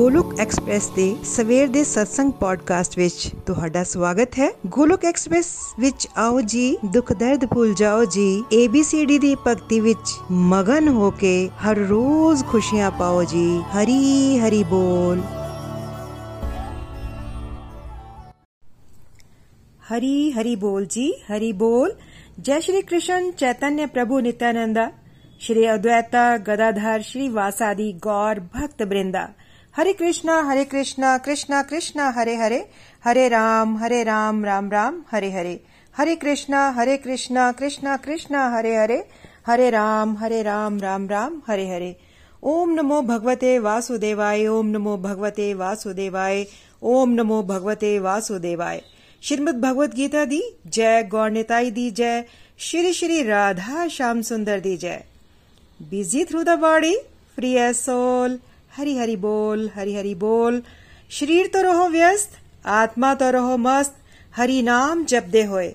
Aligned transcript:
Golok 0.00 0.40
express 0.40 0.88
ਦੇ 0.90 1.16
ਸਵੇਰ 1.24 1.68
ਦੇ 1.68 1.80
satsang 1.80 2.30
ਪੋਡਕਾਸਟ 2.30 2.98
ਵਿੱਚ 2.98 3.30
ਤੁਹਾਡਾ 3.46 3.84
ਸਵਾਗਤ 3.84 4.38
ਹੈ। 4.38 4.50
ਗੋਲੁਕ 4.66 5.04
ਐਕਸਪ੍ਰੈਸ 5.04 5.46
ਵਿੱਚ 5.80 6.06
ਆਓ 6.16 6.40
ਜੀ, 6.40 6.78
ਦੁੱਖ 6.84 7.12
ਦਰਦ 7.12 7.44
ਭੁੱਲ 7.44 7.74
ਜਾਓ 7.74 8.04
ਜੀ 8.04 8.44
ABCD 8.54 9.18
ਦੀ 9.18 9.34
ਭਗਤੀ 9.46 9.80
ਵਿੱਚ 9.80 10.12
ਮਗਨ 10.30 10.88
ਹੋ 10.88 11.10
ਕੇ 11.10 11.50
ਹਰ 11.64 11.76
ਰੋਜ਼ 11.78 12.44
ਖੁਸ਼ੀਆਂ 12.44 12.90
ਪਾਓ 12.90 13.24
ਜੀ, 13.24 13.58
ਹਰੀ 13.58 14.38
ਹਰੀ 14.38 14.62
ਬੋਲ। 14.62 15.20
ਹਰੀ 19.90 20.32
ਹਰੀ 20.32 20.56
ਬੋਲ 20.56 20.86
ਜੀ, 20.86 21.12
ਹਰੀ 21.12 21.52
ਬੋਲ। 21.52 21.92
ਜੈ 22.40 22.60
ਸ਼੍ਰੀ 22.60 22.82
ਕ੍ਰਿਸ਼ਨ 22.82 23.30
ਚੈਤਨਯ 23.30 23.86
ਪ੍ਰਭੂ 23.86 24.20
ਨਿਤਿਆਨੰਦਾ। 24.20 24.90
ਸ਼੍ਰੀ 25.40 25.74
ਅਦਵੈਤਾ 25.74 26.36
ਗਦਾਧਰ 26.38 27.02
ਸ਼੍ਰੀ 27.02 27.28
ਵਾਸਾਦੀ 27.28 27.92
ਗੌਰ 27.92 28.40
ਭਗਤ 28.40 28.82
ਬ੍ਰਿੰਦਾ। 28.82 29.28
हरे 29.75 29.93
कृष्णा 29.93 30.39
हरे 30.49 30.63
कृष्णा 30.65 31.17
कृष्णा 31.25 31.61
कृष्णा 31.69 32.09
हरे 32.15 32.35
हरे 32.35 32.63
हरे 33.05 33.27
राम 33.29 33.75
हरे 33.77 34.03
राम 34.03 34.43
राम 34.45 34.71
राम 34.71 35.01
हरे 35.11 35.31
हरे 35.31 35.59
हरे 35.95 36.15
कृष्णा 36.15 36.67
हरे 36.77 36.97
कृष्णा 36.97 37.51
कृष्णा 37.59 37.95
कृष्णा 38.05 38.47
हरे 38.55 38.75
हरे 38.75 39.03
हरे 39.47 39.69
राम 39.69 40.15
हरे 40.17 40.41
राम 40.43 40.79
राम 40.79 41.07
राम 41.09 41.41
हरे 41.47 41.67
हरे 41.69 41.95
ओम 42.43 42.73
नमो 42.73 43.01
भगवते 43.01 43.57
वासुदेवाय 43.59 44.47
ओम 44.47 44.67
नमो 44.67 44.95
भगवते 44.97 45.53
वासुदेवाय 45.53 46.45
ओम 46.93 47.13
नमो 47.13 47.41
भगवते 47.43 47.97
वासुदेवाय 47.99 48.81
श्रीमद 49.23 49.59
भगवत 49.61 49.93
गीता 49.95 50.25
दी 50.25 50.41
जय 50.67 51.01
गौरनिताई 51.11 51.71
दी 51.71 51.89
जय 51.91 52.23
श्री 52.59 52.91
श्री 52.93 53.21
राधा 53.23 53.87
श्याम 53.87 54.21
सुंदर 54.21 54.59
दी 54.59 54.75
जय 54.77 55.03
busy 55.79 56.23
through 56.25 56.43
the 56.43 56.57
body 56.59 56.95
free 57.35 57.53
as 57.59 57.75
soul 57.75 58.37
Hari 58.77 58.97
Hari 58.97 59.15
बोल 59.17 59.69
हरि 59.75 59.95
हरि 59.95 60.15
बोल 60.15 60.61
शरीर 61.11 61.47
तो 61.47 61.61
रहो 61.61 61.87
व्यस्त 61.89 62.37
आत्मा 62.73 63.13
तो 63.13 63.31
रहो 63.31 63.57
मस्त 63.59 63.95
हरि 64.37 64.61
नाम 64.61 65.05
जपदे 65.05 65.43
होए 65.43 65.69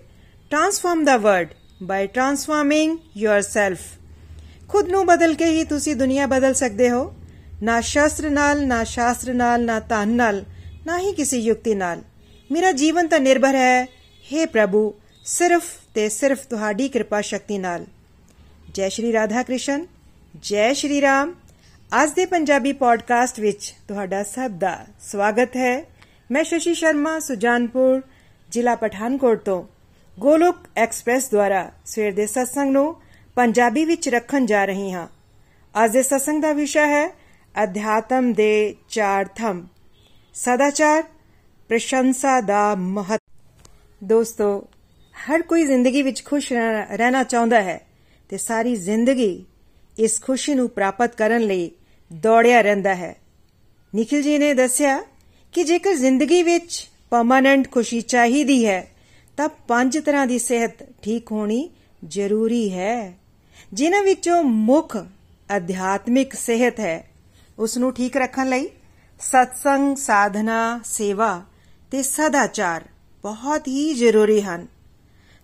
transform 0.51 1.05
the 1.05 1.19
world 1.21 1.59
by 1.83 2.07
transforming 2.07 2.97
yourself 3.19 3.85
ਖੁਦ 4.69 4.89
ਨੂੰ 4.89 5.05
ਬਦਲ 5.07 5.35
ਕੇ 5.35 5.45
ਹੀ 5.45 5.65
ਤੁਸੀਂ 5.65 5.95
ਦੁਨੀਆ 5.97 6.27
ਬਦਲ 6.27 6.55
ਸਕਦੇ 6.55 6.91
ਹੋ 6.91 7.13
ਨਾ 7.63 7.81
ਸ਼ਾਸਤਰ 7.81 8.29
ਨਾਲ 8.31 8.67
ਨਾ 8.67 8.83
ਸ਼ਾਸਤਰ 8.85 9.35
ਨਾਲ 9.35 9.65
ਨਾ 9.65 9.79
ਧਨ 9.81 10.09
ਨਾਲ 10.09 10.45
ਨਾ 10.87 10.99
ਹੀ 10.99 11.13
ਕਿਸੇ 11.13 11.39
ਯੁਕਤੀ 11.39 11.75
ਨਾਲ 11.75 12.03
ਮੇਰਾ 12.51 12.73
ਜੀਵਨ 12.73 13.09
ਤਾਂ 13.09 13.21
ਨਿਰਭਰ 13.21 13.55
ਹੈ 13.55 13.85
हे 14.25 14.47
ਪ੍ਰਭੂ 14.53 14.83
ਸਿਰਫ 15.27 15.71
ਤੇ 15.95 16.09
ਸਿਰਫ 16.09 16.45
ਤੁਹਾਡੀ 16.47 16.89
ਕਿਰਪਾ 16.89 17.21
ਸ਼ਕਤੀ 17.21 17.59
ਨਾਲ 17.59 17.85
ਜੈ 18.75 18.89
ਸ਼੍ਰੀ 18.89 19.13
ਰਾਧਾ 19.13 19.43
ਕ੍ਰਿਸ਼ਨ 19.43 19.87
ਜੈ 20.43 20.73
ਸ਼੍ਰੀ 20.73 21.01
ਰਾਮ 21.01 21.35
ਅੱਜ 22.04 22.12
ਦੇ 22.12 22.26
ਪੰਜਾਬੀ 22.26 22.74
ਪੋਡਕਾਸਟ 22.74 23.40
ਵਿੱਚ 23.40 23.76
ਤੁਹਾਡਾ 23.88 24.24
ਸਭ 24.24 24.52
ਦਾ 24.52 24.86
ਸਵਾਗਤ 25.00 25.56
ਹੈ। 25.56 25.86
ਮੈਂ 26.32 26.44
ਸ਼ਸ਼ੀ 26.44 26.74
ਸ਼ਰਮਾ, 26.74 27.20
ਸੁਜਾਨਪੁਰ, 27.20 28.02
ਜ਼ਿਲ੍ਹਾ 28.52 28.76
ਪਠਾਨਕੋਟ 28.76 29.40
ਤੋਂ 29.40 29.64
ਗੋਲੋਕ 30.20 30.56
ਐਕਸਪ੍ਰੈਸ 30.76 31.30
ਦੁਆਰਾ 31.32 31.72
ਸਵੇਰ 31.86 32.14
ਦੇ 32.14 32.26
ਸਤਸੰਗ 32.28 32.72
ਨੂੰ 32.72 32.96
ਪੰਜਾਬੀ 33.36 33.86
ਵਿੱਚ 33.86 34.10
ਰੱਖਣ 34.10 34.46
ਜਾ 34.46 34.66
ਰਹੀ 34.66 34.92
ਹਾਂ। 34.92 35.08
ਅੱਜ 35.84 35.92
ਦੇ 35.92 36.02
ਸਤਸੰਗ 36.02 36.42
ਦਾ 36.42 36.52
ਵਿਸ਼ਾ 36.54 36.88
ਹੈ 36.88 37.08
ਅਧਿਆਤਮ 37.64 38.34
ਦੇ 38.34 38.76
ਚਾਰ 38.90 39.26
ਥੰਮ। 39.26 39.68
ਸਦਾਚਾਰ, 40.34 41.04
ਪ੍ਰਸ਼ੰਸਾ 41.70 42.42
ਦਾ 42.42 42.76
ਮਹਤ। 42.76 43.22
ਦੋਸਤੋ, 44.04 44.68
ਹਰ 45.14 45.42
ਕੋਈ 45.42 45.66
ਜ਼ਿੰਦਗੀ 45.66 46.02
ਵਿੱਚ 46.02 46.26
ਖੁਸ਼ 46.26 46.54
ਰਹਿਣਾ 46.54 47.24
ਚਾਹੁੰਦਾ 47.24 47.62
ਹੈ 47.62 47.82
ਤੇ 48.30 48.38
ਸਾਰੀ 48.38 48.76
ਜ਼ਿੰਦਗੀ 48.76 49.46
ਇਸ 50.00 50.22
ਖੁਸ਼ੀ 50.22 50.54
ਨੂੰ 50.54 50.70
ਪ੍ਰਾਪਤ 50.70 51.16
ਕਰਨ 51.16 51.42
ਲਈ 51.42 51.72
ਦੌੜਿਆ 52.14 52.62
ਰਹਿੰਦਾ 52.62 52.96
ਹੈ। 52.96 53.16
ਨikhil 53.96 54.26
ji 54.26 54.40
ਨੇ 54.40 54.54
ਦੱਸਿਆ 54.54 55.04
ਕਿ 55.52 55.64
ਜੇਕਰ 55.64 55.94
ਜ਼ਿੰਦਗੀ 55.94 56.44
ਵਿੱਚ 56.44 56.90
ਪਰਮਾਨੈਂਟ 57.10 57.72
ਖੁਸ਼ੀ 57.72 58.02
ਚਾਹੀਦੀ 58.02 58.66
ਹੈ, 58.66 58.88
ਤਾਂ 59.38 59.50
ਪੰਜ 59.50 59.98
ਤਰ੍ਹਾਂ 59.98 60.28
ਦੀ 60.28 60.40
ਸਿਹਤ 60.40 60.84
ਠੀਕ 61.02 61.32
ਹੋਣੀ 61.32 61.70
ਜ਼ਰੂਰੀ 62.06 62.74
ਹੈ। 62.74 63.20
ਜਿਨ੍ਹਾਂ 63.74 64.04
ਵਿੱਚੋਂ 64.04 64.44
ਮੁੱਖ 64.44 64.98
ਅਧਿਆਤਮਿਕ 65.58 66.34
ਸਿਹਤ 66.34 66.80
ਹੈ 66.80 67.10
ਉਸ 67.60 67.78
ਨੂੰ 67.78 67.94
ਠੀਕ 67.94 68.18
ਰੱਖਣ 68.18 68.50
ਲਈ 68.50 68.70
ਸਤਸੰਗ, 69.20 69.96
ਸਾਧਨਾ, 69.96 70.80
ਸੇਵਾ 70.86 71.44
ਤੇ 71.92 72.04
ਸਦਾਚਾਰ 72.04 72.86
ਬਹੁਤ 73.22 73.68
ਹੀ 73.68 73.94
ਜ਼ਰੂਰੀ 73.94 74.42
ਹਨ। 74.42 74.68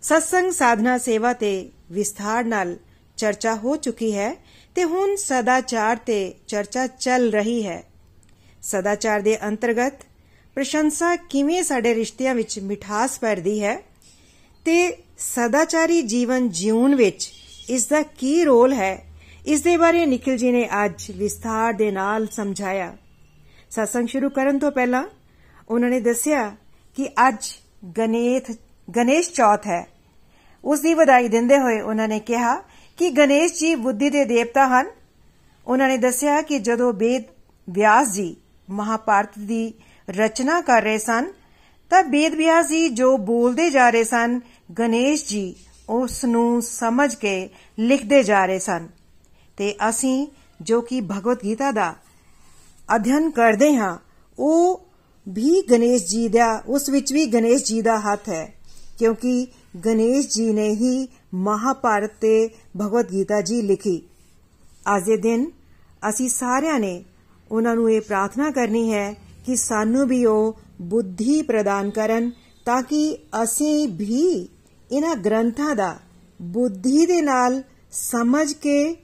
ਸਤਸੰਗ, 0.02 0.52
ਸਾਧਨਾ, 0.52 0.98
ਸੇਵਾ 0.98 1.34
ਤੇ 1.34 1.70
ਵਿਸਥਾਰ 1.92 2.44
ਨਾਲ 2.44 2.78
ਚਰਚਾ 3.18 3.56
ਹੋ 3.56 3.76
ਚੁੱਕੀ 3.76 4.18
ਹੈ 4.18 4.36
ਤੇ 4.76 4.84
ਹੁਣ 4.84 5.16
ਸਦਾਚਾਰ 5.16 5.96
ਤੇ 5.96 6.34
ਚਰਚਾ 6.48 6.88
ਚੱਲ 6.88 7.32
ਰਹੀ 7.32 7.68
ਹੈ। 7.68 7.84
ਸਦਾਚਾਰ 8.62 9.20
ਦੇ 9.20 9.48
ਅੰਤਰਗਤ 9.48 9.94
ਪ੍ਰਸ਼ੰਸਾ 10.56 11.16
ਕਿਵੇਂ 11.16 11.64
ਸਾਡੇ 11.64 11.96
ਰਿਸ਼ਤਿਆਂ 11.96 12.36
ਵਿੱਚ 12.36 12.60
ਮਿਠਾਸ 12.60 13.20
ਭਰਦੀ 13.20 13.64
ਹੈ 13.64 13.78
ਤੇ 14.66 14.98
ਸਦਾਚਾਰੀ 15.18 16.02
ਜੀਵਨ 16.02 16.50
ਜਿਉਣ 16.50 16.96
ਵਿੱਚ 16.96 17.32
ਇਸ 17.70 17.88
ਦਾ 17.88 18.02
ਕੀ 18.02 18.44
ਰੋਲ 18.44 18.74
ਹੈ 18.74 19.06
ਇਸ 19.46 19.62
ਦੇ 19.62 19.78
ਬਾਰੇ 19.78 20.06
ਨikhil 20.06 20.40
ji 20.40 20.52
ਨੇ 20.52 20.70
ਅੱਜ 20.86 21.12
ਵਿਸਥਾਰ 21.12 21.74
ਦੇ 21.74 21.92
ਨਾਲ 21.92 22.28
ਸਮਝਾਇਆ। 22.28 22.98
ਸਤਸੰਗ 23.72 24.08
ਸ਼ੁਰੂ 24.08 24.30
ਕਰਨ 24.30 24.60
ਤੋਂ 24.60 24.72
ਪਹਿਲਾਂ 24.72 25.04
ਉਹਨਾਂ 25.70 25.90
ਨੇ 25.90 26.00
ਦੱਸਿਆ 26.00 26.56
ਕਿ 26.96 27.10
ਅੱਜ 27.28 27.46
ਗਣੇਸ਼ 27.98 28.58
ਗਣੇਸ਼ 28.98 29.32
ਚੌਥ 29.32 29.68
ਹੈ। 29.68 29.88
ਉਸ 30.66 30.80
ਦੀ 30.80 30.94
ਵਧਾਈ 30.94 31.28
ਦਿੰਦੇ 31.28 31.60
ਹੋਏ 31.60 31.82
ਉਹਨਾਂ 31.82 32.08
ਨੇ 32.08 32.20
ਕਿਹਾ 32.20 32.64
ਕਿ 33.02 33.10
ਗਣੇਸ਼ 33.10 33.54
ਜੀ 33.54 33.76
ਬੁੱਧੀ 33.76 34.10
ਦੇ 34.10 34.24
ਦੇਵਤਾ 34.26 34.66
ਹਨ? 34.68 34.88
ਉਹਨਾਂ 35.68 35.88
ਨੇ 35.88 35.98
ਦੱਸਿਆ 35.98 36.42
ਕਿ 36.42 36.60
ਜਦੋਂ 36.60 36.94
ਵੇਦ 36.94 37.24
ਵਿਆਸ 37.70 38.12
ਜੀ 38.14 38.36
ਮਹਾਭਾਰਤ 38.70 39.40
ਦੀ 39.40 39.74
ਰਚਨਾ 40.10 40.62
ਕਰ 40.62 40.82
ਰਹੇ 40.82 40.98
ਸਨ, 40.98 41.32
ਤਾਂ 41.92 42.04
ਵੇਦ 42.04 42.34
ਵਿਆਸ 42.34 42.68
ਜੀ 42.68 42.90
ਜੋ 42.90 43.18
ਬੋਲਦੇ 43.18 43.70
ਜਾ 43.70 43.90
ਰਹੇ 43.90 44.04
ਸਨ, 44.04 44.40
ਗਣੇਸ਼ 44.80 45.26
ਜੀ 45.26 45.56
ਉਸ 45.90 46.26
ਨੂੰ 46.26 46.62
ਸਮਝ 46.62 47.16
ਕੇ 47.16 47.50
ਲਿਖਦੇ 47.80 48.24
ਜਾ 48.24 48.46
ਰਹੇ 48.46 48.60
ਸਨ। 48.60 48.88
ਤੇ 49.58 49.76
ਅਸੀਂ 49.90 50.28
ਜੋ 50.62 50.82
ਕਿ 50.82 51.02
ਭਗਵਤ 51.02 51.44
ਗੀਤਾ 51.44 51.72
ਦਾ 51.72 51.96
ਅਧਿਐਨ 52.96 53.30
ਕਰਦੇ 53.30 53.76
ਹਾਂ, 53.76 53.98
ਉਹ 54.40 54.86
ਵੀ 55.30 55.62
ਗਣੇਸ਼ 55.72 56.06
ਜੀ 56.06 56.28
ਦਾ, 56.28 56.64
ਉਸ 56.68 56.90
ਵਿੱਚ 56.90 57.14
ਵੀ 57.14 57.26
ਗਣੇਸ਼ 57.26 57.64
ਜੀ 57.64 57.82
ਦਾ 57.82 58.00
ਹੱਥ 58.00 58.30
ਹੈ, 58.30 58.54
ਕਿਉਂਕਿ 59.00 59.48
ਗਣੇਸ਼ 59.86 60.28
ਜੀ 60.28 60.52
ਨੇ 60.54 60.70
ਹੀ 60.70 61.08
ਮਹਾਭਾਰਤ 61.34 62.12
ਤੇ 62.22 62.50
ਭਗਵਤ 62.78 63.12
ਗੀਤਾ 63.12 63.42
ਜੀ 63.42 63.62
ਲਿਖੀ। 63.62 64.02
ਅੱਜ 64.96 65.04
ਦੇ 65.04 65.18
ਦਿਨ 65.18 65.50
ਅਸੀਂ 66.10 66.30
ਸਾਰਿਆਂ 66.30 66.80
ਨੇ 66.80 67.04
ਉਹਨਾਂ 67.52 67.76
ਨੂੰ 67.76 67.92
ਇਹ 67.92 68.02
ਪ੍ਰਾਰਥਨਾ 68.02 68.52
ਕਰਨੀ 68.52 68.92
ਹੈ 68.94 69.12
ਕਿ 69.46 69.56
ਸਾਨੂੰ 69.56 70.08
ਵੀ 70.08 70.26
ਉਹ 70.26 70.60
ਬੁੱਧੀ 70.82 71.42
ਪ੍ਰਦਾਨ 71.42 71.90
ਕਰਨ 71.90 72.32
ਤਾਂ 72.66 72.82
ਕਿ 72.82 73.18
ਅਸੀਂ 73.44 73.88
ਵੀ 73.88 74.48
ਇਹਨਾਂ 74.92 75.16
ਗ੍ਰੰਥਾਂ 75.16 75.76
ਦਾ 75.76 76.00
ਬੁੱਧੀ 76.42 77.06
ਦੇ 77.06 77.22
ਨਾਲ, 77.22 77.62
ਸਮਝ 77.92 78.54
ਕੇ, 78.54 78.96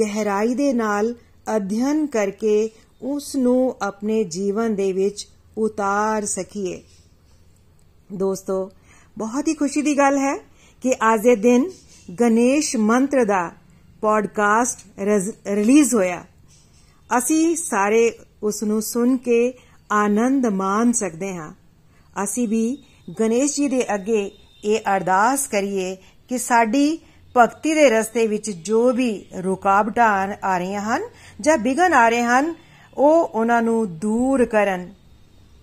ਗਹਿਰਾਈ 0.00 0.54
ਦੇ 0.54 0.72
ਨਾਲ 0.72 1.14
ਅਧਿਐਨ 1.56 2.06
ਕਰਕੇ 2.06 2.70
ਉਸ 3.02 3.36
ਨੂੰ 3.36 3.76
ਆਪਣੇ 3.82 4.24
ਜੀਵਨ 4.24 4.74
ਦੇ 4.74 4.92
ਵਿੱਚ 4.92 5.26
ਉਤਾਰ 5.58 6.24
ਸਕੀਏ। 6.24 6.82
ਦੋਸਤੋ, 8.12 8.70
ਬਹੁਤ 9.18 9.48
ਹੀ 9.48 9.54
ਖੁਸ਼ੀ 9.54 9.82
ਦੀ 9.82 9.98
ਗੱਲ 9.98 10.18
ਹੈ 10.18 10.34
ਕਿ 10.86 10.92
ਅੱਜ 10.92 11.22
ਦੇ 11.22 11.34
ਦਿਨ 11.36 11.70
ਗਣੇਸ਼ 12.20 12.76
ਮੰਤਰ 12.76 13.24
ਦਾ 13.24 13.50
ਪੋਡਕਾਸਟ 14.00 15.00
ਰਿਲੀਜ਼ 15.48 15.94
ਹੋਇਆ। 15.94 16.24
ਅਸੀਂ 17.18 17.56
ਸਾਰੇ 17.56 18.12
ਉਸ 18.42 18.62
ਨੂੰ 18.62 18.82
ਸੁਣ 18.82 19.16
ਕੇ 19.16 19.38
ਆਨੰਦ 19.92 20.46
ਮਾਣ 20.46 20.92
ਸਕਦੇ 20.92 21.34
ਹਾਂ। 21.36 21.52
ਅਸੀਂ 22.24 22.48
ਵੀ 22.48 22.78
ਗਣੇਸ਼ 23.20 23.56
ਜੀ 23.56 23.68
ਦੇ 23.68 23.94
ਅੱਗੇ 23.94 24.30
ਇਹ 24.64 24.78
ਅਰਦਾਸ 24.96 25.46
ਕਰੀਏ 25.46 25.96
ਕਿ 26.28 26.38
ਸਾਡੀ 26.38 26.98
ਭਗਤੀ 27.36 27.74
ਦੇ 27.74 27.88
ਰਸਤੇ 27.90 28.26
ਵਿੱਚ 28.26 28.50
ਜੋ 28.50 28.92
ਵੀ 28.92 29.10
ਰੁਕਾਵਟਾਂ 29.44 30.36
ਆ 30.44 30.58
ਰਹੀਆਂ 30.58 30.82
ਹਨ 30.82 31.02
ਜਾਂ 31.40 31.58
ਵਿਗਨ 31.58 31.92
ਆ 31.92 32.08
ਰਹੇ 32.08 32.22
ਹਨ, 32.22 32.54
ਉਹ 32.96 33.24
ਉਹਨਾਂ 33.24 33.62
ਨੂੰ 33.62 33.98
ਦੂਰ 33.98 34.44
ਕਰਨ 34.44 34.92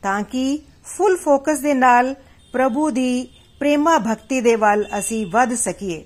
ਤਾਂ 0.01 0.21
ਕਿ 0.21 0.59
ਫੁੱਲ 0.85 1.17
ਫੋਕਸ 1.17 1.59
ਦੇ 1.59 1.73
ਨਾਲ 1.73 2.15
ਪ੍ਰਭੂ 2.53 2.89
ਦੀ 2.89 3.27
ਪ੍ਰੇਮਾ 3.59 3.97
ਭਗਤੀ 3.97 4.41
ਦੇ 4.41 4.55
ਵੱਲ 4.55 4.85
ਅਸੀਂ 4.99 5.27
ਵੱਧ 5.27 5.53
ਸਕੀਏ। 5.53 6.05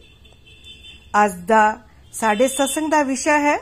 ਅੱਜ 1.25 1.31
ਦਾ 1.35 1.79
ਸਾਡੇ 2.13 2.47
ਸਤਸੰਗ 2.47 2.91
ਦਾ 2.91 3.03
ਵਿਸ਼ਾ 3.03 3.39
ਹੈ 3.39 3.57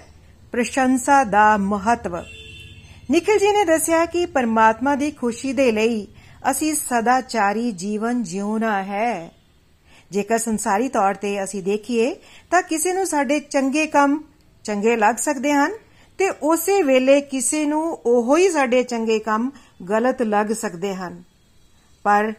ਪ੍ਰਸ਼ੰਸਾ 0.51 1.23
ਦਾ 1.23 1.57
ਮਹੱਤਵ। 1.57 2.17
ਨikhil 3.11 3.35
ji 3.35 3.53
ਨੇ 3.53 3.65
ਦੱਸਿਆ 3.65 4.05
ਕਿ 4.05 4.25
ਪਰਮਾਤਮਾ 4.25 4.95
ਦੀ 4.95 5.11
ਖੁਸ਼ੀ 5.11 5.53
ਦੇ 5.53 5.71
ਲਈ 5.71 6.07
ਅਸੀਂ 6.51 6.75
ਸਦਾਚਾਰੀ 6.75 7.71
ਜੀਵਨ 7.71 8.23
ਜਿਉਣਾ 8.23 8.83
ਹੈ। 8.83 9.31
ਜੇਕਰ 10.11 10.37
ਸੰਸਾਰੀ 10.37 10.89
ਤੌਰ 10.89 11.13
ਤੇ 11.13 11.43
ਅਸੀਂ 11.43 11.63
ਦੇਖੀਏ 11.63 12.15
ਤਾਂ 12.51 12.61
ਕਿਸੇ 12.61 12.93
ਨੂੰ 12.93 13.05
ਸਾਡੇ 13.05 13.39
ਚੰਗੇ 13.39 13.85
ਕੰਮ 13.85 14.23
ਚੰਗੇ 14.63 14.95
ਲੱਗ 14.95 15.15
ਸਕਦੇ 15.15 15.53
ਹਨ 15.53 15.71
ਤੇ 16.17 16.29
ਉਸੇ 16.29 16.81
ਵੇਲੇ 16.81 17.21
ਕਿਸੇ 17.21 17.65
ਨੂੰ 17.65 17.99
ਉਹੋ 18.05 18.37
ਹੀ 18.37 18.49
ਸਾਡੇ 18.49 18.83
ਚੰਗੇ 18.83 19.19
ਕੰਮ 19.19 19.51
ਗਲਤ 19.89 20.21
ਲੱਗ 20.21 20.47
ਸਕਦੇ 20.47 20.95
ਹਨ। 20.95 21.23
ਪਰ 22.03 22.33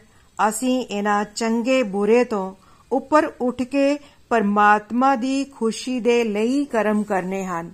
ਅਸੀਂ 0.48 0.86
ਇਹਨਾਂ 0.86 1.24
ਚੰਗੇ 1.24 1.82
ਬੁਰੇ 1.82 2.24
ਤੋਂ 2.24 2.54
ਉੱਪਰ 2.92 3.32
ਉੱਠ 3.40 3.62
ਕੇ 3.62 3.98
ਪਰਮਾਤਮਾ 4.28 5.16
ਦੀ 5.16 5.44
ਖੁਸ਼ੀ 5.44 6.00
ਦੇ 6.00 6.24
ਲਈ 6.24 6.64
ਕਰਮ 6.64 7.02
ਕਰਨੇ 7.02 7.44
ਹਨ। 7.44 7.72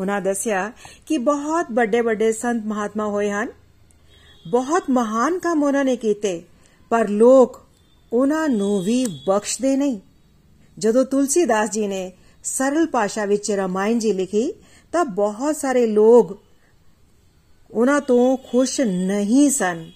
ਉਹਨਾਂ 0.00 0.20
ਦੱਸਿਆ 0.20 0.72
ਕਿ 1.06 1.18
ਬਹੁਤ 1.18 1.66
ਵੱਡੇ 1.72 2.00
ਵੱਡੇ 2.00 2.32
ਸੰਤ 2.32 2.66
ਮਹਾਤਮਾ 2.66 3.06
ਹੋਏ 3.06 3.30
ਹਨ। 3.30 3.48
ਬਹੁਤ 4.50 4.82
ਮਹਾਨ 4.90 5.38
ਕੰਮ 5.38 5.62
ਉਹਨਾਂ 5.62 5.84
ਨੇ 5.84 5.96
ਕੀਤੇ, 5.96 6.42
ਪਰ 6.90 7.08
ਲੋਕ 7.08 7.60
ਉਹਨਾਂ 8.12 8.48
ਨੂੰ 8.48 8.82
ਵੀ 8.82 9.06
ਬਖਸ਼ਦੇ 9.28 9.76
ਨਹੀਂ। 9.76 9.98
ਜਦੋਂ 10.78 11.04
ਤੁਲਸੀਦਾਸ 11.04 11.70
ਜੀ 11.70 11.86
ਨੇ 11.86 12.12
ਸਰਲ 12.44 12.86
ਭਾਸ਼ਾ 12.86 13.24
ਵਿੱਚ 13.24 13.50
ਰਾਮਾਇਣ 13.50 13.98
ਜੀ 13.98 14.12
ਲਿਖੀ, 14.12 14.52
ਤਾਂ 14.92 15.04
ਬਹੁਤ 15.04 15.56
ਸਾਰੇ 15.56 15.86
ਲੋਕ 15.86 16.38
ਉਹਨਾਂ 17.70 18.00
ਤੋਂ 18.00 18.36
ਖੁਸ਼ 18.36 18.80
ਨਹੀਂ 18.80 19.50
ਸਨ। 19.50 19.90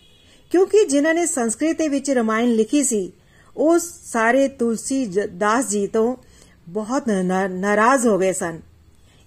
ਕਿਉਂਕਿ 0.51 0.85
ਜਿਨ੍ਹਾਂ 0.85 1.15
ਨੇ 1.15 1.27
ਸੰਸਕ੍ਰਿਤ 1.27 1.79
ਦੇ 1.79 1.89
ਵਿੱਚ 1.89 2.11
ਰਾਮਾਇਣ 2.11 2.49
ਲਿਖੀ 2.49 2.83
ਸੀ, 2.85 3.13
ਉਹ 3.57 3.79
ਸਾਰੇ 3.79 4.49
ਤੁਲਸੀ 4.49 5.05
ਦਾਸ 5.39 5.69
ਜੀ 5.69 5.87
ਤੋਂ 5.87 6.17
ਬਹੁਤ 6.69 7.09
ਨਾਰਾਜ਼ 7.51 8.07
ਹੋ 8.07 8.19
ਗਏ 8.19 8.33
ਸਨ। 8.33 8.61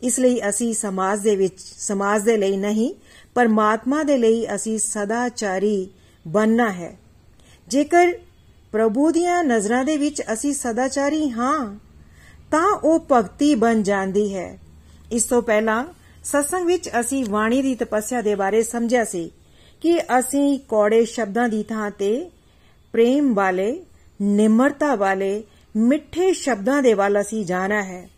ਇਸ 0.02 0.20
ਲਈ 0.20 0.40
ਅਸੀਂ 0.50 0.74
ਸਮਾਜ 0.74 1.20
ਦੇ 1.20 1.36
ਵਿੱਚ, 1.36 1.60
ਸਮਾਜ 1.78 2.22
ਦੇ 2.22 2.38
ਲਈ 2.38 2.58
ਨਹੀਂ, 2.58 2.94
ਪਰਮਾਤਮਾ 3.36 4.04
ਦੇ 4.04 4.18
ਲਈ 4.18 4.46
ਅਸੀਂ 4.56 4.78
ਸਦਾਚਾਰੀ 4.80 5.90
ਬੰਨਾ 6.28 6.70
ਹੈ। 6.72 6.98
ਜੇਕਰ 7.68 8.14
ਪ੍ਰਭੂ 8.72 9.12
ਦੀਆਂ 9.12 9.44
ਨਜ਼ਰਾਂ 9.44 9.84
ਦੇ 9.86 9.98
ਵਿੱਚ 9.98 10.22
ਅਸੀਂ 10.34 10.54
ਸਦਾਚਾਰੀ 10.54 11.30
ਹਾਂ, 11.30 11.76
ਤਾਂ 12.52 12.68
ਉਹ 12.84 13.06
ਭਗਤੀ 13.12 13.54
ਬਣ 13.56 13.82
ਜਾਂਦੀ 13.82 14.34
ਹੈ। 14.36 14.60
ਇਸ 15.12 15.24
ਤੋਂ 15.24 15.42
ਪਹਿਲਾਂ 15.42 15.84
ਸਤਸੰਗ 16.24 16.66
ਵਿੱਚ 16.66 16.90
ਅਸੀਂ 17.00 17.24
ਬਾਣੀ 17.26 17.62
ਦੀ 17.62 17.76
ਤਪੱਸਿਆ 17.76 18.22
ਦੇ 18.22 18.36
ਬਾਰੇ 18.36 18.64
ਸਮਝਿਆ 18.64 19.04
ਸੀ। 19.04 19.32
ਕਿ 19.84 20.02
ਅਸੀਂ 20.20 20.60
ਕੌੜੇ 20.60 21.06
ਸ਼ਬਦਾਂ 21.06 21.50
ਦੀ 21.50 21.64
ਥਾਂ 21.64 21.92
ਤੇ 21.92 22.32
ਪ੍ਰੇਮ 22.92 23.34
ਵਾਲੇ, 23.34 23.84
ਨਿਮਰਤਾ 24.22 24.96
ਵਾਲੇ, 24.96 25.44
ਮਿੱਠੇ 25.76 26.34
ਸ਼ਬਦਾਂ 26.34 26.84
ਦੇ 26.84 26.94
ਵੱਲ 26.94 27.22
ਅਸੀਂ 27.22 27.46
ਜਾਣਾ 27.46 27.84
ਹੈ। 27.84 28.10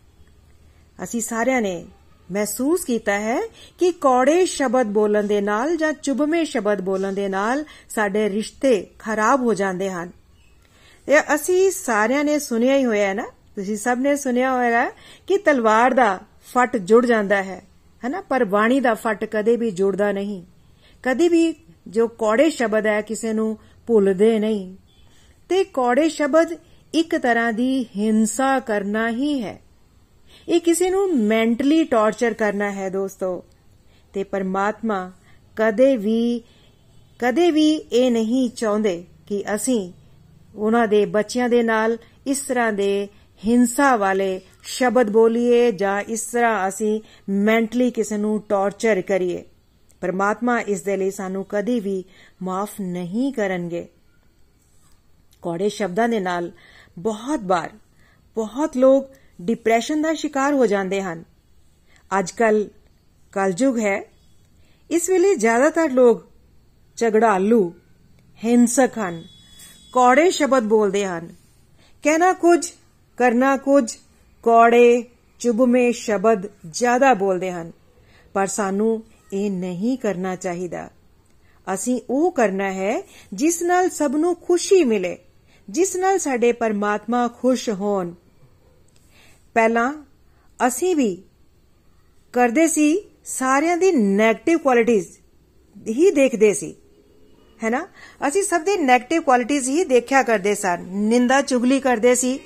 ਅਸੀਂ 1.02 1.20
ਸਾਰਿਆਂ 1.20 1.62
ਨੇ 1.62 1.86
ਮਹਿਸੂਸ 2.32 2.84
ਕੀਤਾ 2.84 3.18
ਹੈ 3.20 3.40
ਕਿ 3.78 3.92
ਕੌੜੇ 3.92 4.46
ਸ਼ਬਦ 4.46 4.86
ਬੋਲਣ 4.86 5.24
ਦੇ 5.24 5.40
ਨਾਲ 5.40 5.76
ਜਾਂ 5.76 5.92
ਚੁਬਵੇਂ 5.92 6.44
ਸ਼ਬਦ 6.44 6.80
ਬੋਲਣ 6.80 7.12
ਦੇ 7.12 7.28
ਨਾਲ 7.28 7.64
ਸਾਡੇ 7.90 8.30
ਰਿਸ਼ਤੇ 8.30 8.86
ਖਰਾਬ 8.98 9.42
ਹੋ 9.42 9.54
ਜਾਂਦੇ 9.54 9.90
ਹਨ। 9.90 10.10
ਇਹ 11.08 11.20
ਅਸੀਂ 11.34 11.70
ਸਾਰਿਆਂ 11.70 12.24
ਨੇ 12.24 12.38
ਸੁਣਿਆ 12.38 12.76
ਹੀ 12.76 12.84
ਹੋਇਆ 12.84 13.08
ਹੈ 13.08 13.14
ਨਾ, 13.14 13.26
ਤੁਸੀਂ 13.54 13.76
ਸਭ 13.76 13.96
ਨੇ 14.00 14.16
ਸੁਣਿਆ 14.16 14.54
ਹੋਵੇਗਾ 14.54 14.90
ਕਿ 15.26 15.38
ਤਲਵਾਰ 15.38 15.94
ਦਾ 15.94 16.20
ਫੱਟ 16.54 16.76
ਜੁੜ 16.76 17.06
ਜਾਂਦਾ 17.06 17.42
ਹੈ 17.42 17.62
ਹੈਨਾ 18.04 18.20
ਪਰ 18.20 18.44
ਬਾਣੀ 18.44 18.80
ਦਾ 18.80 18.94
ਫੱਟ 18.94 19.24
ਕਦੇ 19.24 19.56
ਵੀ 19.56 19.70
ਜੁੜਦਾ 19.70 20.12
ਨਹੀਂ। 20.12 20.42
ਕਦੇ 21.06 21.28
ਵੀ 21.28 21.54
ਜੋ 21.86 22.08
ਕੌੜੇ 22.08 22.50
ਸ਼ਬਦ 22.50 22.86
ਹੈ 22.86 23.00
ਕਿਸੇ 23.00 23.32
ਨੂੰ 23.32 23.58
ਭੁੱਲਦੇ 23.86 24.38
ਨਹੀਂ। 24.38 24.76
ਤੇ 25.48 25.64
ਕੌੜੇ 25.64 26.08
ਸ਼ਬਦ 26.08 26.56
ਇੱਕ 26.94 27.18
ਤਰ੍ਹਾਂ 27.18 27.52
ਦੀ 27.52 27.86
ਹਿੰਸਾ 27.96 28.60
ਕਰਨਾ 28.60 29.10
ਹੀ 29.10 29.42
ਹੈ। 29.42 29.60
ਇਹ 30.48 30.60
ਕਿਸੇ 30.60 30.90
ਨੂੰ 30.90 31.18
ਮੈਂਟਲੀ 31.18 31.84
ਟਾਰਚਰ 31.84 32.34
ਕਰਨਾ 32.34 32.72
ਹੈ 32.72 32.88
ਦੋਸਤੋ। 32.88 33.44
ਤੇ 34.12 34.24
ਪਰਮਾਤਮਾ 34.24 35.12
ਕਦੇ 35.56 35.96
ਵੀ 35.96 36.42
ਕਦੇ 37.18 37.50
ਵੀ 37.50 37.74
ਇਹ 37.74 38.10
ਨਹੀਂ 38.10 38.50
ਚਾਹੁੰਦੇ 38.50 39.04
ਕਿ 39.26 39.44
ਅਸੀਂ 39.54 39.92
ਉਹਨਾਂ 40.54 40.88
ਦੇ 40.88 41.06
ਬੱਚਿਆਂ 41.06 41.48
ਦੇ 41.48 41.62
ਨਾਲ 41.62 41.98
ਇਸ 42.26 42.38
ਤਰ੍ਹਾਂ 42.38 42.72
ਦੇ 42.72 43.08
ਹਿੰਸਾ 43.46 43.96
ਵਾਲੇ 43.96 44.40
ਸ਼ਬਦ 44.62 45.10
ਬੋਲੀਏ 45.10 45.72
ਜਾਂ 45.72 46.00
ਇਸ 46.00 46.22
ਤਰ੍ਹਾਂ 46.22 46.68
ਅਸੀਂ 46.68 47.00
ਮੈਂਟਲੀ 47.28 47.90
ਕਿਸੇ 47.90 48.16
ਨੂੰ 48.16 48.42
ਟਾਰਚਰ 48.48 49.00
ਕਰੀਏ। 49.00 49.44
ਪਰਮਾਤਮਾ 50.00 50.60
ਇਸ 50.60 50.82
ਦੇ 50.82 50.96
ਲਈ 50.96 51.10
ਸਾਨੂੰ 51.10 51.46
ਕਦੀ 51.48 51.80
ਵੀ 51.80 52.04
ਮਾਫ 52.42 52.70
ਨਹੀਂ 52.80 53.32
ਕਰਨਗੇ। 53.32 53.88
ਕੋੜੇ 55.42 55.68
ਸ਼ਬਦਾਂ 55.68 56.08
ਦੇ 56.08 56.20
ਨਾਲ 56.20 56.52
ਬਹੁਤ 56.98 57.40
ਵਾਰ 57.42 57.70
ਬਹੁਤ 58.34 58.76
ਲੋਕ 58.76 59.10
ਡਿਪਰੈਸ਼ਨ 59.42 60.02
ਦਾ 60.02 60.14
ਸ਼ਿਕਾਰ 60.14 60.52
ਹੋ 60.52 60.66
ਜਾਂਦੇ 60.66 61.02
ਹਨ। 61.02 61.24
ਅੱਜਕੱਲ 62.18 62.68
ਕਲਯੁਗ 63.32 63.78
ਹੈ। 63.78 64.04
ਇਸ 64.90 65.10
ਵੇਲੇ 65.10 65.34
ਜ਼ਿਆਦਾਤਰ 65.34 65.90
ਲੋਕ 65.90 66.24
ਝਗੜਾਲੂ, 66.96 67.74
ਹਿੰਸਕ 68.44 68.90
ਹਨ, 68.98 69.24
ਕੋੜੇ 69.92 70.30
ਸ਼ਬਦ 70.30 70.62
ਬੋਲਦੇ 70.62 71.06
ਹਨ। 71.06 71.34
ਕਹਿਣਾ 72.02 72.32
ਕੁਝ, 72.32 72.70
ਕਰਨਾ 73.16 73.56
ਕੁਝ, 73.56 73.96
ਕੋੜੇ 74.42 75.04
ਚੁਬਮੇ 75.38 75.92
ਸ਼ਬਦ 75.92 76.46
ਜ਼ਿਆਦਾ 76.70 77.14
ਬੋਲਦੇ 77.14 77.52
ਹਨ। 77.52 77.72
ਪਰ 78.34 78.46
ਸਾਨੂੰ 78.46 79.04
ਇਹ 79.32 79.50
ਨਹੀਂ 79.50 79.98
ਕਰਨਾ 79.98 80.36
ਚਾਹੀਦਾ। 80.36 80.90
ਅਸੀਂ 81.74 82.00
ਉਹ 82.10 82.32
ਕਰਨਾ 82.32 82.72
ਹੈ 82.72 83.02
ਜਿਸ 83.32 83.62
ਨਾਲ 83.62 83.88
ਸਭ 83.90 84.12
ਨੂੰ 84.16 84.34
ਖੁਸ਼ੀ 84.36 84.84
ਮਿਲੇ, 84.84 85.16
ਜਿਸ 85.68 85.96
ਨਾਲ 85.96 86.18
ਸਾਡੇ 86.18 86.52
ਪਰਮਾਤਮਾ 86.52 87.28
ਖੁਸ਼ 87.28 87.70
ਹੋਣ। 87.70 88.14
ਪਹਿਲਾਂ 89.54 89.92
ਅਸੀਂ 90.66 90.96
ਵੀ 90.96 91.22
ਕਰਦੇ 92.32 92.66
ਸੀ, 92.66 93.02
ਸਾਰਿਆਂ 93.24 93.76
ਦੀ 93.76 93.88
네ਗੇਟਿਵ 93.88 94.58
ਕੁਆਲਿਟੀਆਂ 94.58 95.02
ਹੀ 95.88 96.10
ਦੇਖਦੇ 96.10 96.52
ਸੀ। 96.54 96.74
ਹੈਨਾ? 97.64 97.86
ਅਸੀਂ 98.28 98.42
ਸਭ 98.42 98.62
ਦੀ 98.62 98.72
네ਗੇਟਿਵ 98.72 99.22
ਕੁਆਲਿਟੀਆਂ 99.22 99.60
ਹੀ 99.60 99.84
ਦੇਖਿਆ 99.84 100.22
ਕਰਦੇ 100.22 100.54
ਸਨ 100.54 100.82
ਨਿੰਦਾ 100.82 101.40
ਚੁਗਲੀ 101.42 101.80
ਕਰਦੇ 101.80 102.14
ਸੀ, 102.14 102.38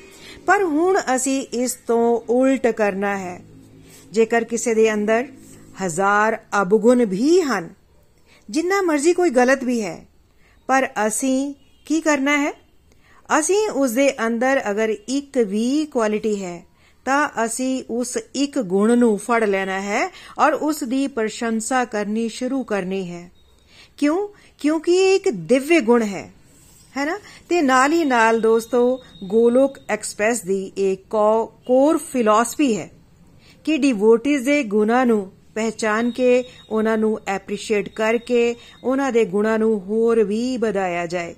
ਪਰ 0.46 0.62
ਹੁਣ 0.62 0.98
ਅਸੀਂ 1.16 1.46
ਇਸ 1.52 1.74
ਤੋਂ 1.86 2.20
ਉਲਟ 2.28 2.66
ਕਰਨਾ 2.66 3.16
ਹੈ। 3.18 3.40
ਜੇਕਰ 4.12 4.44
ਕਿਸੇ 4.44 4.74
ਦੇ 4.74 4.92
ਅੰਦਰ 4.94 5.26
ਹਜ਼ਾਰ 5.82 6.38
ਅਬਗੁਣ 6.62 7.04
ਵੀ 7.04 7.40
ਹਨ। 7.40 7.68
ਜਿੰਨਾ 8.50 8.82
ਮਰਜ਼ੀ 8.82 9.12
ਕੋਈ 9.12 9.30
ਗਲਤ 9.30 9.64
ਵੀ 9.64 9.82
ਹੈ, 9.82 10.06
ਪਰ 10.66 10.88
ਅਸੀਂ 11.06 11.54
ਕੀ 11.86 12.00
ਕਰਨਾ 12.00 12.36
ਹੈ? 12.38 12.52
ਅਸੀਂ 13.38 13.68
ਉਸ 13.70 13.90
ਦੇ 13.90 14.10
ਅੰਦਰ 14.26 14.60
ਅਗਰ 14.70 14.94
ਇੱਕ 15.08 15.38
ਵੀ 15.38 15.84
ਕੁਆਲਿਟੀ 15.84 16.44
ਹੈ, 16.44 16.66
ਤਾਂ 17.04 17.28
ਅਸੀਂ 17.44 17.84
ਉਸ 17.90 18.18
ਇੱਕ 18.34 18.58
ਗੁਣ 18.58 18.98
ਨੂੰ 18.98 19.18
ਫੜ 19.18 19.44
ਲੈਣਾ 19.44 19.80
ਹੈ 19.80 20.10
ਔਰ 20.38 20.52
ਉਸ 20.52 20.84
ਦੀ 20.84 21.06
ਪ੍ਰਸ਼ੰਸਾ 21.06 21.84
ਕਰਨੀ 21.84 22.28
ਸ਼ੁਰੂ 22.28 22.62
ਕਰਨੀ 22.64 23.10
ਹੈ। 23.10 23.30
ਕਿਉਂ? 23.96 24.28
ਕਿਉਂਕਿ 24.58 24.92
ਇਹ 24.92 25.16
ਇੱਕ 25.16 25.28
ਦਿਵਯ 25.28 25.80
ਗੁਣ 25.80 26.02
ਹੈ 26.02 26.32
ਹੈ 26.96 27.04
ਨਾ? 27.04 27.18
ਤੇ 27.48 27.62
ਨਾਲ 27.62 27.92
ਹੀ 27.92 28.04
ਨਾਲ 28.04 28.40
ਦੋਸਤੋ, 28.40 29.02
ਗੋਲੋਕ 29.24 29.78
ਐਕਸਪ੍ਰੈਸ 29.88 30.42
ਦੀ 30.42 30.72
ਇੱਕ 30.76 31.16
ਕੋਰ 31.66 31.98
ਫਿਲਾਸਫੀ 31.98 32.76
ਹੈ 32.78 32.90
ਕਿ 33.64 33.76
ਡਿਵੋਟਿਸ 33.76 34.42
ਦੇ 34.42 34.62
ਗੁਣਾਂ 34.62 35.06
ਨੂੰ 35.06 35.30
ਪਹਿਚਾਨ 35.54 36.10
ਕੇ, 36.10 36.44
ਉਹਨਾਂ 36.70 36.98
ਨੂੰ 36.98 37.20
ਐਪਰੀਸ਼ੀਏਟ 37.26 37.88
ਕਰਕੇ, 37.88 38.54
ਉਹਨਾਂ 38.84 39.12
ਦੇ 39.12 39.24
ਗੁਣਾਂ 39.24 39.58
ਨੂੰ 39.58 39.80
ਹੋਰ 39.80 40.22
ਵੀ 40.22 40.56
ਵਧਾਇਆ 40.56 41.06
ਜਾਏ। 41.06 41.34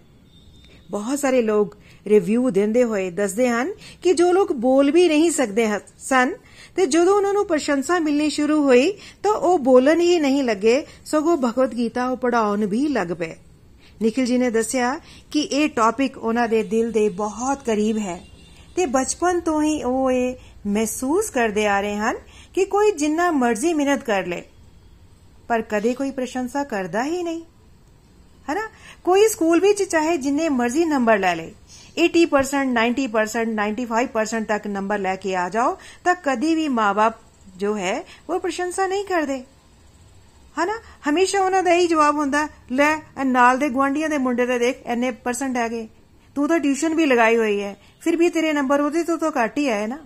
ਬਹੁਤ 0.90 1.18
ਸਾਰੇ 1.18 1.42
ਲੋਕ 1.42 1.76
ਰਿਵਿਊ 2.06 2.50
ਦਿੰਦੇ 2.50 2.84
ਹੋਏ 2.84 3.10
ਦੱਸਦੇ 3.10 3.48
ਹਨ 3.48 3.72
ਕਿ 4.02 4.12
ਜੋ 4.12 4.32
ਲੋਕ 4.32 4.52
ਬੋਲ 4.52 4.90
ਵੀ 4.90 5.08
ਨਹੀਂ 5.08 5.30
ਸਕਦੇ 5.30 5.68
ਸਨ, 5.98 6.34
ਤੇ 6.76 6.86
ਜਦੋਂ 6.86 7.14
ਉਹਨਾਂ 7.14 7.32
ਨੂੰ 7.32 7.46
ਪ੍ਰਸ਼ੰਸਾ 7.46 7.98
ਮਿਲਣੀ 7.98 8.30
ਸ਼ੁਰੂ 8.30 8.62
ਹੋਈ, 8.62 8.92
ਤਾਂ 9.22 9.32
ਉਹ 9.32 9.58
ਬੋਲਣ 9.58 10.00
ਹੀ 10.00 10.18
ਨਹੀਂ 10.18 10.42
ਲੱਗੇ, 10.42 10.86
ਸਗੋਂ 11.06 11.36
ਭਗਵਦ 11.36 11.76
ਗੀਤਾ 11.76 12.08
ਉਹ 12.08 12.16
ਪੜਾਉਣ 12.16 12.66
ਵੀ 12.66 12.88
ਲੱਗ 12.88 13.08
ਪਏ। 13.18 13.34
ਨikhil 14.02 14.30
ji 14.30 14.38
ਨੇ 14.38 14.50
ਦੱਸਿਆ 14.50 15.00
ਕਿ 15.30 15.40
ਇਹ 15.40 15.68
ਟੌਪਿਕ 15.68 16.18
ਉਹਨਾਂ 16.18 16.48
ਦੇ 16.48 16.62
ਦਿਲ 16.62 16.90
ਦੇ 16.90 17.08
ਬਹੁਤ 17.08 17.58
ਕਰੀਬ 17.66 17.98
ਹੈ, 17.98 18.20
ਤੇ 18.76 18.86
ਬਚਪਨ 18.86 19.40
ਤੋਂ 19.40 19.62
ਹੀ 19.62 19.82
ਉਹ 19.82 20.10
ਇਹ 20.10 20.34
ਮਹਿਸੂਸ 20.66 21.30
ਕਰਦੇ 21.30 21.66
ਆ 21.66 21.80
ਰਹੇ 21.80 21.96
ਹਨ 21.96 22.16
ਕਿ 22.54 22.64
ਕੋਈ 22.64 22.90
ਜਿੰਨਾ 22.92 23.30
ਮਰਜ਼ੀ 23.30 23.72
ਮਿਹਨਤ 23.74 24.02
ਕਰ 24.02 24.26
ਲੇ, 24.26 24.42
ਪਰ 25.48 25.62
ਕਦੇ 25.62 25.94
ਕੋਈ 25.94 26.10
ਪ੍ਰਸ਼ੰਸਾ 26.10 26.64
ਕਰਦਾ 26.64 27.04
ਹੀ 27.04 27.22
ਨਹੀਂ। 27.22 27.42
ਹੈਨਾ? 28.48 28.68
ਕੋਈ 29.04 29.26
ਸਕੂਲ 29.28 29.60
ਵਿੱਚ 29.60 29.82
ਚਾਹੇ 29.82 30.16
ਜਿੰਨੇ 30.16 30.48
ਮਰਜ਼ੀ 30.48 30.84
ਨੰਬਰ 30.84 31.18
ਲੈ 31.18 31.34
ਲੇ 31.34 31.52
80% 31.96 32.72
90% 32.72 33.54
95% 33.54 34.46
ਤੱਕ 34.46 34.66
ਨੰਬਰ 34.66 34.98
ਲੈ 34.98 35.14
ਕੇ 35.16 35.34
ਆ 35.36 35.48
ਜਾਓ, 35.48 35.76
ਤਾਂ 36.04 36.14
ਕਦੀ 36.24 36.54
ਵੀ 36.54 36.68
ਮਾਪੇ 36.70 37.10
ਜੋ 37.56 37.76
ਹੈ, 37.76 38.02
ਉਹ 38.30 38.38
ਪ੍ਰਸ਼ੰਸਾ 38.40 38.86
ਨਹੀਂ 38.86 39.04
ਕਰਦੇ। 39.04 39.42
ਹਨਾ? 40.56 40.72
ਹਮੇਸ਼ਾ 41.08 41.40
ਉਹਨਾਂ 41.40 41.62
ਦਾ 41.62 41.74
ਹੀ 41.74 41.86
ਜਵਾਬ 41.86 42.16
ਹੁੰਦਾ, 42.16 42.46
ਲੈ 42.72 42.96
ਨਾਲ 43.24 43.58
ਦੇ 43.58 43.68
ਗਵਾਂਡੀਆਂ 43.68 44.08
ਦੇ 44.08 44.18
ਮੁੰਡੇ 44.18 44.46
ਤੇ 44.46 44.58
ਦੇਖ 44.58 44.86
ਐਨੇ 44.86 45.10
ਪਰਸੈਂਟ 45.10 45.56
ਹੈਗੇ। 45.56 45.86
ਤੂੰ 46.36 46.48
ਤਾਂ 46.48 46.58
ਟਿਊਸ਼ਨ 46.58 46.94
ਵੀ 46.94 47.06
ਲਗਾਈ 47.06 47.36
ਹੋਈ 47.36 47.60
ਹੈ, 47.60 47.76
ਫਿਰ 48.00 48.16
ਵੀ 48.16 48.28
ਤੇਰੇ 48.28 48.52
ਨੰਬਰ 48.52 48.80
ਉਹਦੇ 48.80 49.04
ਤੋਂ 49.04 49.18
ਤਾਂ 49.18 49.30
ਘੱਟ 49.34 49.58
ਹੀ 49.58 49.68
ਆਏ 49.68 49.86
ਨਾ। 49.86 49.98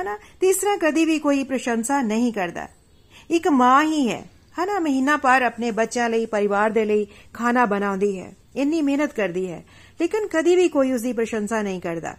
ਹਨਾ? 0.00 0.18
ਤੀਸਰਾ 0.40 0.76
ਕਦੀ 0.76 1.04
ਵੀ 1.04 1.18
ਕੋਈ 1.18 1.44
ਪ੍ਰਸ਼ੰਸਾ 1.44 2.02
ਨਹੀਂ 2.02 2.32
ਕਰਦਾ। 2.32 2.68
ਇੱਕ 3.30 3.48
ਮਾਂ 3.48 3.84
ਹੀ 3.84 4.08
ਹੈ, 4.08 4.30
ਹਨਾ? 4.58 4.78
ਮਹੀਨਾ 4.78 5.16
ਪਰ 5.16 5.42
ਆਪਣੇ 5.42 5.70
ਬੱਚਿਆਂ 5.70 6.10
ਲਈ, 6.10 6.26
ਪਰਿਵਾਰ 6.26 6.70
ਦੇ 6.70 6.84
ਲਈ 6.84 7.06
ਖਾਣਾ 7.34 7.64
ਬਣਾਉਂਦੀ 7.64 8.20
ਹੈ। 8.20 8.32
ਇੰਨੀ 8.56 8.82
ਮਿਹਨਤ 8.82 9.12
ਕਰਦੀ 9.12 9.50
ਹੈ। 9.50 9.64
ਲੇਕਿਨ 10.00 10.26
ਕਦੀ 10.26 10.56
ਵੀ 10.56 10.68
ਕੋਈ 10.68 10.92
ਉਸ 10.92 11.02
ਦੀ 11.02 11.12
ਪ੍ਰਸ਼ੰਸਾ 11.12 11.62
ਨਹੀਂ 11.62 11.80
ਕਰਦਾ। 11.80 12.12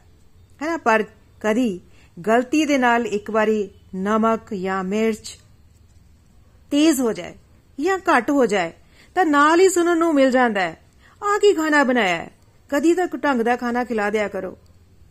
ਹਨਾ? 0.63 0.77
ਪਰ 0.77 1.03
ਕਦੀ 1.42 1.80
ਗਲਤੀ 2.27 2.65
ਦੇ 2.65 2.77
ਨਾਲ 2.77 3.08
ਇੱਕ 3.08 3.32
ਵਾਰੀ 3.32 3.70
ਨਮਕ 3.96 4.53
ਜਾਂ 4.53 4.84
ਮਿਰਚ 4.84 5.38
ਤੇਜ਼ 6.72 7.01
ਹੋ 7.01 7.13
ਜਾਏ 7.13 7.36
ਜਾਂ 7.80 7.98
ਘੱਟ 7.98 8.32
ਹੋ 8.32 8.46
ਜਾਏ, 8.46 8.72
ਤਾਂ 9.15 9.25
ਨਾਲ 9.25 9.60
ਹੀ 9.60 9.70
ਸੁਣਨ 9.70 9.98
ਨੂੰ 9.98 10.15
ਮਿਲ 10.15 10.32
ਜਾਂਦਾ 10.32 10.62
ਹੈ। 10.62 10.80
ਆ 11.24 11.38
ਕੀ 11.38 11.53
ਖਾਣਾ 11.53 11.84
ਬਣਾਇਆ 11.84 12.15
ਹੈ? 12.15 12.32
ਕਦੀ 12.70 12.94
ਤਾਂ 12.94 13.08
ਢੰਗ 13.08 13.42
ਦਾ 13.42 13.56
ਖਾਣਾ 13.56 13.84
ਖਿਲਾ 13.84 14.10
ਦਿਆ 14.10 14.27
ਕਰੋ। 14.27 14.58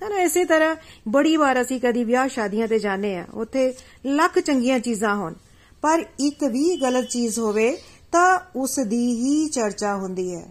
ਤਾਂ 0.08 0.18
ਇਸੇ 0.18 0.44
ਤਰ੍ਹਾਂ 0.44 0.74
ਬੜੀ 1.08 1.36
ਵਾਰ 1.36 1.60
ਅਸੀਂ 1.62 1.80
ਕਦੀ 1.80 2.04
ਵਿਆਹ 2.04 2.28
ਸ਼ਾਦੀਆਂ 2.28 2.68
ਤੇ 2.68 2.78
ਜਾਂਦੇ 2.78 3.14
ਆ 3.16 3.24
ਉੱਥੇ 3.34 3.72
ਲੱਖ 4.06 4.38
ਚੰਗੀਆਂ 4.38 4.78
ਚੀਜ਼ਾਂ 4.78 5.14
ਹੋਣ। 5.16 5.34
ਪਰ 5.82 6.04
ਇੱਕ 6.20 6.44
ਵੀ 6.44 6.76
ਗਲਤ 6.76 7.08
ਚੀਜ਼ 7.08 7.38
ਹੋਵੇ 7.38 7.76
ਤਾਂ 8.12 8.38
ਉਸ 8.56 8.78
ਦੀ 8.78 9.06
ਹੀ 9.16 9.48
ਚਰਚਾ 9.48 9.94
ਹੁੰਦੀ 9.96 10.34
ਹੈ। 10.34 10.46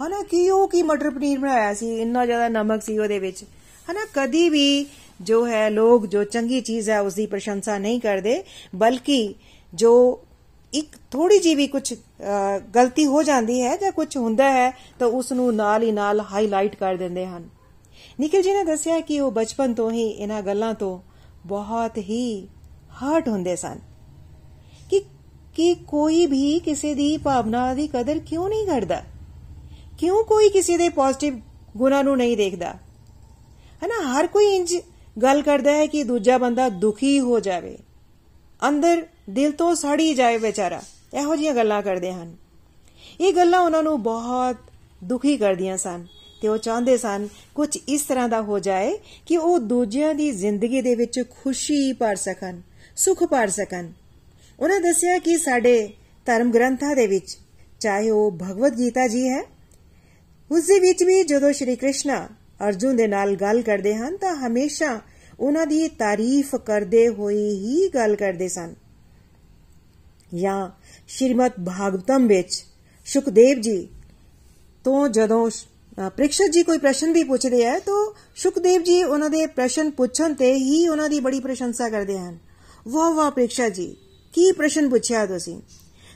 ਹਨਾ, 0.00 0.22
ਕੀ 0.22 0.48
ਉਹ 0.50 0.68
ਕੀ 0.68 0.82
ਮਟਰ 0.82 1.10
ਪਨੀਰ 1.10 1.38
ਬਣਾਇਆ 1.38 1.74
ਸੀ, 1.74 2.00
ਇੰਨਾ 2.00 2.24
ਜ਼ਿਆਦਾ 2.26 2.48
ਨਮਕ 2.48 2.82
ਸੀ 2.82 2.98
ਉਹਦੇ 2.98 3.18
ਵਿੱਚ। 3.18 3.44
ਹਨਾ, 3.88 4.06
ਕਦੀ 4.14 4.48
ਵੀ 4.48 4.86
ਜੋ 5.20 5.46
ਹੈ 5.46 5.68
ਲੋਕ, 5.70 6.06
ਜੋ 6.06 6.24
ਚੰਗੀ 6.24 6.60
ਚੀਜ਼ 6.60 6.90
ਹੈ 6.90 7.00
ਉਸ 7.00 7.14
ਦੀ 7.14 7.26
ਪ੍ਰਸ਼ੰਸਾ 7.26 7.78
ਨਹੀਂ 7.78 8.00
ਕਰਦੇ, 8.00 8.42
ਬਲਕਿ 8.74 9.34
ਜੋ 9.74 10.20
ਇੱਕ 10.72 10.96
ਥੋੜੀ 11.10 11.38
ਜੀ 11.38 11.54
ਵੀ 11.54 11.66
ਕੁਝ 11.66 11.94
ਗਲਤੀ 12.74 13.06
ਹੋ 13.06 13.22
ਜਾਂਦੀ 13.22 13.62
ਹੈ 13.62 13.76
ਜਾਂ 13.76 13.92
ਕੁਝ 13.92 14.16
ਹੁੰਦਾ 14.16 14.50
ਹੈ 14.52 14.70
ਤਾਂ 14.98 15.06
ਉਸ 15.08 15.32
ਨੂੰ 15.32 15.54
ਨਾਲ 15.56 15.82
ਹੀ 15.82 15.92
ਨਾਲ 15.92 16.20
ਹਾਈਲਾਈਟ 16.20 16.76
ਕਰ 16.76 16.94
ਦਿੰਦੇ 16.94 17.26
ਹਨ। 17.26 17.48
ਨਿਕਲ 18.20 18.42
ਜੀ 18.42 18.52
ਨੇ 18.52 18.64
ਦੱਸਿਆ 18.64 19.00
ਕਿ 19.00 19.20
ਉਹ 19.20 19.30
ਬਚਪਨ 19.32 19.74
ਤੋਂ 19.74 19.90
ਹੀ 19.90 20.06
ਇਹਨਾਂ 20.08 20.42
ਗੱਲਾਂ 20.42 20.74
ਤੋਂ 20.74 20.98
ਬਹੁਤ 21.46 21.98
ਹੀ 21.98 22.48
ਹਰਟ 22.96 23.28
ਹੁੰਦੇ 23.28 23.56
ਸਨ 23.56 23.78
ਕਿ 24.90 25.00
ਕਿ 25.54 25.74
ਕੋਈ 25.74 26.26
ਵੀ 26.26 26.58
ਕਿਸੇ 26.58 26.94
ਦੀ 26.94 27.16
ਭਾਵਨਾ 27.16 27.74
ਦੀ 27.74 27.88
ਕਦਰ 27.88 28.18
ਕਿਉਂ 28.18 28.48
ਨਹੀਂ 28.48 28.66
ਕਰਦਾ? 28.66 29.02
ਕਿਉਂ 29.98 30.24
ਕੋਈ 30.24 30.48
ਕਿਸੇ 30.48 30.76
ਦੇ 30.76 30.88
ਪੋਜ਼ਿਟਿਵ 30.88 31.40
ਗੁਣਾਂ 31.76 32.04
ਨੂੰ 32.04 32.16
ਨਹੀਂ 32.16 32.36
ਦੇਖਦਾ? 32.36 32.74
ਹਨਾ, 33.86 34.02
ਹਰ 34.12 34.26
ਕੋਈ 34.26 34.54
ਇੰਜ 34.56 34.76
ਗੱਲ 35.22 35.42
ਕਰਦਾ 35.42 35.72
ਹੈ 35.72 35.86
ਕਿ 35.86 36.04
ਦੂਜਾ 36.04 36.38
ਬੰਦਾ 36.38 36.68
ਦੁਖੀ 36.68 37.20
ਹੋ 37.20 37.40
ਜਾਵੇ, 37.40 37.78
ਅੰਦਰ 38.68 39.06
ਦਿਲ 39.30 39.52
ਤੋਂ 39.52 39.74
ਸੜੀ 39.74 40.14
ਜਾਏ 40.14 40.36
ਵਿਚਾਰਾ, 40.36 40.82
ਇਹੋ 41.18 41.36
ਜਿਹੀਆਂ 41.36 41.54
ਗੱਲਾਂ 41.54 41.82
ਕਰਦੇ 41.82 42.12
ਹਨ। 42.12 42.36
ਇਹ 43.20 43.32
ਗੱਲਾਂ 43.32 43.60
ਉਹਨਾਂ 43.60 43.82
ਨੂੰ 43.82 44.02
ਬਹੁਤ 44.02 44.56
ਦੁਖੀ 45.04 45.36
ਕਰਦੀਆਂ 45.36 45.76
ਸਨ। 45.76 46.06
ਤੇ 46.42 46.48
ਉਹ 46.48 46.58
ਚਾਹੁੰਦੇ 46.58 46.96
ਸਨ 46.96 47.28
ਕੁਝ 47.54 47.76
ਇਸ 47.88 48.02
ਤਰ੍ਹਾਂ 48.02 48.28
ਦਾ 48.28 48.40
ਹੋ 48.42 48.58
ਜਾਏ 48.58 48.96
ਕਿ 49.26 49.36
ਉਹ 49.36 49.58
ਦੂਜਿਆਂ 49.58 50.14
ਦੀ 50.14 50.30
ਜ਼ਿੰਦਗੀ 50.32 50.80
ਦੇ 50.80 50.94
ਵਿੱਚ 50.94 51.20
ਖੁਸ਼ੀ 51.30 51.92
ਭਰ 51.92 52.16
ਸਕਣ, 52.16 52.60
ਸੁਖ 52.96 53.24
ਭਰ 53.24 53.48
ਸਕਣ। 53.48 53.90
ਉਹਨਾਂ 54.60 54.80
ਦੱਸਿਆ 54.80 55.18
ਕਿ 55.18 55.36
ਸਾਡੇ 55.38 55.88
ਧਰਮ 56.26 56.50
ਗ੍ਰੰਥਾਂ 56.50 56.94
ਦੇ 56.96 57.06
ਵਿੱਚ, 57.06 57.36
ਚਾਹੇ 57.80 58.10
ਉਹ 58.10 58.30
ਭਗਵਦ 58.32 58.78
ਗੀਤਾ 58.78 59.06
ਜੀ 59.08 59.28
ਹੈ, 59.28 59.42
ਉਸ 60.50 60.66
ਦੇ 60.66 60.78
ਵਿੱਚ 60.78 61.02
ਵੀ 61.02 61.22
ਜਦੋਂ 61.22 61.52
ਸ਼੍ਰੀ 61.52 61.76
ਕ੍ਰਿਸ਼ਨ 61.76 62.26
ਅਰਜੁਨ 62.68 62.96
ਦੇ 62.96 63.06
ਨਾਲ 63.06 63.36
ਗੱਲ 63.36 63.62
ਕਰਦੇ 63.62 63.94
ਹਨ, 63.94 64.16
ਤਾਂ 64.16 64.34
ਹਮੇਸ਼ਾ 64.36 65.00
ਉਹਨਾਂ 65.40 65.66
ਦੀ 65.66 65.88
ਤਾਰੀਫ 65.88 66.54
ਕਰਦੇ 66.56 67.08
ਹੋਏ 67.08 67.48
ਹੀ 67.50 67.88
ਗੱਲ 67.88 68.16
ਕਰਦੇ 68.16 68.48
ਸਨ। 68.48 68.74
ਜਾਂ 70.34 70.70
ਸ਼੍ਰੀਮਦ 71.08 71.52
ਭਾਗਵਤਮ 71.66 72.26
ਵਿੱਚ 72.26 72.64
ਸੁਖਦੇਵ 73.06 73.60
ਜੀ 73.60 73.88
ਤੋਂ 74.84 75.08
ਜਦੋਂ 75.08 75.48
ਪ੍ਰਿਕਸ਼ਤ 76.08 76.46
ਜੀ 76.50 76.62
ਕੋਈ 76.62 76.78
ਪ੍ਰਸ਼ਨ 76.78 77.12
ਵੀ 77.12 77.24
ਪੁੱਛਦੇ 77.24 77.66
ਆ, 77.66 77.78
ਤਾਂ 77.78 78.14
ਸੁਖਦੇਵ 78.36 78.82
ਜੀ 78.82 79.02
ਉਹਨਾਂ 79.02 79.30
ਦੇ 79.30 79.46
ਪ੍ਰਸ਼ਨ 79.46 79.90
ਪੁੱਛਣ 79.90 80.34
ਤੇ 80.34 80.54
ਹੀ 80.54 80.88
ਉਹਨਾਂ 80.88 81.08
ਦੀ 81.08 81.20
ਬੜੀ 81.20 81.40
ਪ੍ਰਸ਼ੰਸਾ 81.40 81.88
ਕਰਦੇ 81.88 82.18
ਹਨ। 82.18 82.38
ਵਾਹ 82.88 83.10
ਵਾਹ 83.10 83.30
ਪ੍ਰਿਕਸ਼ਤ 83.30 83.68
ਜੀ, 83.68 83.96
ਕੀ 84.32 84.52
ਪ੍ਰਸ਼ਨ 84.52 84.88
ਪੁੱਛਿਆ 84.88 85.26
ਤੁਸੀਂ? 85.26 85.60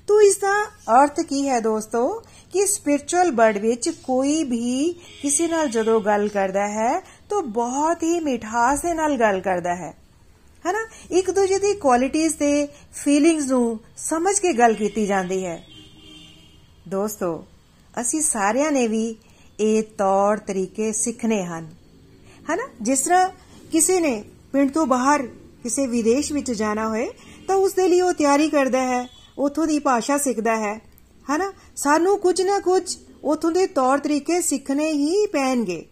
ਤੋ 0.06 0.20
ਇਸ 0.20 0.36
ਦਾ 0.36 0.64
ਅਰਥ 0.64 1.20
ਕੀ 1.20 1.48
ਹੈ 1.48 1.60
ਦੋਸਤੋ? 1.60 2.22
ਕਿ 2.52 2.66
ਸਪਿਰਚੁਅਲ 2.66 3.30
ਵਰਡ 3.30 3.58
ਵਿੱਚ 3.58 3.88
ਕੋਈ 3.88 4.44
ਵੀ 4.44 4.94
ਕਿਸੇ 5.22 5.48
ਨਾਲ 5.48 5.68
ਜਦੋਂ 5.68 6.00
ਗੱਲ 6.00 6.28
ਕਰਦਾ 6.28 6.68
ਹੈ, 6.68 7.00
ਤਾਂ 7.00 7.42
ਬਹੁਤ 7.42 8.02
ਹੀ 8.02 8.20
ਮਿਠਾਸ 8.20 8.80
ਦੇ 8.80 8.94
ਨਾਲ 8.94 9.16
ਗੱਲ 9.16 9.40
ਕਰਦਾ 9.40 9.74
ਹੈ। 9.74 9.94
ਹੈਨਾ? 10.66 10.88
ਇੱਕ 11.10 11.30
ਦੂਜੇ 11.30 11.58
ਦੀ 11.58 11.74
ਕੁਆਲਿਟੀਆਂ 11.74 12.30
ਤੇ 12.30 12.68
ਫੀਲਿੰਗਸ 12.94 13.44
ਨੂੰ 13.44 13.80
ਸਮਝ 13.96 14.38
ਕੇ 14.38 14.52
ਗੱਲ 14.52 14.74
ਕੀਤੀ 14.74 15.06
ਜਾਂਦੀ 15.06 15.46
ਹੈ। 15.46 15.64
ਦੋਸਤੋ, 16.88 17.44
ਅਸੀਂ 18.00 18.20
ਸਾਰਿਆਂ 18.20 18.72
ਨੇ 18.72 18.88
ਵੀ 18.88 19.16
ਇਹ 19.60 19.82
ਤੌਰ 19.82 20.36
ਤਰੀਕੇ 20.36 20.92
ਸਿੱਖਨੇ 20.92 21.44
ਹਨ। 21.44 21.66
ਹੈਨਾ? 22.50 22.68
ਜਿਸ 22.82 23.00
ਤਰ੍ਹਾਂ 23.00 23.28
ਕਿਸੇ 23.72 24.00
ਨੇ 24.00 24.24
ਪਿੰਡ 24.52 24.70
ਤੋਂ 24.70 24.86
ਬਾਹਰ 24.86 25.26
ਕਿਸੇ 25.62 25.86
ਵਿਦੇਸ਼ 25.86 26.32
ਵਿੱਚ 26.32 26.52
ਜਾਣਾ 26.52 26.88
ਹੋਏ, 26.88 27.10
ਤਾਂ 27.48 27.56
ਉਸ 27.56 27.74
ਦੇ 27.74 27.88
ਲਈ 27.88 28.00
ਉਹ 28.00 28.12
ਤਿਆਰੀ 28.12 28.48
ਕਰਦਾ 28.48 28.82
ਹੈ, 28.82 29.08
ਉਥੋਂ 29.38 29.66
ਦੀ 29.66 29.78
ਭਾਸ਼ਾ 29.78 30.18
ਸਿੱਖਦਾ 30.18 30.56
ਹੈ। 30.56 30.80
ਹਨਾ? 31.30 31.52
ਸਾਨੂੰ 31.76 32.18
ਕੁਝ 32.18 32.42
ਨਾ 32.42 32.58
ਕੁਝ 32.58 32.96
ਉਥੋਂ 33.24 33.52
ਦੇ 33.52 33.66
ਤੌਰ 33.66 33.98
ਤਰੀਕੇ 33.98 34.40
ਸਿੱਖਣੇ 34.40 34.92
ਹੀ 34.92 35.26
ਪੈਣਗੇ। 35.26 35.86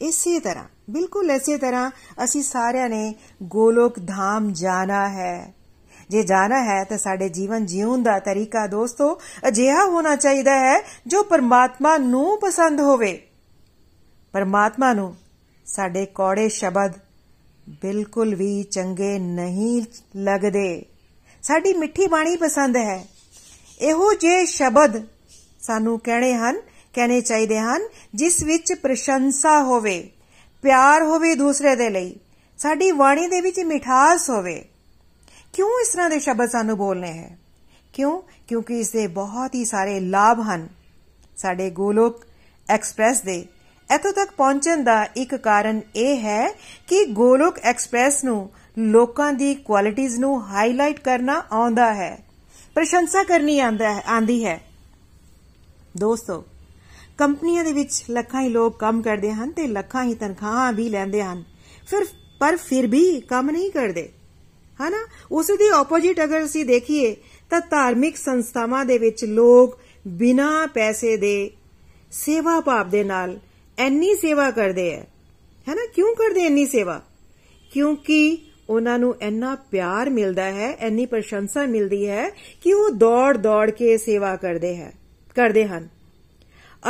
ਇਸੇ 0.00 0.40
ਤਰ੍ਹਾਂ, 0.40 0.64
ਬਿਲਕੁਲ 0.90 1.30
ਇਸੇ 1.30 1.56
ਤਰ੍ਹਾਂ 1.56 1.90
ਅਸੀਂ 2.24 2.42
ਸਾਰਿਆਂ 2.42 2.88
ਨੇ 2.88 3.14
ਗੋਲੋਕ 3.42 3.98
ਧਾਮ 3.98 4.52
ਜਾਣਾ 4.52 5.08
ਹੈ। 5.08 5.53
ਜੇ 6.10 6.22
ਜਾਣਾ 6.22 6.62
ਹੈ 6.62 6.84
ਤਾਂ 6.84 6.98
ਸਾਡੇ 6.98 7.28
ਜੀਵਨ 7.28 7.66
ਜੀਉਣ 7.66 8.02
ਦਾ 8.02 8.18
ਤਰੀਕਾ 8.18 8.66
ਦੋਸਤੋ, 8.66 9.20
ਅਜਿਹਾ 9.48 9.84
ਹੋਣਾ 9.84 10.16
ਚਾਹੀਦਾ 10.16 10.54
ਹੈ 10.54 10.82
ਜੋ 11.06 11.22
ਪਰਮਾਤਮਾ 11.22 11.98
ਨੂੰ 11.98 12.38
ਪਸੰਦ 12.40 12.80
ਹੋਵੇ। 12.80 13.22
ਪਰਮਾਤਮਾ 14.32 14.92
ਨੂੰ 14.92 15.16
ਸਾਡੇ 15.66 16.06
ਕੋੜੇ 16.06 16.48
ਸ਼ਬਦ 16.48 16.92
ਬਿਲਕੁਲ 17.68 18.34
ਵੀ 18.34 18.62
ਚੰਗੇ 18.62 19.18
ਨਹੀਂ 19.18 19.82
ਲੱਗਦੇ। 20.16 20.84
ਸਾਡੀ 21.42 21.74
ਮਿੱਠੀ 21.74 22.06
ਬਾਣੀ 22.06 22.36
ਪਸੰਦ 22.36 22.76
ਹੈ। 22.76 23.06
ਇਹੋ 23.80 24.12
ਜੇ 24.12 24.46
ਸ਼ਬਦ 24.46 25.02
ਸਾਨੂੰ 25.60 26.00
ਕਹਿਣੇ 26.00 26.34
ਹਨ, 26.34 26.60
ਕਹਿਣੇ 26.92 27.20
ਚਾਹੀਦੇ 27.20 27.58
ਹਨ, 27.58 27.82
ਜਿਸ 28.14 28.42
ਵਿੱਚ 28.42 28.72
ਪ੍ਰਸ਼ੰਸਾ 28.72 29.62
ਹੋਵੇ, 29.62 30.10
ਪਿਆਰ 30.62 31.02
ਹੋਵੇ 31.02 31.34
ਦੂਸਰੇ 31.34 31.76
ਦੇ 31.76 31.90
ਲਈ, 31.90 32.16
ਸਾਡੀ 32.58 32.92
ਬਾਣੀ 32.92 33.26
ਦੇ 33.26 33.40
ਵਿੱਚ 33.40 33.60
ਮਿਠਾਸ 33.60 34.30
ਹੋਵੇ। 34.30 34.64
ਕਿਉਂ 35.54 35.68
ਇਸ 35.68 35.88
ਤਰ੍ਹਾਂ 35.88 36.10
ਦੇ 36.10 36.18
ਸ਼ਬਦ 36.18 36.48
ਸਾਨੂੰ 36.48 36.76
ਬੋਲਨੇ 36.76 37.12
ਹੈ? 37.12 37.38
ਕਿਉਂ? 37.92 38.22
ਕਿਉਂਕਿ 38.48 38.80
ਇਸ 38.80 38.90
ਦੇ 38.90 39.06
ਬਹੁਤ 39.06 39.54
ਹੀ 39.54 39.64
ਸਾਰੇ 39.64 40.00
ਲਾਭ 40.00 40.40
ਹਨ। 40.40 40.68
ਸਾਡੇ 41.36 41.70
ਗੋਲੋਕ 41.70 42.24
ਐਕਸਪ੍ਰੈਸ 42.68 43.20
ਦੇ 43.20 43.46
ਇਤੋਂ 43.94 44.12
ਤੱਕ 44.12 44.30
ਪਹੁੰਚਣ 44.30 44.84
ਦਾ 44.84 45.06
ਇੱਕ 45.16 45.34
ਕਾਰਨ 45.34 45.80
ਇਹ 45.96 46.16
ਹੈ 46.16 46.48
ਕਿ 46.86 47.04
ਗੋਲੋਕ 47.04 47.58
ਐਕਸਪ੍ਰੈਸ 47.58 48.24
ਨੂੰ 48.24 48.50
ਲੋਕਾਂ 48.78 49.32
ਦੀ 49.32 49.54
ਕੁਆਲਿਟੀਆਂ 49.54 50.10
ਨੂੰ 50.18 50.48
ਹਾਈਲਾਈਟ 50.48 51.00
ਕਰਨਾ 51.00 51.42
ਆਉਂਦਾ 51.52 51.94
ਹੈ। 51.94 52.18
ਪ੍ਰਸ਼ੰਸਾ 52.74 53.22
ਕਰਨੀ 53.22 53.60
ਆਂਦਾ 53.60 53.94
ਹੈ, 53.94 54.02
ਆਂਦੀ 54.02 54.46
ਹੈ। 54.46 54.60
ਦੋਸਤੋ, 55.96 56.44
ਕੰਪਨੀਆਂ 57.18 57.64
ਦੇ 57.64 57.72
ਵਿੱਚ 57.72 58.04
ਲੱਖਾਂ 58.10 58.42
ਹੀ 58.42 58.48
ਲੋਕ 58.48 58.78
ਕੰਮ 58.78 59.02
ਕਰਦੇ 59.02 59.32
ਹਨ 59.32 59.52
ਤੇ 59.52 59.66
ਲੱਖਾਂ 59.66 60.04
ਹੀ 60.04 60.14
ਤਨਖਾਹਾਂ 60.14 60.72
ਵੀ 60.72 60.88
ਲੈਂਦੇ 60.88 61.22
ਹਨ। 61.22 61.44
ਫਿਰ 61.90 62.04
ਪਰ 62.40 62.56
ਫਿਰ 62.56 62.86
ਵੀ 62.86 63.20
ਕੰਮ 63.20 63.50
ਨਹੀਂ 63.50 63.70
ਕਰਦੇ। 63.70 64.12
ਹਨਾ? 64.80 65.06
ਉਸ 65.32 65.46
ਦੀ 65.46 65.68
ਆਪੋਜੀਟ 65.74 66.24
ਅਗਰ 66.24 66.44
ਅਸੀਂ 66.44 66.64
ਦੇਖੀਏ, 66.64 67.16
ਤਾਂ 67.50 67.60
ਧਾਰਮਿਕ 67.60 68.16
ਸੰਸਥਾਵਾਂ 68.16 68.84
ਦੇ 68.84 68.98
ਵਿੱਚ 68.98 69.24
ਲੋਕ 69.24 69.78
ਬਿਨਾ 70.08 70.66
ਪੈਸੇ 70.66 71.16
ਦੇ 71.16 71.50
ਸੇਵਾ 72.12 72.60
ਭਾਵ 72.60 72.90
ਦੇ 72.90 73.04
ਨਾਲ 73.04 73.38
ਐਨੀ 73.78 74.14
ਸੇਵਾ 74.14 74.50
ਕਰਦੇ 74.50 74.90
ਐ 74.90 75.00
ਹੈਨਾ? 75.68 75.86
ਕਿਉਂ 75.94 76.14
ਕਰਦੇ 76.14 76.44
ਐਨੀ 76.44 76.66
ਸੇਵਾ? 76.66 77.02
ਕਿਉਂਕਿ 77.72 78.38
ਉਹਨਾਂ 78.68 78.98
ਨੂੰ 78.98 79.14
ਇੰਨਾ 79.22 79.54
ਪਿਆਰ 79.54 80.10
ਮਿਲਦਾ 80.10 80.44
ਹੈ, 80.44 80.76
ਇੰਨੀ 80.80 81.06
ਪ੍ਰਸ਼ੰਸਾ 81.06 81.66
ਮਿਲਦੀ 81.66 82.08
ਹੈ 82.08 82.28
ਕਿ 82.60 82.72
ਉਹ 82.74 82.90
ਦੌੜ 82.90 83.36
ਦੌੜ 83.36 83.70
ਕੇ 83.70 83.96
ਸੇਵਾ 83.98 84.36
ਕਰਦੇ 84.36 84.76
ਹੈ, 84.76 84.92
ਕਰਦੇ 85.36 85.66
ਹਨ। 85.66 85.88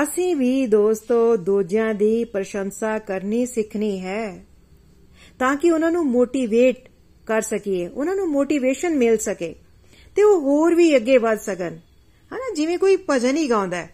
ਅਸੀਂ 0.02 0.36
ਵੀ 0.36 0.66
ਦੋਸਤੋ, 0.66 1.36
ਦੂਜਿਆਂ 1.36 1.94
ਦੀ 1.94 2.24
ਪ੍ਰਸ਼ੰਸਾ 2.24 2.98
ਕਰਨੀ 2.98 3.46
ਸਿੱਖਣੀ 3.46 4.00
ਹੈ 4.00 4.46
ਤਾਂ 5.38 5.56
ਕਿ 5.56 5.70
ਉਹਨਾਂ 5.70 5.90
ਨੂੰ 5.90 6.04
ਮੋਟੀਵੇਟ 6.06 6.88
ਕਰ 7.26 7.42
ਸਕੀਏ, 7.42 7.86
ਉਹਨਾਂ 7.88 8.14
ਨੂੰ 8.16 8.28
ਮੋਟੀਵੇਸ਼ਨ 8.28 8.96
ਮਿਲ 8.96 9.16
ਸਕੇ 9.18 9.54
ਤੇ 10.16 10.22
ਉਹ 10.22 10.40
ਹੋਰ 10.40 10.74
ਵੀ 10.74 10.94
ਅੱਗੇ 10.96 11.18
ਵਧ 11.18 11.38
ਸਕਣ। 11.40 11.76
ਹਨਾ, 12.30 12.54
ਜਿਵੇਂ 12.54 12.78
ਕੋਈ 12.78 12.96
ਭਜਨ 13.10 13.36
ਹੀ 13.36 13.48
ਗਾਉਂਦਾ 13.50 13.76
ਹੈ, 13.76 13.90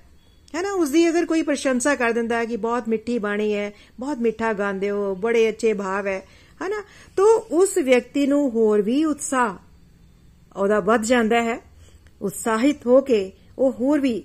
ਹੈਨਾ 0.55 0.73
ਉਸ 0.75 0.91
ਦੀ 0.91 1.09
ਅਗਰ 1.09 1.25
ਕੋਈ 1.27 1.43
ਪ੍ਰਸ਼ੰਸਾ 1.43 1.95
ਕਰ 1.95 2.13
ਦਿੰਦਾ 2.13 2.37
ਹੈ 2.37 2.45
ਕਿ 2.45 2.57
ਬਹੁਤ 2.59 2.89
ਮਿੱਠੀ 2.89 3.19
ਬਾਣੀ 3.19 3.55
ਹੈ, 3.55 3.73
ਬਹੁਤ 4.01 4.19
ਮਿੱਠਾ 4.19 4.53
ਗਾਉਂਦੇ 4.53 4.91
ਹੋ, 4.91 5.15
ਬੜੇ 5.17 5.49
ਅੱਛੇ 5.49 5.73
ਭਾਵ 5.75 6.07
ਹੈ, 6.07 6.19
ਹੈਨਾ, 6.61 6.83
ਤਾਂ 7.17 7.27
ਉਸ 7.53 7.77
ਵਿਅਕਤੀ 7.79 8.27
ਨੂੰ 8.27 8.49
ਹੋਰ 8.51 8.83
ਵੀ 8.83 9.05
ਉਤਸ਼ਾਹ 9.05 9.55
ਉਹਦਾ 10.57 10.81
ਵੱਧ 10.83 11.05
ਜਾਂਦਾ 11.05 11.43
ਹੈ, 11.43 11.59
ਉਤਸ਼ਾਹਿਤ 12.21 12.87
ਹੋ 12.87 13.01
ਕੇ 13.01 13.31
ਉਹ 13.59 13.73
ਹੋਰ 13.73 14.01
ਵੀ 14.01 14.23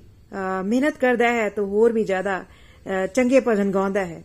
ਮਿਹਨਤ 0.64 0.98
ਕਰਦਾ 0.98 1.32
ਹੈ, 1.32 1.50
ਤਾਂ 1.50 1.64
ਹੋਰ 1.66 1.92
ਵੀ 1.92 2.04
ਜ਼ਿਆਦਾ 2.04 2.44
ਚੰਗੇ 3.16 3.40
ਭਜਨ 3.40 3.72
ਗਾਉਂਦਾ 3.72 4.06
ਹੈ। 4.06 4.24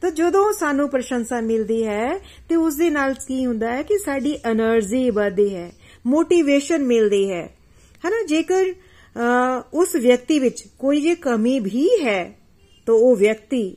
ਤਾਂ 0.00 0.10
ਜਦੋਂ 0.10 0.52
ਸਾਨੂੰ 0.52 0.88
ਪ੍ਰਸ਼ੰਸਾ 0.88 1.40
ਮਿਲਦੀ 1.40 1.86
ਹੈ, 1.86 2.18
ਤੇ 2.48 2.56
ਉਸ 2.56 2.76
ਦੇ 2.76 2.90
ਨਾਲ 2.90 3.14
ਕੀ 3.14 3.46
ਹੁੰਦਾ 3.46 3.72
ਹੈ 3.72 3.82
ਕਿ 3.82 3.98
ਸਾਡੀ 3.98 4.38
એનર્ਜੀ 4.50 5.10
ਵਧਦੀ 5.10 5.54
ਹੈ 5.54 5.72
ਮੋਟੀਵੇਸ਼ਨ 6.06 6.84
ਮਿਲਦੀ 6.84 7.30
ਹੈ। 7.30 7.56
ਹਨਾ? 8.08 8.26
ਜੇਕਰ 8.26 8.64
ਉਸ 9.74 9.94
ਵਿਅਕਤੀ 9.94 10.38
ਵਿੱਚ 10.38 10.64
ਕੋਈ 10.78 11.00
ਜੇ 11.00 11.14
ਕਮੀ 11.14 11.60
ਵੀ 11.60 11.88
ਹੈ, 12.04 12.38
ਤਾਂ 12.86 12.94
ਉਹ 12.94 13.16
ਵਿਅਕਤੀ 13.16 13.76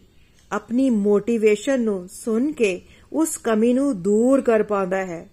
ਆਪਣੀ 0.51 0.89
ਮੋਟੀਵੇਸ਼ਨ 0.89 1.81
ਨੂੰ 1.81 2.07
ਸੁਣ 2.09 2.51
ਕੇ 2.51 2.81
ਉਸ 3.13 3.37
ਕਮੀ 3.37 3.73
ਨੂੰ 3.73 4.01
ਦੂਰ 4.01 4.41
ਕਰ 4.41 4.63
ਪਾਉਂਦਾ 4.63 5.05
ਹੈ। 5.05 5.29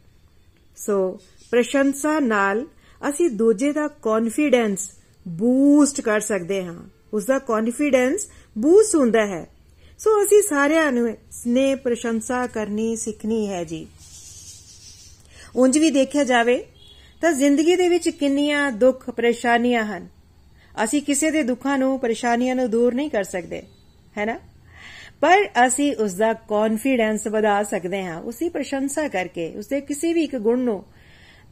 ਸੋ, 0.76 1.20
ਪ੍ਰਸ਼ੰਸਾ 1.50 2.20
ਨਾਲ 2.20 2.66
ਅਸੀਂ 3.08 3.30
ਦੂਜੇ 3.30 3.72
ਦਾ 3.72 3.88
ਕੌਨਫੀਡੈਂਸ 3.88 4.90
ਬੂਸਟ 5.28 6.00
ਕਰ 6.00 6.20
ਸਕਦੇ 6.20 6.64
ਹਾਂ। 6.64 6.82
ਉਸ 7.12 7.26
ਦਾ 7.26 7.38
ਕੌਨਫੀਡੈਂਸ 7.38 8.28
ਬੂਸਟ 8.58 8.96
ਹੁੰਦਾ 8.96 9.26
ਹੈ। 9.26 9.55
ਸੋ 10.00 10.10
ਅਸੀਂ 10.22 10.40
ਸਾਰਿਆਂ 10.42 10.90
ਨੇ 10.92 11.74
ਪ੍ਰਸ਼ੰਸਾ 11.74 12.46
ਕਰਨੀ 12.46 12.96
ਸਿੱਖਣੀ 12.96 13.46
ਹੈ 13.48 13.62
ਜੀ। 13.64 13.86
ਉਂਝ 15.56 15.78
ਵੀ 15.78 15.90
ਦੇਖਿਆ 15.90 16.24
ਜਾਵੇ 16.24 16.56
ਤਾਂ 17.20 17.32
ਜ਼ਿੰਦਗੀ 17.32 17.76
ਦੇ 17.76 17.88
ਵਿੱਚ 17.88 18.08
ਕਿੰਨੀਆਂ 18.08 18.70
ਦੁੱਖ, 18.72 19.08
ਪਰੇਸ਼ਾਨੀਆਂ 19.10 19.84
ਹਨ। 19.84 20.08
ਅਸੀਂ 20.84 21.00
ਕਿਸੇ 21.02 21.30
ਦੇ 21.30 21.42
ਦੁੱਖਾਂ 21.42 21.78
ਨੂੰ, 21.78 21.98
ਪਰੇਸ਼ਾਨੀਆਂ 22.00 22.54
ਨੂੰ 22.56 22.70
ਦੂਰ 22.70 22.94
ਨਹੀਂ 22.94 23.10
ਕਰ 23.10 23.24
ਸਕਦੇ 23.24 23.62
ਹੈਨਾ 24.18 24.38
ਪਰ 25.20 25.48
ਅਸੀਂ 25.66 25.94
ਉਸ 25.96 26.14
ਦਾ 26.14 26.32
ਕੌਨਫੀਡੈਂਸ 26.48 27.26
ਵਧਾ 27.26 27.62
ਸਕਦੇ 27.62 28.04
ਹਾਂ 28.04 28.20
ਉਸ 28.20 28.36
ਦੀ 28.36 28.48
ਪ੍ਰਸ਼ੰਸਾ 28.48 29.08
ਕਰਕੇ 29.08 29.48
ਉਸ 29.58 29.66
ਦੇ 29.66 29.80
ਕਿਸੇ 29.80 30.12
ਵੀ 30.12 30.24
ਇੱਕ 30.24 30.36
ਗੁਣ 30.36 30.58
ਨੂੰ 30.60 30.84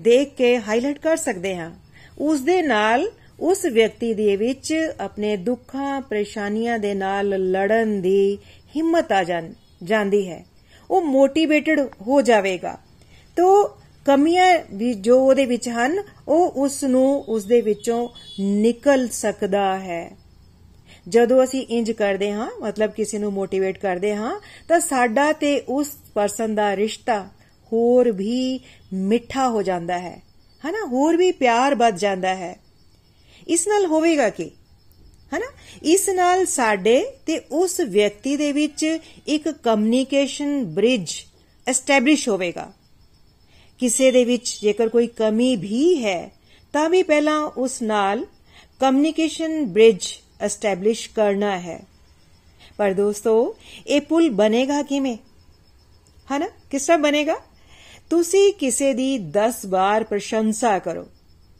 ਦੇਖ 0.00 0.34
ਕੇ 0.34 0.58
ਹਾਈਲਾਈਟ 0.58 0.98
ਕਰ 0.98 1.16
ਸਕਦੇ 1.16 1.56
ਹਾਂ। 1.56 1.70
ਉਸ 2.18 2.40
ਦੇ 2.40 2.62
ਨਾਲ 2.62 3.10
ਉਸ 3.40 3.64
ਵਿਅਕਤੀ 3.64 4.14
ਦੇ 4.14 4.36
ਵਿੱਚ 4.36 4.74
ਆਪਣੇ 5.00 5.36
ਦੁੱਖਾਂ, 5.36 6.00
ਪਰੇਸ਼ਾਨੀਆਂ 6.00 6.78
ਦੇ 6.78 6.94
ਨਾਲ 6.94 7.28
ਲੜਨ 7.28 8.00
ਦੀ 8.00 8.38
ਹਿੰਮਤ 8.76 9.12
ਆ 9.12 9.24
ਜਾਂਦੀ 9.82 10.30
ਹੈ। 10.30 10.46
ਉਹ 10.90 11.02
ਮੋਟੀਵੇਟਡ 11.02 11.80
ਹੋ 11.80 12.22
ਜਾਵੇਗਾ। 12.22 12.78
ਤੋ 13.36 13.76
ਕਮੀਆਂ 14.04 14.58
ਵੀ 14.74 14.94
ਜੋ 14.94 15.26
ਉਹਦੇ 15.26 15.44
ਵਿੱਚ 15.44 15.68
ਹਨ, 15.68 16.02
ਉਹ 16.28 16.50
ਉਸ 16.50 16.84
ਨੂੰ 16.84 17.24
ਉਸ 17.28 17.44
ਦੇ 17.44 17.60
ਵਿੱਚੋਂ 17.60 18.08
ਨਿਕਲ 18.40 19.08
ਸਕਦਾ 19.08 19.78
ਹੈ। 19.78 20.16
ਜਦੋਂ 21.08 21.44
ਅਸੀਂ 21.44 21.66
ਇੰਜ 21.70 21.90
ਕਰਦੇ 21.90 22.32
ਹਾਂ, 22.32 22.50
ਮਤਲਬ 22.60 22.90
ਕਿਸੇ 22.90 23.18
ਨੂੰ 23.18 23.32
ਮੋਟੀਵੇਟ 23.32 23.78
ਕਰਦੇ 23.78 24.14
ਹਾਂ, 24.14 24.40
ਤਾਂ 24.68 24.80
ਸਾਡਾ 24.80 25.32
ਤੇ 25.32 25.60
ਉਸ 25.60 25.88
ਪਰਸਨ 26.14 26.54
ਦਾ 26.54 26.76
ਰਿਸ਼ਤਾ 26.76 27.28
ਹੋਰ 27.72 28.12
ਵੀ 28.12 28.60
ਮਿੱਠਾ 28.92 29.48
ਹੋ 29.48 29.62
ਜਾਂਦਾ 29.62 29.98
ਹੈ। 29.98 30.22
ਹਨਾ? 30.66 30.86
ਹੋਰ 30.86 31.16
ਵੀ 31.16 31.32
ਪਿਆਰ 31.32 31.74
ਵੱਧ 31.74 31.96
ਜਾਂਦਾ 31.96 32.34
ਹੈ। 32.34 32.63
ਇਸ 33.48 33.68
ਨਾਲ 33.68 33.86
ਹੋਵੇਗਾ 33.86 34.30
ਕਿ? 34.30 34.50
ਹਨਾ? 35.36 35.46
ਇਸ 35.82 36.08
ਨਾਲ 36.08 36.46
ਸਾਡੇ 36.46 37.06
ਤੇ 37.26 37.40
ਉਸ 37.52 37.80
ਵਿਅਕਤੀ 37.80 38.36
ਦੇ 38.36 38.52
ਵਿੱਚ 38.52 38.98
ਇੱਕ 39.26 39.48
ਕਮਿਊਨੀਕੇਸ਼ਨ 39.48 40.64
ਬ੍ਰਿਜ 40.64 41.10
ਐਸਟੈਬਲਿਸ਼ 41.66 42.28
ਹੋਵੇਗਾ। 42.28 42.72
ਕਿਸੇ 43.78 44.10
ਦੇ 44.10 44.24
ਵਿੱਚ 44.24 44.58
ਜੇਕਰ 44.62 44.88
ਕੋਈ 44.88 45.06
ਕਮੀ 45.06 45.56
ਵੀ 45.56 46.04
ਹੈ, 46.04 46.32
ਤਾਂ 46.72 46.90
ਵੀ 46.90 47.02
ਪਹਿਲਾਂ 47.02 47.40
ਉਸ 47.40 47.82
ਨਾਲ 47.82 48.26
ਕਮਿਊਨੀਕੇਸ਼ਨ 48.80 49.66
ਬ੍ਰਿਜ 49.66 50.06
ਐਸਟੈਬਲਿਸ਼ 50.40 51.10
ਕਰਨਾ 51.10 51.58
ਹੈ। 51.58 51.84
ਪਰ 52.76 52.92
ਦੋਸਤੋ, 52.92 53.56
ਇਹ 53.86 54.00
ਪੁਲ 54.00 54.30
ਬਣੇਗਾ 54.30 54.82
ਕਿਵੇਂ? 54.82 55.16
ਹਨਾ? 56.32 56.48
ਕਿਸ 56.70 56.82
ਤਰ੍ਹਾਂ 56.82 56.98
ਬਣੇਗਾ? 56.98 57.36
ਤੁਸੀਂ 58.10 58.52
ਕਿਸੇ 58.52 58.94
ਦੀ 58.94 59.18
10 59.18 59.66
ਵਾਰ 59.66 60.04
ਪ੍ਰਸ਼ੰਸਾ 60.04 60.78
ਕਰੋ। 60.78 61.06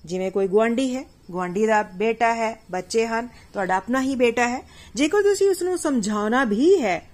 ਜਿਵੇਂ 0.05 0.31
ਕੋਈ 0.31 0.49
ਗਵਾਂਢੀ 0.49 0.97
ਹੈ 0.97 1.05
ਗਵਾਂਢੀ 1.33 1.67
ਦਾ 1.67 1.83
ਬੇਟਾ 1.83 2.35
ਹੈ, 2.35 2.63
ਬੱਚੇ 2.71 3.07
ਹਨ, 3.07 3.29
ਤੁਹਾਡਾ 3.53 3.77
ਆਪਣਾ 3.77 4.03
ਹੀ 4.03 4.17
ਬੇਟਾ 4.17 4.49
ਹੈ। 4.49 4.63
ਜੇਕਰ 4.95 5.23
ਤੁਸੀਂ 5.23 5.51
ਉਸ 5.51 5.63
ਨੂੰ 5.63 5.79
ਸਮਝਾਉਣਾ 5.79 6.45
ਵੀ 6.45 6.83
ਹੈ, 6.83 7.11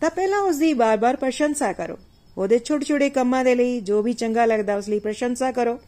ਤਾਂ 0.00 0.10
ਪਹਿਲਾਂ 0.10 0.38
ਉਸ 0.38 0.56
ਦੀ 0.56 0.74
ਬਾਰ-ਬਾਰ 0.74 1.16
ਪ੍ਰਸ਼ੰਸਾ 1.16 1.72
ਕਰੋ। 1.72 1.98
ਉਹਦੇ 2.38 2.58
ਛੋਟੇ-ਛੋਟੇ 2.58 3.10
ਕੰਮਾਂ 3.10 3.44
ਦੇ 3.44 3.54
ਲਈ 3.54 3.80
ਜੋ 3.80 4.02
ਵੀ 4.02 4.12
ਚੰਗਾ 4.12 4.44
ਲੱਗਦਾ 4.44 4.76
ਉਸ 4.76 4.88
ਲਈ 4.88 4.98
ਪ੍ਰਸ਼ੰਸਾ 4.98 5.52
ਕਰੋ। 5.52 5.80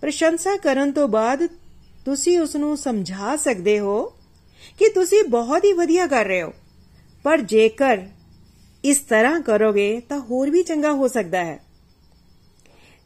ਪ੍ਰਸ਼ੰਸਾ 0.00 0.56
ਕਰਨ 0.56 0.92
ਤੋਂ 0.92 1.08
ਬਾਅਦ 1.08 1.46
ਤੁਸੀਂ 2.04 2.38
ਉਸ 2.38 2.56
ਨੂੰ 2.56 2.76
ਸਮਝਾ 2.76 3.36
ਸਕਦੇ 3.36 3.78
ਹੋ 3.78 4.12
ਕਿ 4.78 4.88
ਤੁਸੀਂ 4.88 5.24
ਬਹੁਤ 5.28 5.64
ਹੀ 5.64 5.72
ਵਧੀਆ 5.72 6.06
ਕਰ 6.06 6.24
ਰਹੇ 6.24 6.42
ਹੋ। 6.42 6.52
ਪਰ 7.22 7.40
ਜੇਕਰ 7.40 7.98
ਇਸ 8.84 8.98
ਤਰ੍ਹਾਂ 8.98 9.40
ਕਰੋਗੇ, 9.40 10.02
ਤਾਂ 10.08 10.18
ਹੋਰ 10.18 10.50
ਵੀ 10.50 10.62
ਚੰਗਾ 10.62 10.92
ਹੋ 10.92 11.08
ਸਕਦਾ 11.08 11.44
ਹੈ। 11.44 11.64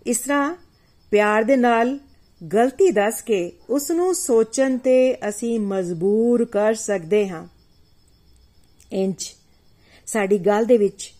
ਇਸ 0.06 0.18
ਤਰ੍ਹਾਂ 0.18 0.56
ਪਿਆਰ 1.10 1.42
ਦੇ 1.42 1.56
ਨਾਲ 1.56 1.98
ਗਲਤੀ 2.46 2.90
ਦੱਸ 2.90 3.22
ਕੇ 3.22 3.52
ਉਸ 3.70 3.90
ਨੂੰ 3.90 4.14
ਸੋਚਣ 4.14 4.78
ਤੇ 4.78 5.28
ਅਸੀਂ 5.28 5.60
ਮਜਬੂਰ 5.60 6.44
ਕਰ 6.44 6.74
ਸਕਦੇ 6.74 7.28
ਹਾਂ। 7.28 7.48
ਇੰਚ 8.92 9.36
ਸਾਡੀ 10.06 10.38
ਗੱਲ 10.38 10.64
ਦੇ 10.64 10.78
ਵਿੱਚ 10.78 11.12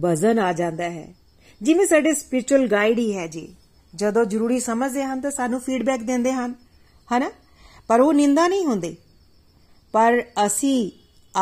ਵਜ਼ਨ 0.00 0.38
ਆ 0.38 0.52
ਜਾਂਦਾ 0.52 0.84
ਹੈ। 0.84 1.14
ਜਿਵੇਂ 1.62 1.86
ਸਾਡੇ 1.86 2.14
ਸਪਿਰਚੁਅਲ 2.14 2.66
ਗਾਈਡ 2.66 2.98
ਹੀ 2.98 3.16
ਹੈ 3.16 3.26
ਜੀ। 3.26 3.54
ਜਦੋਂ 3.94 4.24
ਜ਼ਰੂਰੀ 4.24 4.60
ਸਮਝਦੇ 4.60 5.04
ਹਨ 5.04 5.20
ਤਾਂ 5.20 5.30
ਸਾਨੂੰ 5.30 5.60
ਫੀਡਬੈਕ 5.60 6.02
ਦਿੰਦੇ 6.02 6.32
ਹਨ, 6.32 6.54
ਹਨਾ? 7.16 7.30
ਪਰ 7.88 8.00
ਉਹ 8.00 8.12
ਨਿੰਦਾ 8.12 8.48
ਨਹੀਂ 8.48 8.66
ਹੁੰਦੀ। 8.66 8.96
ਪਰ 9.92 10.24
ਅਸੀਂ 10.46 10.90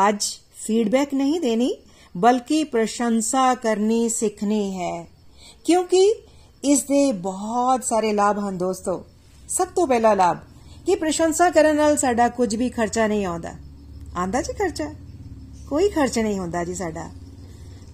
ਅੱਜ 0.09 0.23
ਫੀਡਬੈਕ 0.65 1.13
ਨਹੀਂ 1.13 1.41
ਦੇਣੀ, 1.41 1.77
ਬਲਕਿ 2.17 2.63
ਪ੍ਰਸ਼ੰਸਾ 2.63 3.55
ਕਰਨੀ 3.55 4.09
ਸਿੱਖਣੀ 4.09 4.77
ਹੈ। 4.77 5.07
ਕਿਉਂਕਿ 5.65 6.13
ਇਸ 6.63 6.83
ਦੇ 6.83 7.11
ਬਹੁਤ 7.11 7.83
ਸਾਰੇ 7.83 8.13
ਲਾਭ 8.13 8.39
ਹਨ 8.39 8.57
ਦੋਸਤੋ। 8.57 9.05
ਸਭ 9.49 9.67
ਤੋਂ 9.67 9.87
ਪਹਿਲਾ 9.87 10.13
ਲਾਭ 10.13 10.37
ਕਿ 10.85 10.95
ਪ੍ਰਸ਼ੰਸਾ 10.95 11.49
ਕਰਨ 11.49 11.75
ਨਾਲ 11.75 11.97
ਸਾਡਾ 11.97 12.27
ਕੁਝ 12.27 12.55
ਵੀ 12.55 12.69
ਖਰਚਾ 12.69 13.07
ਨਹੀਂ 13.07 13.25
ਆਉਂਦਾ। 13.25 13.51
ਆਂਦਾ 14.17 14.41
ਜੀ 14.41 14.53
ਖਰਚਾ? 14.53 14.93
ਕੋਈ 15.69 15.89
ਖਰਚ 15.89 16.19
ਨਹੀਂ 16.19 16.39
ਹੁੰਦਾ 16.39 16.63
ਜੀ 16.63 16.75
ਸਾਡਾ। 16.75 17.09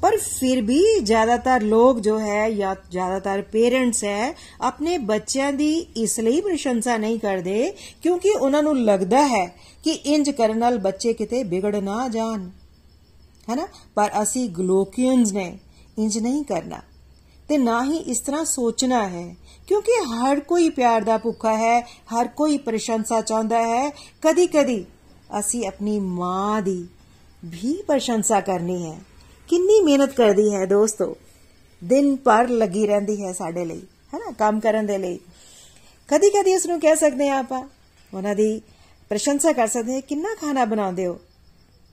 ਪਰ 0.02 0.18
ਫਿਰ 0.18 0.62
ਵੀ 0.62 1.00
ਜ਼ਿਆਦਾਤਰ 1.04 1.62
ਲੋਕ 1.62 2.00
ਜੋ 2.00 2.20
ਹੈ 2.20 2.52
ਜਾਂ 2.52 2.76
ਜ਼ਿਆਦਾਤਰ 2.92 3.42
ਪੇਰੈਂਟਸ 3.42 4.04
ਹੈ, 4.04 4.36
ਆਪਣੇ 4.62 4.98
ਬੱਚਿਆਂ 4.98 5.54
ਦੀ 5.54 5.78
ਇਸ 5.78 6.20
ਲਈ 6.20 6.42
ਪ੍ਰਸ਼ੰਸਾ 6.42 6.98
ਨਹੀਂ 6.98 7.20
ਕਰਦੇ 7.20 7.74
ਕਿਉਂਕਿ 8.02 8.30
ਉਹਨਾਂ 8.30 8.64
ਨੂੰ 8.64 8.84
ਲੱਗਦਾ 8.84 9.28
ਹੈ 9.28 9.56
ਕਿ 9.84 9.92
ਇੰਜ 9.92 10.30
ਕਰਨ 10.30 10.58
ਨਾਲ 10.58 10.78
ਬੱਚੇ 10.78 11.14
ਕਿਤੇ 11.14 11.44
ਵਿਗੜ 11.44 11.76
ਨਾ 11.76 12.08
ਜਾਣ। 12.08 12.50
ਹੈਨਾ? 13.50 13.68
ਪਰ 13.96 14.10
ਅਸੀਂ 14.22 14.50
ਗਲੋਕੀਅਨਸ 14.50 15.32
ਨੇ 15.32 15.58
ਇੰਜ 16.00 16.18
ਨਹੀਂ 16.18 16.44
ਕਰਨਾ। 16.44 16.78
ਤੇ 17.50 17.58
ਨਾ 17.58 17.84
ਹੀ 17.84 17.98
ਇਸ 17.98 18.20
ਤਰ੍ਹਾਂ 18.20 18.46
ਸੋਚਣਾ 18.46 19.08
ਹੈ। 19.10 19.36
ਕਿਉਂਕਿ 19.68 19.92
ਹਰ 19.92 20.40
ਕੋਈ 20.40 20.70
ਪਿਆਰ 20.70 21.02
ਦਾ 21.02 21.18
ਭੁੱਖਾ 21.18 21.58
ਹੈ, 21.58 21.82
ਹਰ 21.82 22.28
ਕੋਈ 22.28 22.58
ਪ੍ਰਸ਼ੰਸਾ 22.58 23.22
ਚਾਹੁੰਦਾ 23.22 23.62
ਹੈ। 23.62 23.90
ਕਦੀ 24.22 24.48
ਕਦੀ 24.48 24.86
ਅਸੀਂ 25.40 25.68
ਆਪਣੀ 25.68 26.00
ਮਾਂ 26.00 26.62
ਦੀ 26.62 26.88
ਵੀ 27.46 27.84
ਪ੍ਰਸ਼ੰਸਾ 27.88 28.42
ਕਰਨੀ 28.42 28.86
ਹੈ। 28.86 29.00
ਕਿੰਨੀ 29.48 29.82
ਮਿਹਨਤ 29.82 30.14
ਕਰਦੀ 30.14 30.54
ਹੈ 30.54 30.66
ਦੋਸਤੋ। 30.66 31.18
ਦਿਨ 31.84 32.16
ਪਰ 32.16 32.50
ਲੱਗੀ 32.50 32.88
ਰਹਿੰਦੀ 32.88 33.24
ਹੈ 33.24 33.34
ਸਾਡੇ 33.34 33.66
ਲਈ, 33.66 33.82
ਹੈਨਾ, 34.14 34.32
ਕੰਮ 34.32 34.60
ਕਰਨ 34.60 34.86
ਦੇ 34.86 34.98
ਲਈ। 34.98 35.20
ਕਦੀ 36.08 36.30
ਕਦੀ 36.30 36.56
ਉਸ 36.56 36.66
ਨੂੰ 36.66 36.80
ਕਹਿ 36.80 36.96
ਸਕਦੇ 36.96 37.30
ਆ 37.30 37.40
ਆਪਾਂ, 37.40 37.64
ਉਹਨਾਂ 38.14 38.36
ਦੀ 38.36 38.62
ਪ੍ਰਸ਼ੰਸਾ 39.10 39.52
ਕਰ 39.52 39.68
ਸਕਦੇ 39.68 39.94
ਹਾਂ, 39.94 40.02
ਕਿੰਨਾ 40.02 40.36
ਖਾਣਾ 40.42 40.66
ਬਣਾਉਂਦੇ 40.66 41.06
ਹੋ। 41.06 41.20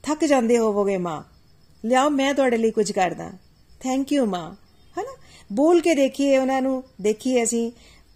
ਥੱਕ 0.03 0.25
ਜਾਂਦੇ 0.25 0.57
ਹੋਵੋਗੇ 0.57 0.97
ਮਾਂ। 0.97 1.23
ਲਿਆਓ, 1.85 2.09
ਮੈਂ 2.09 2.33
ਤੁਹਾਡੇ 2.33 2.57
ਲਈ 2.57 2.71
ਕੁਝ 2.71 2.91
ਕਰਦਾ। 2.91 3.31
ਥੈਂਕ 3.79 4.13
ਯੂ 4.13 4.25
ਮਾਂ। 4.25 4.51
ਹੈਨਾ 4.51 4.66
ਬੋਲ 5.51 5.81
ਕੇ 5.81 5.95
ਦੇਖੀਏ, 5.95 6.37
ਉਹਨਾਂ 6.37 6.61
ਨੂੰ 6.61 6.83
ਦੇਖੀਏ 7.01 7.43
ਅਸੀਂ। 7.43 7.71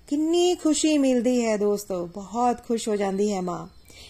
ਕਿੰਨੀ 0.07 0.55
ਖੁਸ਼ੀ 0.55 0.97
ਮਿਲਦੀ 0.97 1.45
ਹੈ 1.45 1.57
ਦੋਸਤੋ, 1.57 2.05
ਬਹੁਤ 2.05 2.57
ਖੁਸ਼ 2.67 2.89
ਹੋ 2.89 2.95
ਜਾਂਦੀ 2.95 3.33
ਹੈ 3.33 3.41
ਮਾਂ। 3.41 3.67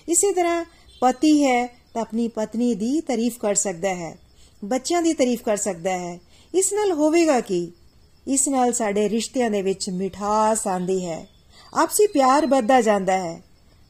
ਇਸੇ 0.10 0.34
ਤਰ੍ਹਾਂ 0.34 0.66
ਪਤੀ 1.02 1.44
ਹੈ 1.44 1.68
ਤਾਂ 1.94 2.02
ਆਪਣੀ 2.02 2.28
ਪਤਨੀ 2.28 2.74
ਦੀ 2.76 3.02
ਤਾਰੀਫ 3.02 3.38
ਕਰ 3.38 3.56
ਸਕਦਾ 3.56 3.90
ਹੈ, 3.90 4.18
ਬੱਚਿਆਂ 4.66 5.02
ਦੀ 5.02 5.14
ਤਾਰੀਫ 5.14 5.42
ਕਰ 5.42 5.58
ਸਕਦਾ 5.58 5.92
ਹੈ। 5.92 6.20
ਇਸ 6.56 6.74
ਨਾਲ 6.74 6.92
ਹੋਵੇਗਾ 6.92 7.40
ਕਿ? 7.40 7.72
ਇਸ 8.28 8.48
ਨਾਲ 8.48 8.74
ਸਾਡੇ 8.74 9.10
ਰਿਸ਼ਤਿਆਂ 9.10 9.52
ਦੇ 9.52 9.62
ਵਿੱਚ 9.62 9.90
ਮਿਠਾਸ 9.90 10.68
ਆਂਦੀ 10.68 11.06
ਹੈ। 11.06 11.28
ਆਪਸੀ 11.74 12.08
ਪਿਆਰ 12.08 12.48
ਵੱਧਦਾ 12.48 12.82
ਜਾਂਦਾ 12.82 13.18
ਹੈ। 13.18 13.42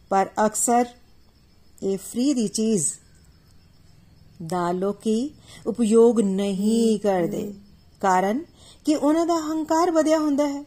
ਪਰ 0.10 0.30
ਅਕਸਰ 0.46 0.86
ਇਹ 1.84 1.98
ਫ੍ਰੀ 1.98 2.34
ਦੀ 2.34 2.48
ਚੀਜ਼ 2.48 2.88
ਦਾ 4.46 4.72
ਲੋਕੀ 4.72 5.32
ਉਪਯੋਗ 5.68 6.20
ਨਹੀਂ 6.20 7.00
ਕਰਦੇ। 7.00 7.54
ਕਾਰਨ 8.02 8.44
ਕਿ 8.86 8.96
ਉਹਨਾਂ 8.96 9.26
ਦਾ 9.26 9.36
ਹੰਕਾਰ 9.36 9.92
ਵਧਿਆ 9.92 10.20
ਹੁੰਦਾ 10.20 10.48
ਹੈ। 10.48 10.64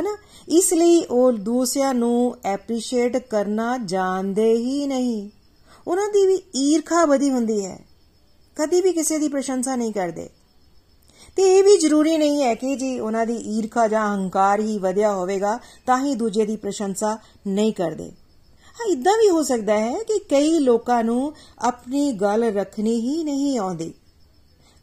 ਹਨਾ? 0.00 0.16
ਇਸ 0.48 0.74
ਲਈ 0.74 1.04
ਉਹ 1.04 1.32
ਦੂਸਰਿਆਂ 1.32 1.94
ਨੂੰ 1.94 2.36
ਐਪਰੀਸ਼ੀਏਟ 2.44 3.16
ਕਰਨਾ 3.16 3.78
ਜਾਣਦੇ 3.78 4.52
ਹੀ 4.52 4.86
ਨਹੀਂ। 4.86 5.30
ਉਹਨਾਂ 5.86 6.08
ਦੀ 6.08 6.26
ਵੀ 6.26 6.42
ਈਰਖਾ 6.56 7.04
ਵਧੀ 7.04 7.30
ਹੁੰਦੀ 7.30 7.64
ਹੈ। 7.64 7.84
ਕਦੀ 8.56 8.80
ਵੀ 8.80 8.92
ਕਿਸੇ 8.92 9.18
ਦੀ 9.18 9.28
ਪ੍ਰਸ਼ੰਸਾ 9.28 9.76
ਨਹੀਂ 9.76 9.92
ਕਰਦੇ। 9.92 10.28
ਤੇ 11.36 11.42
ਇਹ 11.42 11.64
ਵੀ 11.64 11.78
ਜ਼ਰੂਰੀ 11.78 12.18
ਨਹੀਂ 12.18 12.42
ਹੈ 12.42 12.54
ਕਿ 12.54 12.76
ਜੀ 12.76 12.98
ਉਹਨਾਂ 12.98 13.26
ਦੀ 13.26 13.36
ਈਰਖਾ 13.36 13.88
ਜਾਂ 13.88 14.16
ਹੰਕਾਰ 14.16 14.60
ਹੀ 14.60 14.78
ਵਧਿਆ 14.78 15.14
ਹੋਵੇਗਾ, 15.14 15.58
ਤਾਂ 15.86 16.04
ਹੀ 16.04 16.14
ਦੂਜੇ 16.14 16.46
ਦੀ 16.46 16.56
ਪ੍ਰਸ਼ੰਸਾ 16.56 17.18
ਨਹੀਂ 17.46 17.72
ਕਰਦੇ। 17.72 18.12
ਹਾਂ 18.72 18.86
ਇਦਾਂ 18.86 19.12
ਵੀ 19.12 19.30
ਹੋ 19.30 19.42
ਸਕਦਾ 19.42 19.78
ਹੈ 19.78 19.98
ਕਿ 19.98 20.18
ਕਈ 20.18 20.58
ਲੋਕਾਂ 20.58 21.04
ਨੂੰ 21.04 21.32
ਆਪਣੀ 21.58 22.12
ਗੱਲ 22.12 22.44
ਰੱਖਣੀ 22.44 23.00
ਹੀ 23.00 23.24
ਨਹੀਂ 23.24 23.58
ਆਉਂਦੀ। 23.58 23.94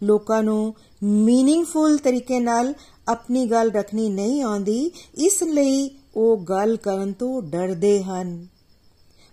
ਲੋਕਾਂ 0.03 0.43
ਨੂੰ 0.43 0.75
ਮੀਨਿੰਗਫੁਲ 1.03 1.97
ਤਰੀਕੇ 1.97 2.39
ਨਾਲ 2.39 2.73
ਆਪਣੀ 3.07 3.45
ਗੱਲ 3.45 3.71
ਰੱਖਣੀ 3.71 4.09
ਨਹੀਂ 4.09 4.43
ਆਉਂਦੀ, 4.43 4.91
ਇਸ 5.15 5.43
ਲਈ 5.43 5.91
ਉਹ 6.15 6.37
ਗੱਲ 6.37 6.77
ਕਰਨ 6.77 7.13
ਤੋਂ 7.13 7.41
ਡਰਦੇ 7.41 8.03
ਹਨ। 8.03 8.47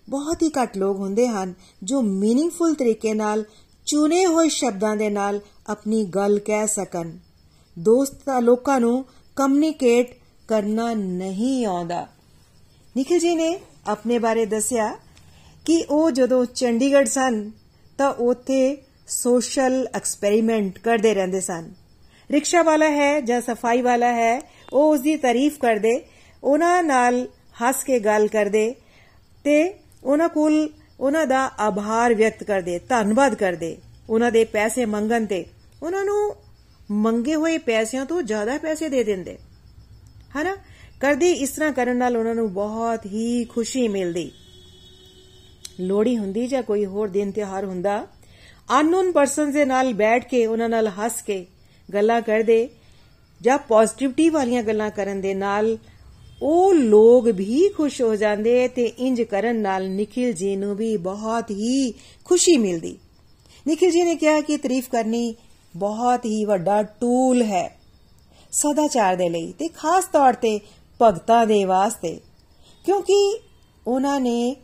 ਬਹੁਤ 0.08 0.42
ਹੀ 0.42 0.48
ਘੱਟ 0.48 0.76
ਲੋਕ 0.76 0.96
ਹੁੰਦੇ 0.96 1.28
ਹਨ 1.28 1.54
ਜੋ 1.82 2.02
ਮੀਨਿੰਗਫੁਲ 2.02 2.74
ਤਰੀਕੇ 2.74 3.14
ਨਾਲ 3.14 3.44
ਚੁਣੇ 3.86 4.26
ਹੋਏ 4.26 4.48
ਸ਼ਬਦਾਂ 4.48 4.96
ਦੇ 4.96 5.10
ਨਾਲ 5.10 5.40
ਆਪਣੀ 5.66 6.04
ਗੱਲ 6.04 6.38
ਕਹਿ 6.38 6.66
ਸਕਣ। 6.66 7.10
ਦੋਸਤਾਂ 7.78 8.42
ਲੋਕਾਂ 8.42 8.80
ਨੂੰ 8.80 9.04
ਕਮਿਊਨੀਕੇਟ 9.36 10.16
ਕਰਨਾ 10.48 10.94
ਨਹੀਂ 10.94 11.66
ਆਉਂਦਾ। 11.66 12.06
ਨikhil 12.96 13.28
ji 13.28 13.36
ਨੇ 13.36 13.60
ਆਪਣੇ 13.86 14.18
ਬਾਰੇ 14.18 14.46
ਦੱਸਿਆ 14.46 14.96
ਕਿ 15.64 15.84
ਉਹ 15.90 16.10
ਜਦੋਂ 16.10 16.44
ਚੰਡੀਗੜ੍ਹ 16.44 17.08
ਸਨ 17.08 17.50
ਤਾਂ 17.98 18.14
ਉੱਥੇ 18.14 18.82
ਸੋਸ਼ਲ 19.08 19.88
ਐਕਸਪੈਰੀਮੈਂਟ 19.94 20.78
ਕਰਦੇ 20.78 21.14
ਰਹਿੰਦੇ 21.14 21.40
ਸਨ। 21.40 21.70
ਰਿਕਸ਼ਾ 22.30 22.62
ਵਾਲਾ 22.62 22.90
ਹੈ 22.90 23.20
ਜਾਂ 23.20 23.40
ਸਫ਼ਾਈ 23.40 23.82
ਵਾਲਾ 23.82 24.12
ਹੈ, 24.12 24.40
ਉਹ 24.72 24.92
ਉਸ 24.92 25.00
ਦੀ 25.00 25.16
ਤਾਰੀਫ 25.16 25.58
ਕਰਦੇ, 25.58 26.04
ਉਹਨਾਂ 26.44 26.82
ਨਾਲ 26.82 27.28
ਹੱਸ 27.62 27.84
ਕੇ 27.84 27.98
ਗੱਲ 27.98 28.28
ਕਰਦੇ 28.28 28.74
ਤੇ 29.44 29.74
ਉਹਨਾਂ 30.04 30.28
ਕੋਲ 30.28 30.68
ਉਹਨਾਂ 31.00 31.26
ਦਾ 31.26 31.50
ਆਭਾਰ 31.58 32.14
ਵਿਅਕਤ 32.14 32.44
ਕਰਦੇ, 32.44 32.78
ਧੰਨਵਾਦ 32.78 33.34
ਕਰਦੇ। 33.34 33.76
ਉਹਨਾਂ 34.10 34.30
ਦੇ 34.30 34.44
ਪੈਸੇ 34.44 34.84
ਮੰਗਣ 34.84 35.26
ਤੇ 35.26 35.46
ਉਹਨਾਂ 35.82 36.04
ਨੂੰ 36.04 36.36
ਮੰਗੇ 36.90 37.34
ਹੋਏ 37.34 37.58
ਪੈਸਿਆਂ 37.58 38.06
ਤੋਂ 38.06 38.22
ਜ਼ਿਆਦਾ 38.22 38.58
ਪੈਸੇ 38.58 38.88
ਦੇ 38.88 39.04
ਦਿੰਦੇ। 39.04 39.38
ਹਨਾ? 40.36 40.56
ਕਰਦੇ 41.00 41.32
ਇਸ 41.32 41.50
ਤਰ੍ਹਾਂ 41.50 41.72
ਕਰਨ 41.72 41.96
ਨਾਲ 41.96 42.16
ਉਹਨਾਂ 42.16 42.34
ਨੂੰ 42.34 42.52
ਬਹੁਤ 42.52 43.06
ਹੀ 43.06 43.44
ਖੁਸ਼ੀ 43.44 43.88
ਮਿਲਦੀ। 43.88 44.30
ਲੋੜੀ 45.80 46.16
ਹੁੰਦੀ 46.16 46.46
ਜਾਂ 46.46 46.62
ਕੋਈ 46.62 46.86
ਹੋਰ 46.86 47.08
ਦਿਨ 47.08 47.30
ਤਿਉਹਾਰ 47.30 47.64
ਹੁੰਦਾ 47.64 48.06
ਅਨਨੋਨ 48.68 49.10
ਪਰਸਨਸ 49.12 49.54
ਦੇ 49.54 49.64
ਨਾਲ 49.64 49.92
ਬੈਠ 49.94 50.28
ਕੇ, 50.28 50.46
ਉਹਨਾਂ 50.46 50.68
ਨਾਲ 50.68 50.88
ਹੱਸ 50.88 51.20
ਕੇ 51.22 51.44
ਗੱਲਾਂ 51.88 52.20
ਕਰਦੇ 52.22 52.68
ਜਾਂ 53.40 53.58
ਪੋਜ਼ਿਟਿਵਿਟੀ 53.58 54.28
ਵਾਲੀਆਂ 54.28 54.62
ਗੱਲਾਂ 54.62 54.90
ਕਰਨ 54.90 55.20
ਦੇ 55.20 55.34
ਨਾਲ 55.34 55.76
ਉਹ 56.42 56.74
ਲੋਕ 56.74 57.28
ਵੀ 57.28 57.68
ਖੁਸ਼ 57.68 58.00
ਹੋ 58.02 58.14
ਜਾਂਦੇ 58.16 58.66
ਤੇ 58.68 58.84
ਇੰਜ 58.84 59.22
ਕਰਨ 59.22 59.56
ਨਾਲ 59.56 59.88
ਨikhil 59.90 60.32
ji 60.32 60.56
ਨੂੰ 60.58 60.74
ਵੀ 60.76 60.96
ਬਹੁਤ 60.96 61.50
ਹੀ 61.50 61.92
ਖੁਸ਼ੀ 62.24 62.56
ਮਿਲਦੀ। 62.56 62.96
ਨikhil 63.66 63.92
ji 63.92 64.04
ਨੇ 64.04 64.14
ਕਿਹਾ 64.16 64.40
ਕਿ 64.40 64.56
ਤਾਰੀਫ 64.56 64.88
ਕਰਨੀ 64.90 65.34
ਬਹੁਤ 65.74 66.24
ਹੀ 66.24 66.44
ਵੱਡਾ 66.44 66.82
ਟੂਲ 67.00 67.42
ਹੈ 67.42 67.68
ਸਦਾਚਾਰ 68.52 69.16
ਦੇ 69.16 69.28
ਲਈ 69.28 69.52
ਤੇ 69.52 69.68
ਖਾਸ 69.68 70.04
ਤੌਰ 70.04 70.32
ਤੇ 70.32 70.58
ਭਗਤਾਂ 71.02 71.46
ਦੇ 71.46 71.64
ਵਾਸਤੇ, 71.64 72.18
ਕਿਉਂਕਿ 72.84 73.40
ਉਹਨਾਂ 73.86 74.20
ਨੇ 74.20 74.56